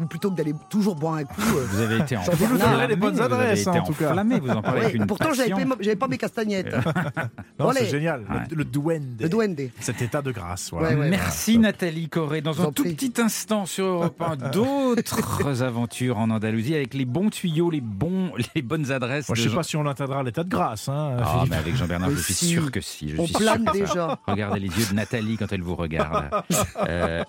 ou 0.00 0.06
plutôt 0.06 0.30
que 0.30 0.36
d'aller 0.36 0.54
toujours 0.70 0.94
boire 0.94 1.14
un 1.14 1.24
coup. 1.24 1.40
euh, 1.40 1.66
Vous 1.70 1.80
avez 1.80 1.98
été 1.98 2.16
en. 2.16 2.22
Vous 2.22 2.46
les 2.88 2.96
bonnes 2.96 3.14
vous 3.14 3.20
avez 3.20 3.34
adresses, 3.34 3.60
été 3.62 3.70
hein, 3.70 3.80
en 3.82 3.86
tout 3.86 3.92
cas. 3.94 4.10
enflammé, 4.10 4.38
vous 4.40 4.50
en 4.50 4.62
parlez 4.62 4.78
ouais, 4.80 4.84
avec 4.86 4.96
une 4.96 5.06
pourtant, 5.06 5.30
j'avais 5.34 5.96
pas, 5.96 6.08
mes 6.08 6.18
castagnettes. 6.18 6.74
Non, 7.58 7.72
c'est 7.72 7.86
génial. 7.86 8.24
Le, 8.28 8.34
Ouais. 8.36 8.42
le 8.52 8.64
duende. 8.64 9.16
le 9.20 9.28
duende. 9.28 9.60
Cet 9.80 10.00
état 10.02 10.22
de 10.22 10.30
grâce. 10.30 10.70
Voilà. 10.70 10.90
Ouais, 10.90 10.94
ouais. 10.96 11.08
Merci 11.10 11.58
Nathalie 11.58 12.08
Corée. 12.08 12.40
Dans 12.40 12.60
un 12.62 12.70
tout 12.70 12.84
prie. 12.84 12.94
petit 12.94 13.20
instant 13.20 13.66
sur 13.66 13.84
Europe 13.84 14.22
1, 14.22 14.36
d'autres 14.52 15.62
aventures 15.62 16.18
en 16.18 16.30
Andalousie 16.30 16.74
avec 16.76 16.94
les 16.94 17.04
bons 17.04 17.30
tuyaux, 17.30 17.70
les, 17.70 17.80
bons, 17.80 18.30
les 18.54 18.62
bonnes 18.62 18.92
adresses. 18.92 19.28
Moi, 19.28 19.34
je 19.36 19.42
de 19.42 19.46
sais 19.48 19.50
Jean- 19.52 19.56
pas 19.56 19.62
si 19.64 19.76
on 19.76 19.86
atteindra 19.86 20.22
l'état 20.22 20.44
de 20.44 20.48
grâce. 20.48 20.88
Hein, 20.88 21.16
Ah, 21.20 21.44
mais 21.50 21.56
avec 21.56 21.74
Jean-Bernard, 21.76 22.10
je 22.10 22.16
suis 22.20 22.34
si. 22.34 22.46
sûr 22.46 22.70
que 22.70 22.80
si. 22.80 23.08
Je 23.10 23.20
On 23.20 23.26
suis 23.26 23.34
plane 23.34 23.64
sûr. 23.64 23.72
déjà. 23.72 24.18
Regardez 24.26 24.60
les 24.60 24.68
yeux 24.68 24.86
de 24.90 24.94
Nathalie 24.94 25.36
quand 25.36 25.52
elle 25.52 25.62
vous 25.62 25.76
regarde. 25.76 26.26
Euh, 26.88 27.22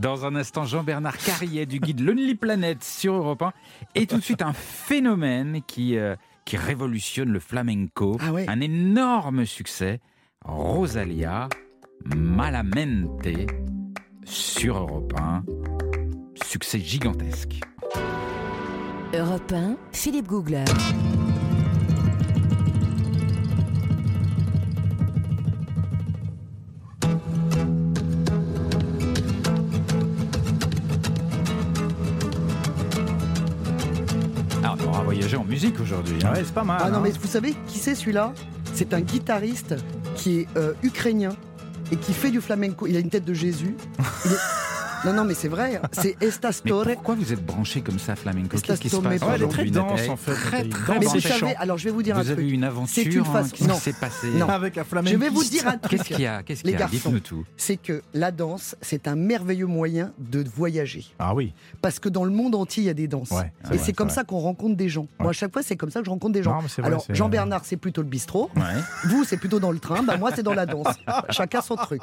dans 0.00 0.26
un 0.26 0.34
instant, 0.36 0.64
Jean-Bernard 0.64 1.16
Carrier 1.16 1.66
du 1.66 1.78
guide 1.80 2.00
Lonely 2.04 2.34
Planet 2.34 2.82
sur 2.82 3.14
Europe 3.14 3.42
1. 3.42 3.52
Et 3.94 4.06
tout 4.06 4.16
de 4.16 4.22
suite, 4.22 4.42
un 4.42 4.52
phénomène 4.52 5.60
qui, 5.66 5.96
euh, 5.96 6.16
qui 6.44 6.56
révolutionne 6.56 7.30
le 7.30 7.40
flamenco. 7.40 8.16
Ah 8.20 8.32
ouais. 8.32 8.46
Un 8.48 8.60
énorme 8.60 9.46
succès. 9.46 10.00
Rosalia 10.44 11.48
Malamente 12.16 13.28
sur 14.24 14.78
Europe 14.78 15.12
1. 15.16 15.44
Succès 16.44 16.80
gigantesque. 16.80 17.60
Europe 19.14 19.52
1, 19.52 19.76
Philippe 19.92 20.26
Googler. 20.26 20.64
En 35.36 35.44
musique 35.44 35.80
aujourd'hui. 35.80 36.18
hein. 36.24 36.32
Ouais, 36.32 36.42
c'est 36.44 36.52
pas 36.54 36.64
mal. 36.64 36.80
Ah 36.84 36.90
non, 36.90 36.98
hein. 36.98 37.00
mais 37.04 37.10
vous 37.10 37.26
savez 37.28 37.54
qui 37.66 37.78
c'est 37.78 37.94
celui-là? 37.94 38.32
C'est 38.74 38.92
un 38.94 39.00
guitariste 39.00 39.74
qui 40.14 40.40
est 40.40 40.48
euh, 40.56 40.72
ukrainien 40.82 41.30
et 41.90 41.96
qui 41.96 42.12
fait 42.12 42.30
du 42.30 42.40
flamenco. 42.40 42.86
Il 42.86 42.96
a 42.96 43.00
une 43.00 43.08
tête 43.10 43.24
de 43.24 43.34
Jésus. 43.34 43.74
Il 44.24 44.32
est- 44.32 44.36
Non, 45.04 45.12
non, 45.12 45.24
mais 45.24 45.34
c'est 45.34 45.48
vrai. 45.48 45.76
hein. 45.76 45.88
C'est 45.92 46.16
Mais 46.20 46.28
Estastore. 46.28 46.84
pourquoi 46.84 47.14
vous 47.16 47.32
êtes 47.32 47.44
branché 47.44 47.80
comme 47.80 47.98
ça, 47.98 48.14
flamenco 48.14 48.54
Est-ce 48.56 48.62
Qu'est-ce 48.62 48.80
qui 48.80 48.88
se 48.88 48.96
passe 48.96 49.20
Ouais, 49.20 49.28
elle 49.34 49.42
est 49.42 49.48
très 49.48 49.62
aujourd'hui, 49.64 49.70
dense 49.72 49.90
Nathalie 49.90 50.10
en 50.10 50.16
fait. 50.16 50.32
Très, 50.32 50.68
très 50.68 50.98
Mais 51.00 51.06
vous 51.06 51.20
savez, 51.20 51.56
alors 51.56 51.76
je 51.78 51.84
vais 51.84 51.90
vous 51.90 52.02
dire 52.02 52.16
un 52.16 52.22
Vous 52.22 52.30
avez 52.30 52.36
truc. 52.42 52.48
eu 52.50 52.54
une 52.54 52.60
C'est 52.60 52.66
aventure 52.66 53.06
une 53.12 53.20
hein, 53.20 53.24
face- 53.24 53.52
Qu'est-ce 53.52 53.68
non. 53.68 53.74
qui 53.74 53.80
s'est 53.80 53.92
passé 53.94 54.28
Non. 54.30 54.48
Avec 54.48 54.78
un 54.78 54.82
Je 54.84 54.88
flamenco. 54.88 55.18
vais 55.18 55.28
vous 55.28 55.44
dire 55.44 55.66
un 55.66 55.76
truc. 55.78 55.90
Qu'est-ce 55.98 56.04
qu'il 56.08 56.20
y 56.20 56.26
a 56.26 56.42
Qu'est-ce 56.44 56.60
qu'il 56.62 56.68
Les 56.68 56.72
y 56.74 56.76
a 56.76 56.80
garçons. 56.80 56.94
Dites-nous 56.96 57.20
tout. 57.20 57.44
C'est 57.56 57.76
que 57.78 58.02
la 58.14 58.30
danse, 58.30 58.76
c'est 58.80 59.08
un 59.08 59.16
merveilleux 59.16 59.66
moyen 59.66 60.12
de 60.18 60.44
voyager. 60.54 61.04
Ah 61.18 61.34
oui. 61.34 61.52
Parce 61.80 61.98
que 61.98 62.08
dans 62.08 62.24
le 62.24 62.30
monde 62.30 62.54
entier, 62.54 62.84
il 62.84 62.86
y 62.86 62.90
a 62.90 62.94
des 62.94 63.08
danses. 63.08 63.30
Ouais, 63.32 63.52
et 63.72 63.78
c'est 63.78 63.92
comme 63.92 64.06
vrai. 64.08 64.14
ça 64.14 64.24
qu'on 64.24 64.38
rencontre 64.38 64.76
des 64.76 64.88
gens. 64.88 65.08
Moi, 65.18 65.30
à 65.30 65.32
chaque 65.32 65.52
fois, 65.52 65.62
c'est 65.62 65.76
comme 65.76 65.90
ça 65.90 65.98
que 66.00 66.06
je 66.06 66.10
rencontre 66.10 66.32
des 66.34 66.42
gens. 66.42 66.60
Mais 66.62 66.68
c'est 66.68 66.82
Alors, 66.84 67.02
c'est- 67.04 67.14
Jean-Bernard, 67.14 67.62
c'est 67.64 67.76
plutôt 67.76 68.02
le 68.02 68.08
bistrot. 68.08 68.50
Vous, 69.06 69.24
c'est 69.24 69.36
plutôt 69.36 69.58
dans 69.58 69.72
le 69.72 69.78
train. 69.80 70.02
Bah, 70.04 70.16
moi, 70.16 70.30
c'est 70.34 70.42
dans 70.44 70.54
la 70.54 70.66
danse. 70.66 70.86
Chacun 71.30 71.60
son 71.60 71.74
truc. 71.76 72.00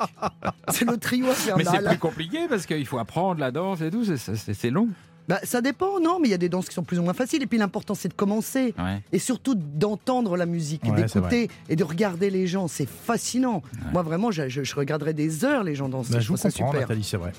C'est 0.69 0.85
le 0.85 0.97
trio 0.97 1.27
Mais 1.27 1.33
c'est 1.35 1.51
infernal. 1.69 1.87
plus 1.91 1.97
compliqué 1.99 2.39
parce 2.49 2.65
qu'il 2.65 2.85
faut 2.89 2.99
apprendre 2.99 3.39
la 3.39 3.51
danse 3.51 3.81
et 3.81 3.89
tout, 3.91 4.03
c'est- 4.05 4.69
long. 4.71 4.89
Bah, 5.27 5.39
ça 5.43 5.61
dépend, 5.61 5.99
non, 5.99 6.17
mais 6.19 6.27
il 6.27 6.31
y 6.31 6.33
a 6.33 6.39
des 6.39 6.49
danses 6.49 6.67
qui 6.67 6.73
sont 6.73 6.81
plus 6.81 6.97
ou 6.97 7.03
moins 7.03 7.13
faciles. 7.13 7.43
Et 7.43 7.45
puis 7.45 7.59
l'important, 7.59 7.93
c'est 7.93 8.07
de 8.07 8.15
commencer. 8.15 8.73
Ouais. 8.79 9.03
Et 9.11 9.19
surtout 9.19 9.53
d'entendre 9.53 10.35
la 10.35 10.47
musique, 10.47 10.83
Ouais, 10.85 11.03
d'écouter 11.03 11.49
et 11.69 11.75
de 11.75 11.83
regarder 11.83 12.31
les 12.31 12.47
gens. 12.47 12.67
C'est 12.67 12.89
fascinant. 12.89 13.61
Moi, 13.93 14.01
vraiment, 14.01 14.31
je, 14.31 14.49
je- 14.49 14.63
je 14.63 14.75
regarderais 14.75 15.13
des 15.13 15.45
heures 15.45 15.63
les 15.63 15.75
gens 15.75 15.87
danser. 15.87 16.13
Bah, 16.13 16.19
je 16.19 16.23
je 16.25 16.29
vous 16.29 16.37
trouve 16.37 16.49
ça 16.51 16.57
comprends, 16.57 16.71
super. 16.71 16.81
Nathalie, 16.81 17.03
c'est 17.03 17.17
vrai. 17.17 17.31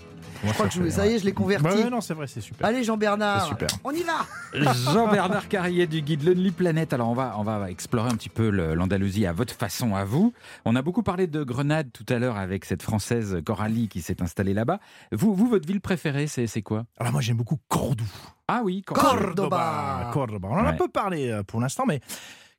Je 0.44 0.52
crois 0.52 0.68
que 0.68 0.72
je- 0.74 0.88
ça 0.90 1.06
y 1.06 1.12
est, 1.14 1.18
je 1.18 1.24
l'ai 1.24 1.32
converti. 1.32 1.66
Ouais, 1.66 1.84
ouais, 1.84 1.90
non, 1.90 2.00
c'est 2.00 2.14
vrai, 2.14 2.26
c'est 2.26 2.40
super. 2.40 2.66
Allez, 2.66 2.82
Jean-Bernard, 2.84 3.42
C'est 3.42 3.48
super. 3.48 3.68
on 3.84 3.90
y 3.92 4.02
va 4.02 4.26
Jean-Bernard 4.92 5.48
Carrier 5.48 5.86
du 5.86 6.00
guide 6.02 6.22
Lonely 6.24 6.50
Planet. 6.50 6.92
Alors 6.92 7.08
on 7.10 7.14
va, 7.14 7.34
on 7.38 7.42
va 7.42 7.70
explorer 7.70 8.08
un 8.10 8.16
petit 8.16 8.28
peu 8.28 8.48
l'Andalousie 8.50 9.26
à 9.26 9.32
votre 9.32 9.54
façon, 9.54 9.94
à 9.94 10.04
vous. 10.04 10.32
On 10.64 10.76
a 10.76 10.82
beaucoup 10.82 11.02
parlé 11.02 11.26
de 11.26 11.42
Grenade 11.42 11.90
tout 11.92 12.06
à 12.08 12.18
l'heure 12.18 12.36
avec 12.36 12.64
cette 12.64 12.82
Française 12.82 13.38
Coralie 13.44 13.88
qui 13.88 14.00
s'est 14.02 14.22
installée 14.22 14.54
là-bas. 14.54 14.80
Vous, 15.12 15.34
vous, 15.34 15.48
votre 15.48 15.66
ville 15.66 15.80
préférée, 15.80 16.26
c'est 16.26 16.46
c'est 16.46 16.62
quoi? 16.62 16.84
Alors 16.98 17.12
moi, 17.12 17.20
j'aime 17.20 17.36
beaucoup 17.36 17.58
Cordoue. 17.68 18.04
Ah 18.48 18.62
oui, 18.64 18.82
Cordoba. 18.82 20.10
Cordoba. 20.12 20.48
On 20.50 20.54
en 20.54 20.56
a 20.58 20.62
Ouais. 20.62 20.68
un 20.70 20.72
peu 20.72 20.88
parlé 20.88 21.28
euh, 21.30 21.42
pour 21.42 21.60
l'instant, 21.60 21.84
mais 21.86 22.00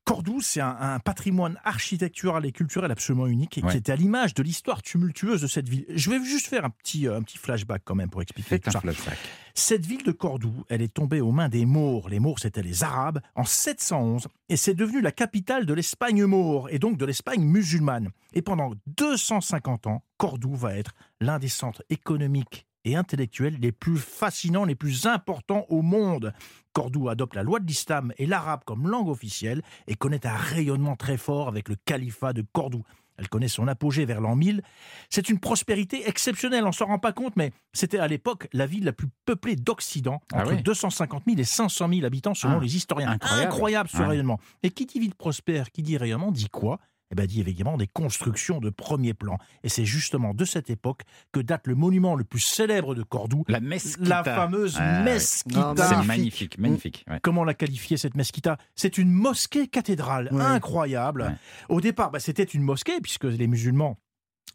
Cordoue, 0.03 0.41
c'est 0.41 0.61
un, 0.61 0.75
un 0.79 0.99
patrimoine 0.99 1.57
architectural 1.63 2.45
et 2.45 2.51
culturel 2.51 2.91
absolument 2.91 3.27
unique 3.27 3.57
et 3.59 3.63
Ouais. 3.63 3.71
qui 3.71 3.77
était 3.77 3.91
à 3.91 3.95
l'image 3.95 4.33
de 4.33 4.41
l'histoire 4.41 4.81
tumultueuse 4.81 5.41
de 5.41 5.47
cette 5.47 5.69
ville. 5.69 5.85
Je 5.89 6.09
vais 6.09 6.23
juste 6.23 6.47
faire 6.47 6.65
un 6.65 6.71
petit, 6.71 7.07
euh, 7.07 7.17
un 7.17 7.21
petit 7.21 7.37
flashback 7.37 7.83
quand 7.85 7.93
même 7.95 8.09
pour 8.09 8.21
expliquer 8.21 8.59
tout 8.59 8.69
un 8.69 8.71
ça. 8.73 8.81
flashback. 8.81 9.17
Cette 9.53 9.85
ville 9.85 10.03
de 10.03 10.11
Cordoue, 10.11 10.63
elle 10.69 10.81
est 10.81 10.93
tombée 10.93 11.21
aux 11.21 11.31
mains 11.31 11.49
des 11.49 11.65
Maures. 11.65 12.09
Les 12.09 12.19
Maures, 12.19 12.39
c'était 12.39 12.63
les 12.63 12.83
Arabes, 12.83 13.19
en 13.35 13.43
711, 13.43 14.27
et 14.49 14.57
c'est 14.57 14.73
devenu 14.73 15.01
la 15.01 15.11
capitale 15.11 15.65
de 15.65 15.73
l'Espagne 15.73 16.25
maure, 16.25 16.69
et 16.71 16.79
donc 16.79 16.97
de 16.97 17.05
l'Espagne 17.05 17.43
musulmane. 17.43 18.09
Et 18.33 18.41
pendant 18.41 18.71
250 18.87 19.87
ans, 19.87 20.03
Cordoue 20.17 20.55
va 20.55 20.75
être 20.75 20.93
l'un 21.19 21.37
des 21.37 21.49
centres 21.49 21.83
économiques 21.89 22.65
et 22.85 22.95
intellectuels 22.95 23.57
les 23.59 23.71
plus 23.71 23.97
fascinants, 23.97 24.65
les 24.65 24.75
plus 24.75 25.05
importants 25.05 25.65
au 25.69 25.81
monde. 25.81 26.33
Cordoue 26.73 27.09
adopte 27.09 27.35
la 27.35 27.43
loi 27.43 27.59
de 27.59 27.67
l'islam 27.67 28.13
et 28.17 28.25
l'arabe 28.25 28.61
comme 28.65 28.87
langue 28.89 29.09
officielle 29.09 29.61
et 29.87 29.95
connaît 29.95 30.25
un 30.25 30.35
rayonnement 30.35 30.95
très 30.95 31.17
fort 31.17 31.47
avec 31.47 31.67
le 31.69 31.75
califat 31.85 32.33
de 32.33 32.43
Cordoue. 32.53 32.83
Elle 33.17 33.27
connaît 33.29 33.49
son 33.49 33.67
apogée 33.67 34.05
vers 34.05 34.19
l'an 34.19 34.35
1000. 34.35 34.63
C'est 35.09 35.29
une 35.29 35.37
prospérité 35.37 36.07
exceptionnelle, 36.09 36.65
on 36.65 36.71
s'en 36.71 36.85
rend 36.87 36.97
pas 36.97 37.11
compte, 37.13 37.35
mais 37.35 37.51
c'était 37.71 37.99
à 37.99 38.07
l'époque 38.07 38.47
la 38.51 38.65
ville 38.65 38.83
la 38.85 38.93
plus 38.93 39.09
peuplée 39.25 39.55
d'Occident, 39.55 40.21
Ah 40.33 40.41
entre 40.41 40.55
oui. 40.55 40.63
250 40.63 41.23
000 41.27 41.37
et 41.39 41.43
500 41.43 41.87
000 41.89 42.05
habitants 42.05 42.33
selon 42.33 42.57
Ah, 42.57 42.63
les 42.63 42.75
historiens. 42.75 43.17
incroyable. 43.21 43.89
ce 43.89 43.97
rayonnement. 44.01 44.39
Et 44.63 44.71
qui 44.71 44.87
dit 44.87 44.99
ville 44.99 45.13
prospère, 45.13 45.69
qui 45.71 45.83
dit 45.83 45.97
rayonnement, 45.97 46.31
dit 46.31 46.49
quoi? 46.49 46.79
Eh 47.11 47.15
ben, 47.15 47.25
dit 47.25 47.39
évidemment 47.41 47.77
des 47.77 47.87
constructions 47.87 48.59
de 48.59 48.69
premier 48.69 49.13
plan. 49.13 49.37
Et 49.63 49.69
c'est 49.69 49.85
justement 49.85 50.33
de 50.33 50.45
cette 50.45 50.69
époque 50.69 51.01
que 51.31 51.39
date 51.39 51.67
le 51.67 51.75
monument 51.75 52.15
le 52.15 52.23
plus 52.23 52.39
célèbre 52.39 52.95
de 52.95 53.03
Cordoue, 53.03 53.43
La 53.47 53.59
mesquita. 53.59 54.09
la 54.09 54.23
fameuse 54.23 54.79
mesquita. 55.03 55.73
C'est 55.75 55.83
Magnifique. 55.95 56.07
magnifique, 56.07 56.57
magnifique. 56.57 57.05
ouais. 57.09 57.19
Comment 57.21 57.43
la 57.43 57.53
qualifier 57.53 57.97
cette 57.97 58.15
mesquita? 58.15 58.57
C'est 58.75 58.97
une 58.97 59.11
mosquée 59.11 59.67
cathédrale 59.67 60.29
Ouais. 60.31 60.41
incroyable. 60.41 61.23
Ouais. 61.23 61.35
Au 61.75 61.81
départ, 61.81 62.11
bah, 62.11 62.19
c'était 62.19 62.43
une 62.43 62.61
mosquée 62.63 62.99
puisque 63.01 63.25
les 63.25 63.47
musulmans 63.47 63.97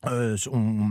euh, 0.07 0.37
ont, 0.53 0.91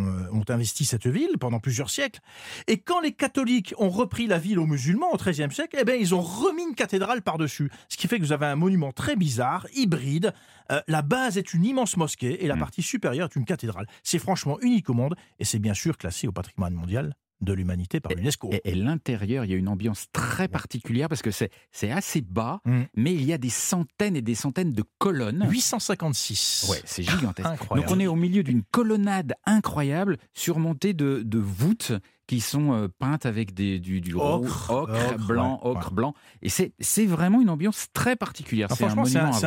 euh, 0.00 0.28
ont 0.32 0.44
investi 0.48 0.84
cette 0.84 1.06
ville 1.06 1.38
pendant 1.38 1.60
plusieurs 1.60 1.90
siècles. 1.90 2.20
Et 2.66 2.78
quand 2.78 3.00
les 3.00 3.12
catholiques 3.12 3.74
ont 3.78 3.90
repris 3.90 4.26
la 4.26 4.38
ville 4.38 4.58
aux 4.58 4.66
musulmans 4.66 5.12
au 5.12 5.16
XIIIe 5.16 5.52
siècle, 5.52 5.76
eh 5.80 5.84
ben, 5.84 5.98
ils 6.00 6.14
ont 6.14 6.20
remis 6.20 6.62
une 6.62 6.74
cathédrale 6.74 7.22
par-dessus. 7.22 7.70
Ce 7.88 7.96
qui 7.96 8.08
fait 8.08 8.18
que 8.18 8.24
vous 8.24 8.32
avez 8.32 8.46
un 8.46 8.56
monument 8.56 8.92
très 8.92 9.16
bizarre, 9.16 9.66
hybride. 9.74 10.32
Euh, 10.70 10.80
la 10.88 11.02
base 11.02 11.36
est 11.38 11.52
une 11.54 11.64
immense 11.64 11.96
mosquée 11.96 12.44
et 12.44 12.46
la 12.46 12.56
Mm. 12.56 12.60
partie 12.60 12.82
supérieure 12.82 13.28
est 13.30 13.36
une 13.36 13.44
cathédrale. 13.44 13.86
C'est 14.02 14.18
franchement 14.18 14.58
unique 14.60 14.88
au 14.88 14.94
monde 14.94 15.14
et 15.38 15.44
c'est 15.44 15.58
bien 15.58 15.74
sûr 15.74 15.98
classé 15.98 16.26
au 16.28 16.32
patrimoine 16.32 16.74
mondial 16.74 17.14
de 17.42 17.52
l'humanité 17.52 18.00
par 18.00 18.12
l'UNESCO. 18.14 18.50
Et, 18.52 18.60
et 18.64 18.74
l'intérieur, 18.74 19.44
il 19.44 19.50
y 19.50 19.54
a 19.54 19.56
une 19.56 19.68
ambiance 19.68 20.06
très 20.12 20.48
particulière 20.48 21.08
parce 21.08 21.22
que 21.22 21.30
c'est 21.30 21.50
c'est 21.72 21.90
assez 21.90 22.20
bas, 22.22 22.60
Mm. 22.64 22.82
mais 22.96 23.12
il 23.12 23.24
y 23.24 23.32
a 23.32 23.38
des 23.38 23.50
centaines 23.50 24.16
et 24.16 24.22
des 24.22 24.34
centaines 24.34 24.72
de 24.72 24.84
colonnes. 24.98 25.46
856. 25.50 26.66
Ouais, 26.70 26.80
c'est 26.84 27.02
gigantesque. 27.02 27.48
Incroyable. 27.48 27.88
Donc 27.88 27.96
on 27.96 28.00
est 28.00 28.06
au 28.06 28.14
milieu 28.16 28.42
d'une 28.42 28.62
colonnade 28.70 29.34
incroyable 29.46 30.16
surmontée 30.34 30.92
de, 30.94 31.22
de 31.24 31.38
voûtes 31.38 31.92
qui 32.32 32.40
sont 32.40 32.72
euh, 32.72 32.88
peintes 32.88 33.26
avec 33.26 33.52
des, 33.52 33.78
du, 33.78 34.00
du 34.00 34.16
roux, 34.16 34.46
Ocre, 34.46 34.86
blanc, 35.18 35.60
ouais, 35.62 35.70
ocre, 35.70 35.88
ouais. 35.88 35.94
blanc. 35.94 36.14
Et 36.40 36.48
c'est 36.48 37.04
vraiment 37.04 37.42
une 37.42 37.50
ambiance 37.50 37.88
très 37.92 38.16
particulière. 38.16 38.68
Ah, 38.70 38.74
C'est 38.74 38.84
un 38.86 38.88
c'est 38.88 38.94
monument 38.96 39.28
un, 39.28 39.32
c'est 39.32 39.46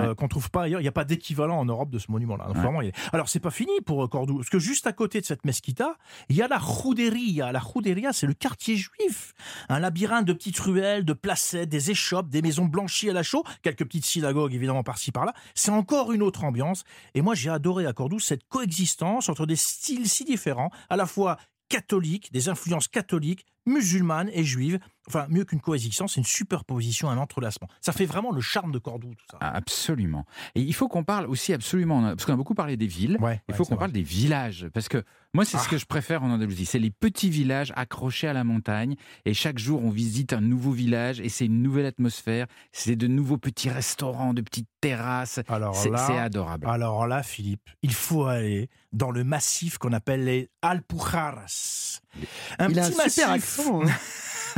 un 0.00 0.08
euh, 0.08 0.14
qu'on 0.14 0.26
trouve 0.26 0.50
pas 0.50 0.62
ailleurs. 0.62 0.80
Il 0.80 0.84
n'y 0.84 0.88
a 0.88 0.92
pas 0.92 1.04
d'équivalent 1.04 1.58
en 1.58 1.66
Europe 1.66 1.90
de 1.90 1.98
ce 1.98 2.10
monument-là. 2.10 2.46
Est- 2.82 2.92
Alors, 3.12 3.28
c'est 3.28 3.40
pas 3.40 3.50
fini 3.50 3.72
pour 3.84 4.02
euh, 4.02 4.08
Cordoue. 4.08 4.36
Parce 4.38 4.48
que 4.48 4.58
juste 4.58 4.86
à 4.86 4.94
côté 4.94 5.20
de 5.20 5.26
cette 5.26 5.44
mesquita, 5.44 5.96
il 6.30 6.36
y 6.36 6.40
a 6.40 6.48
la 6.48 6.58
Juderia. 6.58 7.52
La 7.52 7.60
Juderia, 7.60 8.14
c'est 8.14 8.26
le 8.26 8.32
quartier 8.32 8.76
juif. 8.76 9.34
Un 9.68 9.78
labyrinthe 9.80 10.24
de 10.24 10.32
petites 10.32 10.58
ruelles, 10.60 11.04
de 11.04 11.12
placettes, 11.12 11.68
des 11.68 11.90
échoppes, 11.90 12.30
des 12.30 12.40
maisons 12.40 12.64
blanchies 12.64 13.10
à 13.10 13.12
la 13.12 13.22
chaux, 13.22 13.44
quelques 13.62 13.84
petites 13.84 14.06
synagogues, 14.06 14.54
évidemment, 14.54 14.82
par-ci, 14.82 15.12
par-là. 15.12 15.34
C'est 15.54 15.72
encore 15.72 16.12
une 16.12 16.22
autre 16.22 16.44
ambiance. 16.44 16.84
Et 17.14 17.20
moi, 17.20 17.34
j'ai 17.34 17.50
adoré 17.50 17.84
à 17.84 17.92
Cordoue 17.92 18.18
cette 18.18 18.48
coexistence 18.48 19.28
entre 19.28 19.44
des 19.44 19.56
styles 19.56 20.08
si 20.08 20.24
différents, 20.24 20.70
à 20.88 20.96
la 20.96 21.04
fois 21.04 21.36
catholiques, 21.68 22.32
des 22.32 22.48
influences 22.48 22.88
catholiques, 22.88 23.46
musulmanes 23.66 24.30
et 24.32 24.44
juives. 24.44 24.78
Enfin, 25.06 25.26
mieux 25.30 25.44
qu'une 25.46 25.60
coexistence, 25.60 26.12
c'est 26.14 26.20
une 26.20 26.26
superposition, 26.26 27.08
un 27.08 27.16
entrelacement. 27.16 27.66
Ça 27.80 27.92
fait 27.92 28.04
vraiment 28.04 28.30
le 28.30 28.42
charme 28.42 28.72
de 28.72 28.78
Cordoue, 28.78 29.14
tout 29.14 29.24
ça. 29.30 29.38
Ah, 29.40 29.52
Absolument. 29.56 30.26
Et 30.54 30.60
il 30.60 30.74
faut 30.74 30.86
qu'on 30.88 31.02
parle 31.04 31.26
aussi 31.26 31.54
absolument, 31.54 32.02
parce 32.02 32.26
qu'on 32.26 32.34
a 32.34 32.36
beaucoup 32.36 32.54
parlé 32.54 32.76
des 32.76 32.86
villes, 32.86 33.16
Ouais, 33.20 33.40
il 33.48 33.54
faut 33.54 33.64
qu'on 33.64 33.76
parle 33.76 33.92
des 33.92 34.02
villages. 34.02 34.68
Parce 34.74 34.88
que 34.88 35.02
moi, 35.32 35.46
c'est 35.46 35.56
ce 35.56 35.64
Ah. 35.66 35.70
que 35.70 35.78
je 35.78 35.86
préfère 35.86 36.22
en 36.22 36.30
Andalousie. 36.30 36.66
C'est 36.66 36.78
les 36.78 36.90
petits 36.90 37.30
villages 37.30 37.72
accrochés 37.74 38.28
à 38.28 38.34
la 38.34 38.44
montagne. 38.44 38.96
Et 39.24 39.32
chaque 39.32 39.58
jour, 39.58 39.82
on 39.82 39.88
visite 39.90 40.34
un 40.34 40.42
nouveau 40.42 40.72
village 40.72 41.20
et 41.20 41.30
c'est 41.30 41.46
une 41.46 41.62
nouvelle 41.62 41.86
atmosphère. 41.86 42.46
C'est 42.72 42.96
de 42.96 43.06
nouveaux 43.06 43.38
petits 43.38 43.70
restaurants, 43.70 44.34
de 44.34 44.42
petites 44.42 44.68
terrasses. 44.82 45.40
Alors 45.48 45.74
C'est 45.74 45.88
là, 45.90 46.06
c'est 46.06 46.18
adorable. 46.18 46.66
alors 46.68 47.06
là, 47.06 47.22
Philippe, 47.22 47.62
il 47.82 47.94
faut 47.94 48.24
aller 48.26 48.68
dans 48.92 49.10
le 49.10 49.24
massif 49.24 49.78
qu'on 49.78 49.92
appelle 49.94 50.24
les 50.24 50.50
Alpujarras. 50.60 52.00
Un 52.58 52.68
Il 52.70 52.78
a 52.78 52.84
un 52.84 52.90
petit 52.90 53.10
super 53.10 53.28
massif. 53.30 53.58
accent. 53.58 53.82
hein. 53.82 53.90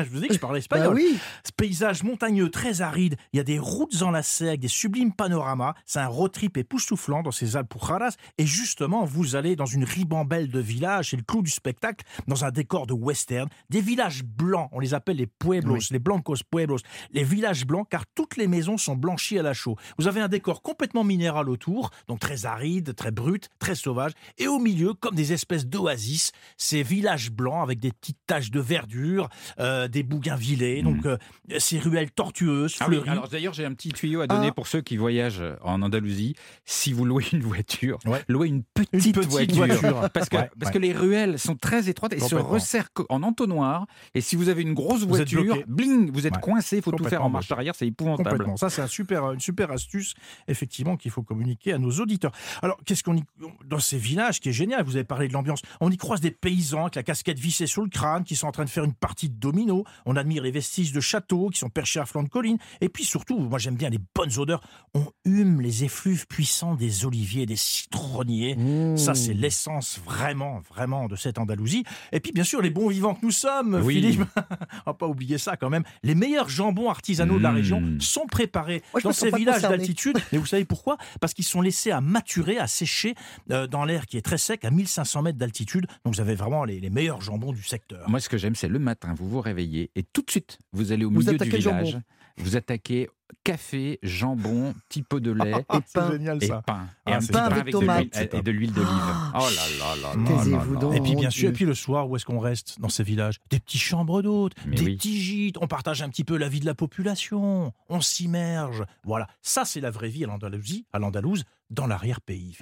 Je 0.05 0.11
vous 0.11 0.19
ai 0.19 0.21
dit 0.23 0.29
que 0.29 0.35
je 0.35 0.39
parlais 0.39 0.61
Bah 0.71 0.77
espagnol. 0.77 0.95
oui. 0.95 1.19
Ce 1.45 1.53
paysage 1.53 2.03
montagneux 2.03 2.49
très 2.51 2.81
aride, 2.81 3.17
il 3.33 3.37
y 3.37 3.41
a 3.41 3.45
des 3.45 3.59
routes 3.59 4.03
enlacées 4.03 4.49
avec 4.49 4.61
des 4.61 4.69
sublimes 4.69 5.13
panoramas. 5.13 5.75
C'est 5.87 6.01
un 6.01 6.07
road 6.09 6.33
trip 6.33 6.57
époustouflant 6.57 7.23
dans 7.23 7.31
ces 7.31 7.57
Alpujarras. 7.57 8.17
Et 8.39 8.47
justement, 8.47 9.05
vous 9.05 9.37
allez 9.37 9.57
dans 9.57 9.67
une 9.67 9.85
ribambelle 9.85 10.49
de 10.51 10.61
villages, 10.61 11.11
c'est 11.11 11.17
le 11.17 11.23
clou 11.23 11.43
du 11.43 11.51
spectacle, 11.51 12.05
dans 12.27 12.45
un 12.45 12.51
décor 12.51 12.87
de 12.87 12.93
western. 12.95 13.49
Des 13.69 13.81
villages 13.81 14.25
blancs, 14.25 14.69
on 14.73 14.81
les 14.81 14.95
appelle 14.95 15.17
les 15.17 15.27
pueblos, 15.27 15.75
Oui. 15.75 15.87
les 15.91 15.99
blancos 15.99 16.43
pueblos. 16.43 16.79
Les 17.13 17.25
villages 17.25 17.67
blancs, 17.67 17.87
car 17.91 18.05
toutes 18.15 18.37
les 18.37 18.47
maisons 18.49 18.79
sont 18.79 18.97
blanchies 18.97 19.39
à 19.39 19.43
la 19.43 19.53
chaux. 19.55 19.77
Vous 19.99 20.09
avez 20.09 20.21
un 20.21 20.29
décor 20.29 20.63
complètement 20.63 21.05
minéral 21.05 21.49
autour, 21.49 21.91
donc 22.09 22.21
très 22.21 22.47
aride, 22.47 22.95
très 22.95 23.11
brut, 23.11 23.49
très 23.59 23.75
sauvage. 23.75 24.13
Et 24.39 24.47
au 24.49 24.59
milieu, 24.59 24.95
comme 24.95 25.15
des 25.15 25.33
espèces 25.33 25.67
d'oasis, 25.67 26.33
ces 26.57 26.83
villages 26.83 27.31
blancs 27.31 27.63
avec 27.63 27.79
des 27.81 27.93
petites 27.93 28.19
taches 28.27 28.51
de 28.51 28.61
verdure, 28.61 29.29
euh, 29.59 29.89
des 29.91 30.03
bougainvillés, 30.03 30.83
donc 30.83 31.05
euh, 31.07 31.17
ces 31.59 31.79
ruelles 31.79 32.11
tortueuses, 32.11 32.77
Ah 32.81 32.87
oui, 32.89 33.01
alors 33.07 33.29
d'ailleurs, 33.29 33.53
j'ai 33.55 33.65
un 33.65 33.75
petit 33.75 33.91
tuyau 33.91 34.21
à 34.21 34.27
donner 34.27 34.49
Ah. 34.49 34.53
pour 34.53 34.67
ceux 34.67 34.81
qui 34.81 34.97
voyagent 34.97 35.43
en 35.63 35.83
Andalousie. 35.83 36.35
Si 36.65 36.93
vous 36.93 37.05
louez 37.05 37.25
une 37.33 37.41
voiture, 37.43 37.99
Ouais. 38.07 38.23
louez 38.29 38.49
une 38.49 38.63
petite, 38.63 38.93
Une 39.07 39.13
petite 39.13 39.53
voiture. 39.53 40.09
Parce, 40.13 40.29
que, 40.29 40.37
Ouais, 40.37 40.51
parce 40.59 40.69
ouais. 40.69 40.73
que 40.73 40.79
les 40.79 40.93
ruelles 40.93 41.39
sont 41.39 41.57
très 41.57 41.89
étroites 41.89 42.13
et 42.13 42.21
se 42.21 42.35
resserrent 42.35 42.89
en 43.09 43.23
entonnoir. 43.23 43.87
Et 44.15 44.21
si 44.21 44.37
vous 44.37 44.49
avez 44.49 44.63
une 44.63 44.75
grosse 44.75 45.05
voiture, 45.05 45.57
bling, 45.67 46.11
vous 46.13 46.27
êtes 46.27 46.39
coincé, 46.41 46.77
il 46.79 46.83
faut 46.83 46.93
tout 46.93 47.05
faire 47.05 47.25
en 47.25 47.31
marche 47.31 47.51
arrière, 47.51 47.75
c'est 47.75 47.87
épouvantable. 47.87 48.31
Complètement. 48.31 48.57
Ça, 48.57 48.71
c'est 48.71 48.83
un 48.83 48.87
super, 48.87 49.33
une 49.33 49.41
super 49.41 49.71
astuce, 49.71 50.15
effectivement, 50.49 50.97
qu'il 50.97 51.11
faut 51.11 51.23
communiquer 51.23 51.73
à 51.73 51.79
nos 51.79 51.91
auditeurs. 51.93 52.33
Alors, 52.63 52.79
qu'est-ce 52.85 53.03
qu'on 53.03 53.17
y. 53.17 53.25
Dans 53.67 53.79
ces 53.79 53.99
villages, 53.99 54.41
qui 54.41 54.49
est 54.51 54.53
génial, 54.53 54.85
vous 54.85 54.97
avez 54.97 55.05
parlé 55.05 55.29
de 55.29 55.33
l'ambiance, 55.33 55.63
on 55.81 55.91
y 55.91 55.97
croise 55.97 56.21
des 56.21 56.31
paysans 56.31 56.83
avec 56.83 56.95
la 56.97 57.03
casquette 57.03 57.39
vissée 57.39 57.67
sur 57.67 57.83
le 57.83 57.89
crâne, 57.89 58.25
qui 58.25 58.37
sont 58.37 58.47
en 58.47 58.53
train 58.53 58.65
de 58.65 58.71
faire 58.71 58.85
une 58.85 58.95
partie 58.95 59.29
de 59.29 59.35
domino. 59.39 59.80
On 60.07 60.17
admire 60.17 60.43
les 60.43 60.51
vestiges 60.51 60.93
de 60.93 61.01
châteaux 61.01 61.49
qui 61.51 61.59
sont 61.59 61.69
perchés 61.71 62.01
à 62.01 62.07
flanc 62.07 62.23
de 62.23 62.29
colline. 62.29 62.59
Et 62.81 62.89
puis 62.89 63.05
surtout, 63.05 63.39
moi, 63.39 63.59
j'aime 63.59 63.77
bien 63.77 63.91
les 63.91 63.99
bonnes 64.15 64.39
odeurs. 64.39 64.61
On 64.95 65.07
hume 65.25 65.61
les 65.61 65.85
effluves 65.85 66.27
puissants 66.27 66.75
des 66.75 67.05
oliviers, 67.05 67.47
des 67.47 67.57
citronniers. 67.57 68.57
Mmh. 68.57 68.97
Ça, 68.97 69.15
c'est 69.15 69.35
l'essence 69.35 70.01
vraiment, 70.05 70.61
vraiment 70.69 71.07
de 71.09 71.17
cette 71.17 71.39
Andalousie. 71.39 71.85
Et 72.13 72.21
puis, 72.21 72.33
bien 72.33 72.45
sûr, 72.45 72.61
les 72.63 72.71
bons 72.71 72.89
vivants 72.89 73.15
que 73.15 73.25
nous 73.25 73.31
sommes, 73.31 73.81
Oui. 73.85 73.95
Philippe. 73.95 74.23
On 74.87 74.91
va 74.91 74.95
pas 74.95 75.07
oublier 75.07 75.39
ça 75.39 75.57
quand 75.57 75.71
même. 75.71 75.85
Les 76.03 76.15
meilleurs 76.15 76.49
jambons 76.49 76.89
artisanaux 76.91 77.39
de 77.39 77.43
la 77.43 77.51
Mmh. 77.51 77.57
région 77.57 77.83
sont 77.99 78.27
préparés 78.27 78.83
Moi, 78.93 79.01
dans 79.03 79.13
ces 79.13 79.31
villages 79.31 79.63
d'altitude. 79.63 80.19
Mais 80.33 80.39
vous 80.39 80.47
savez 80.47 80.65
pourquoi? 80.65 80.97
Parce 81.21 81.35
qu'ils 81.35 81.45
sont 81.45 81.61
laissés 81.61 81.91
à 81.91 82.01
maturer, 82.01 82.59
à 82.59 82.67
sécher 82.67 83.15
euh, 83.51 83.67
dans 83.67 83.85
l'air 83.85 84.07
qui 84.07 84.17
est 84.17 84.23
très 84.23 84.39
sec, 84.39 84.65
à 84.65 84.71
1500 84.71 85.23
mètres 85.23 85.39
d'altitude. 85.39 85.87
Donc, 86.05 86.15
vous 86.15 86.21
avez 86.21 86.35
vraiment 86.35 86.65
les, 86.65 86.79
les 86.81 86.91
meilleurs 86.91 87.21
jambons 87.21 87.53
du 87.53 87.63
secteur. 87.63 88.09
Moi, 88.09 88.21
ce 88.21 88.29
que 88.29 88.39
j'aime, 88.39 88.55
c'est 88.55 88.69
le 88.69 88.79
matin, 88.79 89.15
vous 89.17 89.29
vous 89.29 89.41
réveillez 89.41 89.60
et 89.63 90.03
tout 90.13 90.23
de 90.23 90.31
suite, 90.31 90.59
vous 90.73 90.93
allez 90.93 91.05
au 91.05 91.11
Vous 91.11 91.21
milieu 91.21 91.37
du 91.39 91.45
village. 91.45 91.63
jambon. 91.91 92.03
Vous 92.39 92.57
attaquez 92.57 93.09
café, 93.45 93.99
jambon, 94.03 94.75
petit 94.89 95.03
pot 95.03 95.21
de 95.21 95.31
lait 95.31 95.51
Et 95.75 95.81
pain. 95.95 96.11
génial 96.13 96.43
et 96.43 96.49
pain. 96.49 96.59
Et 97.07 97.13
Ah, 97.13 97.17
un 97.17 97.21
c'est 97.21 97.27
petit 97.29 97.33
pain 97.33 97.49
pain 97.49 97.57
avec 97.57 97.61
avec, 97.61 97.73
de 97.75 97.81
l'huile- 97.81 98.11
tomate. 98.11 98.35
et 98.35 98.43
de 98.43 98.51
l'huile 98.51 98.73
d'olive. 98.73 98.89
Ah. 98.93 99.33
Oh 99.35 99.39
là 99.39 99.51
là 99.79 99.97
là 100.03 100.15
là 100.17 100.25
Taisez-vous 100.27 100.57
là 100.75 100.75
là. 100.75 100.81
donc. 100.81 100.95
Et 100.97 101.01
puis 101.01 101.15
bien 101.17 101.31
sûr, 101.31 101.49
et 101.51 101.53
puis 101.53 101.65
le 101.65 101.75
soir, 101.75 102.09
où 102.09 102.17
est-ce 102.17 102.25
qu'on 102.25 102.39
reste 102.39 102.81
dans 102.81 102.89
ces 102.89 103.03
villages? 103.03 103.39
Des 103.51 103.61
petits 103.61 103.79
chambres 103.79 104.23
d'hôtes, 104.23 104.55
des 104.67 104.83
oui. 104.83 104.97
petits 104.97 105.21
gîtes, 105.21 105.57
on 105.61 105.67
partage 105.67 106.03
un 106.03 106.09
petit 106.09 106.25
peu 106.25 106.37
la 106.37 106.49
vie 106.49 106.61
de 106.61 106.67
la 106.67 106.75
population, 106.75 107.73
on 107.89 108.01
s'immerge. 108.01 108.85
Voilà, 109.05 109.27
ça 109.43 109.65
c'est 109.65 109.81
la 109.81 109.91
vraie 109.91 110.09
vie 110.09 110.25
à 110.25 110.27
l'Andalousie, 110.27 110.87
à 110.93 110.99
l'Andalouse, 110.99 111.45
dans 111.71 111.87
l'arrière-pays. 111.87 112.57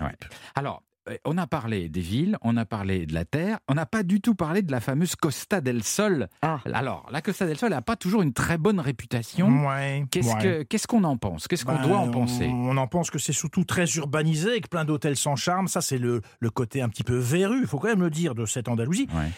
Alors, 0.55 0.83
on 1.25 1.39
a 1.39 1.47
parlé 1.47 1.89
des 1.89 2.01
villes, 2.01 2.37
on 2.43 2.57
a 2.57 2.65
parlé 2.65 3.07
de 3.07 3.15
la 3.15 3.25
terre, 3.25 3.59
on 3.69 3.75
n'a 3.75 3.87
pas 3.87 4.03
du 4.03 4.21
tout 4.21 4.35
parlé 4.35 4.63
de 4.63 4.71
la 4.73 4.81
fameuse 4.81 5.17
Costa 5.17 5.61
del 5.61 5.83
Sol. 5.83 6.29
Ah. 6.43 6.61
Alors, 6.73 7.07
la 7.11 7.21
Costa 7.23 7.47
del 7.47 7.57
Sol 7.57 7.71
n'a 7.71 7.83
pas 7.83 7.97
toujours 7.97 8.23
une 8.23 8.33
très 8.33 8.59
bonne 8.59 8.81
réputation. 8.81 9.67
Ouais, 9.67 10.05
Qu'est-ce 10.11 10.29
ouais. 10.35 10.67
qu'on 10.89 11.05
en 11.05 11.17
pense? 11.17 11.49
Qu'est-ce 11.49 11.65
qu'on 11.65 11.75
Ben, 11.77 11.87
doit 11.87 11.99
en 11.99 12.11
penser? 12.11 12.47
On 12.47 12.77
en 12.77 12.87
pense 12.87 13.11
que 13.11 13.19
c'est 13.19 13.33
surtout 13.33 13.65
très 13.65 13.87
urbanisé, 13.97 14.51
avec 14.51 14.71
plein 14.71 14.85
d'hôtels 14.85 15.17
sans 15.17 15.37
charme. 15.37 15.69
Ça, 15.69 15.81
c'est 15.81 15.99
le, 15.99 16.21
le 16.41 16.51
côté 16.51 16.83
un 16.83 16.89
petit 16.89 17.05
peu 17.05 17.17
verru, 17.17 17.61
il 17.61 17.67
faut 17.67 17.79
quand 17.79 17.89
même 17.89 18.01
le 18.03 18.11
dire, 18.11 18.35
de 18.35 18.47
cette 18.47 18.69
Andalousie. 18.69 19.09
Ouais. 19.15 19.31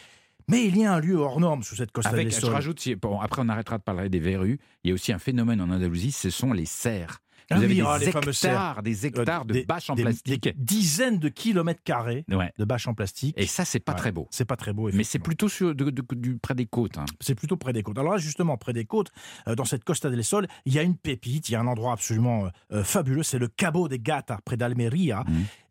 Mais 0.49 0.65
il 0.67 0.77
y 0.79 0.85
a 0.85 0.93
un 0.95 1.01
lieu 1.01 1.17
hors 1.17 1.39
norme 1.39 1.63
sous 1.63 1.77
cette 1.77 1.93
Costa 1.93 2.11
Avec, 2.11 2.27
del 2.29 2.35
je 2.35 2.41
Sol. 2.41 2.53
rajoute, 2.53 2.81
si- 2.81 2.97
bon, 2.97 3.21
après 3.21 3.41
on 3.45 3.49
arrêtera 3.49 3.79
de 3.79 3.83
parler 3.85 4.09
des 4.09 4.19
verrues, 4.19 4.59
il 4.83 4.89
y 4.89 4.91
a 4.91 4.95
aussi 4.95 5.13
un 5.13 5.19
phénomène 5.21 5.61
en 5.61 5.71
Andalousie, 5.71 6.11
ce 6.11 6.29
sont 6.31 6.53
les 6.53 6.65
serres. 6.65 7.21
Ah 7.53 7.57
Vous 7.57 7.65
avez 7.65 7.75
oui, 7.75 7.81
des, 7.81 7.87
ah, 7.87 7.99
serres. 8.33 8.53
hectares, 8.57 8.83
des 8.83 9.07
hectares 9.07 9.45
de 9.45 9.53
Des- 9.55 9.65
bâches 9.65 9.91
en 9.91 9.95
des- 9.97 10.03
plastique. 10.03 10.45
des 10.45 10.53
dizaines 10.57 11.19
de 11.19 11.29
kilomètres 11.29 11.83
carrés 11.83 12.25
Ouais. 12.31 12.53
de 12.59 12.65
bâches 12.65 12.87
en 12.87 12.95
plastique. 12.95 13.35
Et 13.37 13.47
ça, 13.47 13.65
c'est 13.65 13.81
pas 13.81 13.93
Ouais, 13.93 13.99
très 13.99 14.13
beau. 14.13 14.29
C'est 14.31 14.45
pas 14.45 14.57
très 14.57 14.73
beau. 14.73 14.89
Mais 14.93 15.03
c'est 15.03 15.19
plutôt 15.19 15.49
sur, 15.49 15.75
de- 15.75 15.91
de- 15.91 16.05
du, 16.15 16.39
près 16.39 16.55
des 16.55 16.67
côtes. 16.67 16.97
hein. 16.99 17.05
C'est 17.21 17.35
plutôt 17.35 17.57
près 17.57 17.73
des 17.73 17.83
côtes. 17.83 17.99
Alors 17.99 18.13
là, 18.13 18.19
justement, 18.19 18.57
près 18.57 18.73
des 18.73 18.85
côtes, 18.85 19.11
euh, 19.49 19.55
dans 19.57 19.65
cette 19.65 19.83
Costa 19.83 20.11
del 20.11 20.23
Sol, 20.23 20.47
il 20.65 20.73
y 20.75 20.79
a 20.79 20.83
une 20.83 20.97
pépite, 20.97 21.49
il 21.49 21.53
y 21.53 21.55
a 21.57 21.61
un 21.61 21.67
endroit 21.67 21.93
absolument 21.93 22.45
euh, 22.47 22.49
euh, 22.73 22.85
fabuleux, 22.85 23.25
c'est 23.25 23.39
le 23.39 23.49
Cabo 23.49 23.89
de 23.89 23.97
Gata, 23.97 24.39
près 24.45 24.57
d'Almeria. 24.57 25.25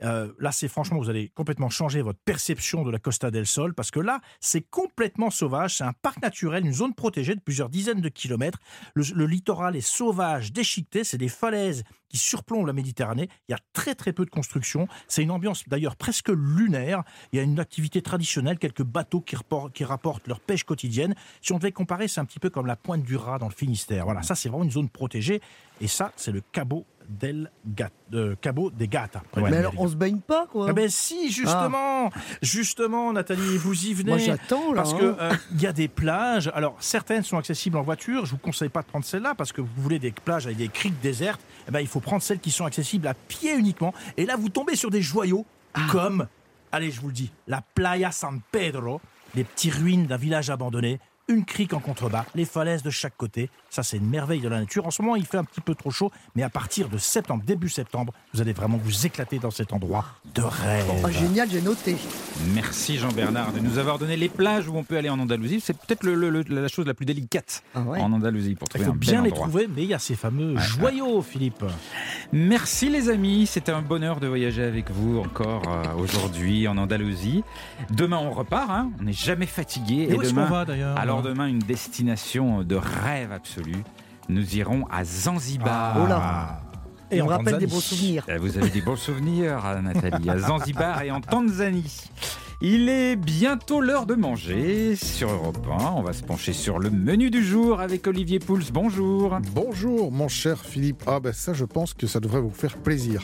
Euh, 0.04 0.32
là, 0.40 0.52
c'est 0.52 0.68
franchement, 0.68 0.98
vous 1.00 1.10
allez 1.10 1.30
complètement 1.30 1.70
changer 1.70 2.02
votre 2.02 2.20
perception 2.26 2.84
de 2.84 2.92
la 2.92 3.00
Costa 3.00 3.32
del 3.32 3.46
Sol, 3.46 3.74
parce 3.74 3.92
que 3.92 4.00
là, 4.02 4.20
c'est 4.42 4.68
complètement 4.70 5.30
sauvage, 5.30 5.78
c'est 5.78 5.84
un 5.86 5.94
parc 6.02 6.22
naturel, 6.22 6.66
une 6.66 6.74
zone 6.74 6.94
protégée 6.94 7.36
de 7.36 7.42
plusieurs 7.42 7.70
dizaines 7.70 8.02
de 8.02 8.10
kilomètres. 8.10 8.60
Le, 8.96 9.04
le 9.16 9.26
littoral 9.26 9.76
est 9.78 9.82
sauvage, 9.82 10.52
déchiqueté, 10.52 11.04
c'est 11.06 11.18
des 11.18 11.30
falaises 11.30 11.69
qui 12.10 12.18
surplombent 12.18 12.68
la 12.68 12.74
Méditerranée. 12.74 13.30
Il 13.48 13.52
y 13.52 13.56
a 13.56 13.60
très 13.74 13.96
très 13.96 14.14
peu 14.14 14.26
de 14.26 14.30
construction. 14.30 14.88
C'est 15.08 15.24
une 15.24 15.32
ambiance 15.32 15.64
d'ailleurs 15.68 15.96
presque 15.96 16.30
lunaire. 16.30 17.04
Il 17.32 17.38
y 17.38 17.40
a 17.40 17.44
une 17.44 17.60
activité 17.60 18.02
traditionnelle, 18.02 18.58
quelques 18.58 18.84
bateaux 18.84 19.22
qui, 19.22 19.36
rapportent 19.84 20.28
leur 20.28 20.40
pêche 20.40 20.64
quotidienne. 20.64 21.16
Si 21.42 21.54
on 21.54 21.58
devait 21.58 21.72
comparer, 21.72 22.08
c'est 22.08 22.20
un 22.20 22.26
petit 22.26 22.40
peu 22.40 22.50
comme 22.50 22.66
la 22.66 22.76
pointe 22.76 23.04
du 23.04 23.16
rat 23.16 23.40
dans 23.40 23.48
le 23.48 23.54
Finistère. 23.54 24.06
Voilà, 24.06 24.24
ça 24.24 24.36
c'est 24.36 24.50
vraiment 24.50 24.64
une 24.64 24.72
zone 24.72 24.90
protégée. 24.90 25.42
Et 25.82 25.88
ça, 25.88 26.12
c'est 26.16 26.32
le 26.32 26.42
Cabo 26.52 26.86
del 27.10 27.52
Gat, 27.66 27.90
euh, 28.14 28.36
Cabo 28.40 28.70
des 28.70 28.88
Gata. 28.88 29.22
Mais 29.36 29.58
alors, 29.58 29.74
on 29.78 29.88
se 29.88 29.96
baigne 29.96 30.20
pas, 30.20 30.48
quoi. 30.48 30.68
Ah 30.70 30.74
ben 30.74 30.90
si, 30.90 31.32
justement, 31.32 32.12
justement, 32.42 33.12
Nathalie, 33.12 33.58
vous 33.58 33.86
y 33.86 33.94
venez. 33.94 34.12
Moi, 34.12 34.20
j'attends, 34.20 34.74
là. 34.74 34.84
Parce 34.84 34.94
hein. 34.94 34.98
que 35.00 35.16
euh, 35.20 35.34
il 35.52 35.62
y 35.62 35.68
a 35.68 35.74
des 35.74 35.88
plages. 35.88 36.52
Alors 36.54 36.76
certaines 36.80 37.24
sont 37.24 37.38
accessibles 37.38 37.78
en 37.78 37.82
voiture. 37.82 38.26
Je 38.26 38.32
vous 38.32 38.38
conseille 38.38 38.70
pas 38.70 38.82
de 38.82 38.88
prendre 38.88 39.06
celle-là 39.06 39.34
parce 39.36 39.52
que 39.52 39.62
vous 39.62 39.70
voulez 39.78 40.00
des 40.00 40.12
plages 40.12 40.46
avec 40.46 40.58
des 40.58 40.70
criques 40.70 41.00
désertes. 41.02 41.42
Eh 41.68 41.72
ben 41.72 41.80
il 41.80 41.88
faut 41.88 42.00
prendre 42.00 42.22
celles 42.22 42.40
qui 42.40 42.52
sont 42.52 42.66
accessibles 42.66 43.08
à 43.08 43.14
pied 43.14 43.54
uniquement. 43.56 43.94
Et 44.18 44.26
là 44.26 44.36
vous 44.36 44.50
tombez 44.50 44.76
sur 44.76 44.90
des 44.90 45.02
joyaux 45.02 45.46
comme, 45.92 46.28
allez, 46.72 46.92
je 46.92 47.02
vous 47.02 47.08
le 47.08 47.14
dis, 47.14 47.32
la 47.48 47.62
Playa 47.62 48.12
San 48.12 48.42
Pedro, 48.52 49.02
les 49.36 49.44
petites 49.44 49.74
ruines 49.74 50.08
d'un 50.08 50.18
village 50.18 50.50
abandonné, 50.50 51.00
une 51.30 51.46
crique 51.46 51.74
en 51.74 51.80
contrebas, 51.80 52.26
les 52.36 52.44
falaises 52.46 52.84
de 52.84 52.90
chaque 52.90 53.16
côté. 53.16 53.50
Ça, 53.70 53.84
c'est 53.84 53.98
une 53.98 54.10
merveille 54.10 54.42
de 54.42 54.50
la 54.50 54.60
nature. 54.60 54.86
En 54.88 54.92
ce 54.92 55.02
moment, 55.02 55.16
il 55.16 55.26
fait 55.26 55.38
un 55.38 55.44
petit 55.44 55.62
peu 55.62 55.76
trop 55.76 55.92
chaud, 55.92 56.12
mais 56.36 56.44
à 56.44 56.50
partir 56.50 56.90
de 56.90 56.98
septembre, 56.98 57.44
début 57.46 57.70
septembre, 57.70 58.14
vous 58.34 58.42
allez 58.42 58.52
vraiment 58.54 58.78
vous 58.78 59.06
éclater 59.06 59.40
dans 59.40 59.52
cet 59.52 59.72
endroit 59.74 60.06
de 60.34 60.42
rêve. 60.42 60.86
Oh, 61.04 61.08
génial, 61.10 61.50
j'ai 61.50 61.62
noté. 61.62 61.96
Merci 62.54 62.98
Jean-Bernard 62.98 63.54
de 63.54 63.60
nous 63.60 63.78
avoir 63.78 64.00
donné 64.00 64.18
les 64.18 64.30
plages 64.30 64.68
où 64.68 64.76
on 64.76 64.84
peut 64.84 64.98
aller 64.98 65.10
en 65.10 65.20
Andalousie. 65.20 65.62
C'est 65.62 65.78
peut-être 65.78 66.04
le- 66.04 66.16
le- 66.16 66.30
le- 66.30 66.44
la 66.62 66.68
chose 66.68 66.86
la 66.88 66.94
plus 66.94 67.06
délicate 67.06 67.64
Ah 67.76 67.82
ouais. 67.82 68.00
en 68.02 68.12
Andalousie 68.12 68.56
pour 68.56 68.68
Il 68.68 68.70
trouver 68.70 68.86
faut 68.86 68.92
un 68.92 68.96
bien 68.96 69.14
bel 69.22 69.24
les 69.26 69.32
endroit. 69.32 69.48
trouver, 69.48 69.68
mais 69.74 69.84
il 69.84 69.90
y 69.90 69.94
a 69.94 70.00
ces 70.00 70.16
fameux 70.16 70.58
joyaux, 70.58 71.22
Philippe. 71.22 71.64
Merci 72.32 72.90
les 72.90 73.10
amis, 73.10 73.46
c'était 73.46 73.72
un 73.72 73.82
bonheur 73.82 74.20
de 74.20 74.28
voyager 74.28 74.64
avec 74.64 74.92
vous 74.92 75.20
encore 75.20 75.64
euh, 75.68 75.94
aujourd'hui 76.02 76.68
en 76.68 76.78
Andalousie. 76.78 77.44
Demain 77.92 78.18
on 78.18 78.32
repart, 78.32 78.70
hein. 78.70 78.92
on 79.00 79.04
n'est 79.04 79.14
jamais 79.14 79.46
fatigué. 79.46 80.08
Et 80.10 80.14
où 80.16 80.22
est-ce 80.22 80.32
demain, 80.32 80.46
va, 80.46 80.66
d'ailleurs? 80.66 80.98
alors 80.98 81.19
demain 81.22 81.48
une 81.48 81.60
destination 81.60 82.64
de 82.64 82.76
rêve 82.76 83.32
absolu. 83.32 83.76
Nous 84.28 84.56
irons 84.56 84.86
à 84.92 85.04
Zanzibar. 85.04 85.98
Oh 86.04 86.08
là. 86.08 86.62
Et 87.12 87.22
en 87.22 87.26
me 87.26 87.30
rappelle 87.32 87.58
des 87.58 87.66
Tanzanie. 87.66 87.72
bons 87.72 87.80
souvenirs. 87.82 88.26
Eh, 88.28 88.38
Vous 88.38 88.58
avez 88.58 88.70
des 88.70 88.82
bons 88.82 88.96
souvenirs, 88.96 89.66
euh, 89.66 89.82
Nathalie, 89.82 90.30
à 90.30 90.38
Zanzibar 90.38 91.02
et 91.02 91.10
en 91.10 91.22
Tanzanie. 91.22 92.04
Il 92.62 92.90
est 92.90 93.16
bientôt 93.16 93.80
l'heure 93.82 94.06
de 94.06 94.14
manger 94.16 94.96
sur 94.96 95.32
Europe 95.32 95.66
1. 95.80 95.86
On 95.96 96.02
va 96.04 96.12
se 96.14 96.22
pencher 96.24 96.54
sur 96.54 96.78
le 96.78 96.90
menu 96.92 97.32
du 97.32 97.44
jour 97.44 97.80
avec 97.80 98.06
Olivier 98.06 98.38
Pouls. 98.40 98.60
Bonjour. 98.74 99.40
Bonjour 99.56 100.12
mon 100.12 100.28
cher 100.28 100.60
Philippe. 100.60 101.02
Ah 101.08 101.20
ben 101.22 101.32
ça 101.34 101.54
je 101.54 101.64
pense 101.66 101.94
que 101.94 102.06
ça 102.06 102.20
devrait 102.20 102.42
vous 102.42 102.50
faire 102.52 102.76
plaisir. 102.78 103.24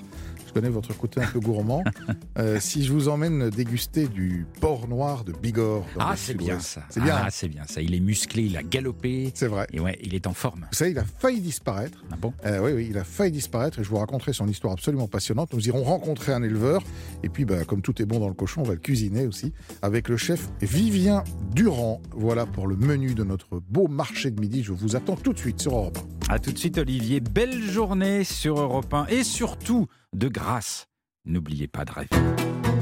Je 0.56 0.62
connais 0.62 0.72
votre 0.72 0.98
côté 0.98 1.20
un 1.20 1.28
peu 1.28 1.42
gourmand. 1.42 1.84
Euh, 2.38 2.60
si 2.60 2.84
je 2.84 2.92
vous 2.92 3.08
emmène 3.08 3.50
déguster 3.50 4.10
du 4.10 4.46
porc 4.60 4.90
noir 4.90 5.24
de 5.24 5.32
Bigorre. 5.32 5.86
dans 5.98 6.02
Ah, 6.02 6.16
c'est 6.18 6.34
bien 6.34 6.60
ça. 6.60 6.84
C'est 6.90 7.02
bien. 7.02 7.16
Ah, 7.16 7.26
hein 7.26 7.30
c'est 7.32 7.48
bien 7.48 7.64
ça. 7.66 7.82
Il 7.82 7.96
est 7.96 8.02
musclé, 8.02 8.44
il 8.44 8.58
a 8.58 8.64
galopé. 8.64 9.32
C'est 9.34 9.48
vrai. 9.48 9.68
Et 9.72 9.80
ouais, 9.80 9.98
il 10.04 10.14
est 10.14 10.28
en 10.28 10.34
forme. 10.34 10.68
Vous 10.70 10.76
savez, 10.76 10.92
il 10.92 11.00
a 11.00 11.06
failli 11.06 11.40
disparaître. 11.40 12.04
Ah 12.12 12.18
bon? 12.18 12.34
Euh, 12.46 12.60
oui, 12.60 12.74
oui, 12.74 12.88
il 12.90 12.98
a 12.98 13.06
failli 13.06 13.32
disparaître 13.32 13.80
et 13.80 13.86
je 13.86 13.90
vous 13.90 13.98
raconterai 13.98 14.34
son 14.34 14.50
histoire 14.50 14.74
absolument 14.74 15.08
passionnante. 15.08 15.54
Nous 15.54 15.66
irons 15.70 15.84
rencontrer 15.84 16.34
un 16.34 16.44
éleveur 16.44 16.84
et 17.24 17.30
puis, 17.30 17.46
bah, 17.46 17.64
comme 17.64 17.82
tout 17.82 18.02
est 18.02 18.06
bon 18.06 18.20
dans 18.20 18.28
le 18.28 18.34
cochon, 18.34 18.62
on 18.62 18.66
va 18.66 18.74
le 18.74 18.80
cuisiner 18.80 19.26
aussi 19.26 19.54
avec 19.82 20.10
le 20.10 20.18
chef 20.18 20.50
Vivien 20.62 21.24
Durand. 21.54 22.02
Voilà 22.12 22.46
pour 22.46 22.68
le 22.68 22.76
menu 22.76 23.16
de 23.16 23.24
notre 23.24 23.62
beau 23.70 23.88
marché 23.88 24.30
de 24.30 24.42
midi. 24.42 24.62
Je 24.62 24.74
vous 24.74 24.98
attends 24.98 25.16
tout 25.16 25.32
de 25.32 25.40
suite 25.40 25.62
sur 25.62 25.74
Europe 25.74 26.00
1. 26.30 26.34
À 26.34 26.40
tout 26.40 26.52
de 26.52 26.58
suite, 26.58 26.78
Olivier. 26.78 27.22
Belle 27.22 27.64
journée 27.64 28.26
sur 28.26 28.60
Europe 28.60 28.94
1 28.94 29.06
et 29.08 29.24
surtout 29.24 29.88
de 30.16 30.30
grâce. 30.30 30.88
N'oubliez 31.26 31.68
pas 31.68 31.86
de 31.86 31.92
rêver. 31.92 32.75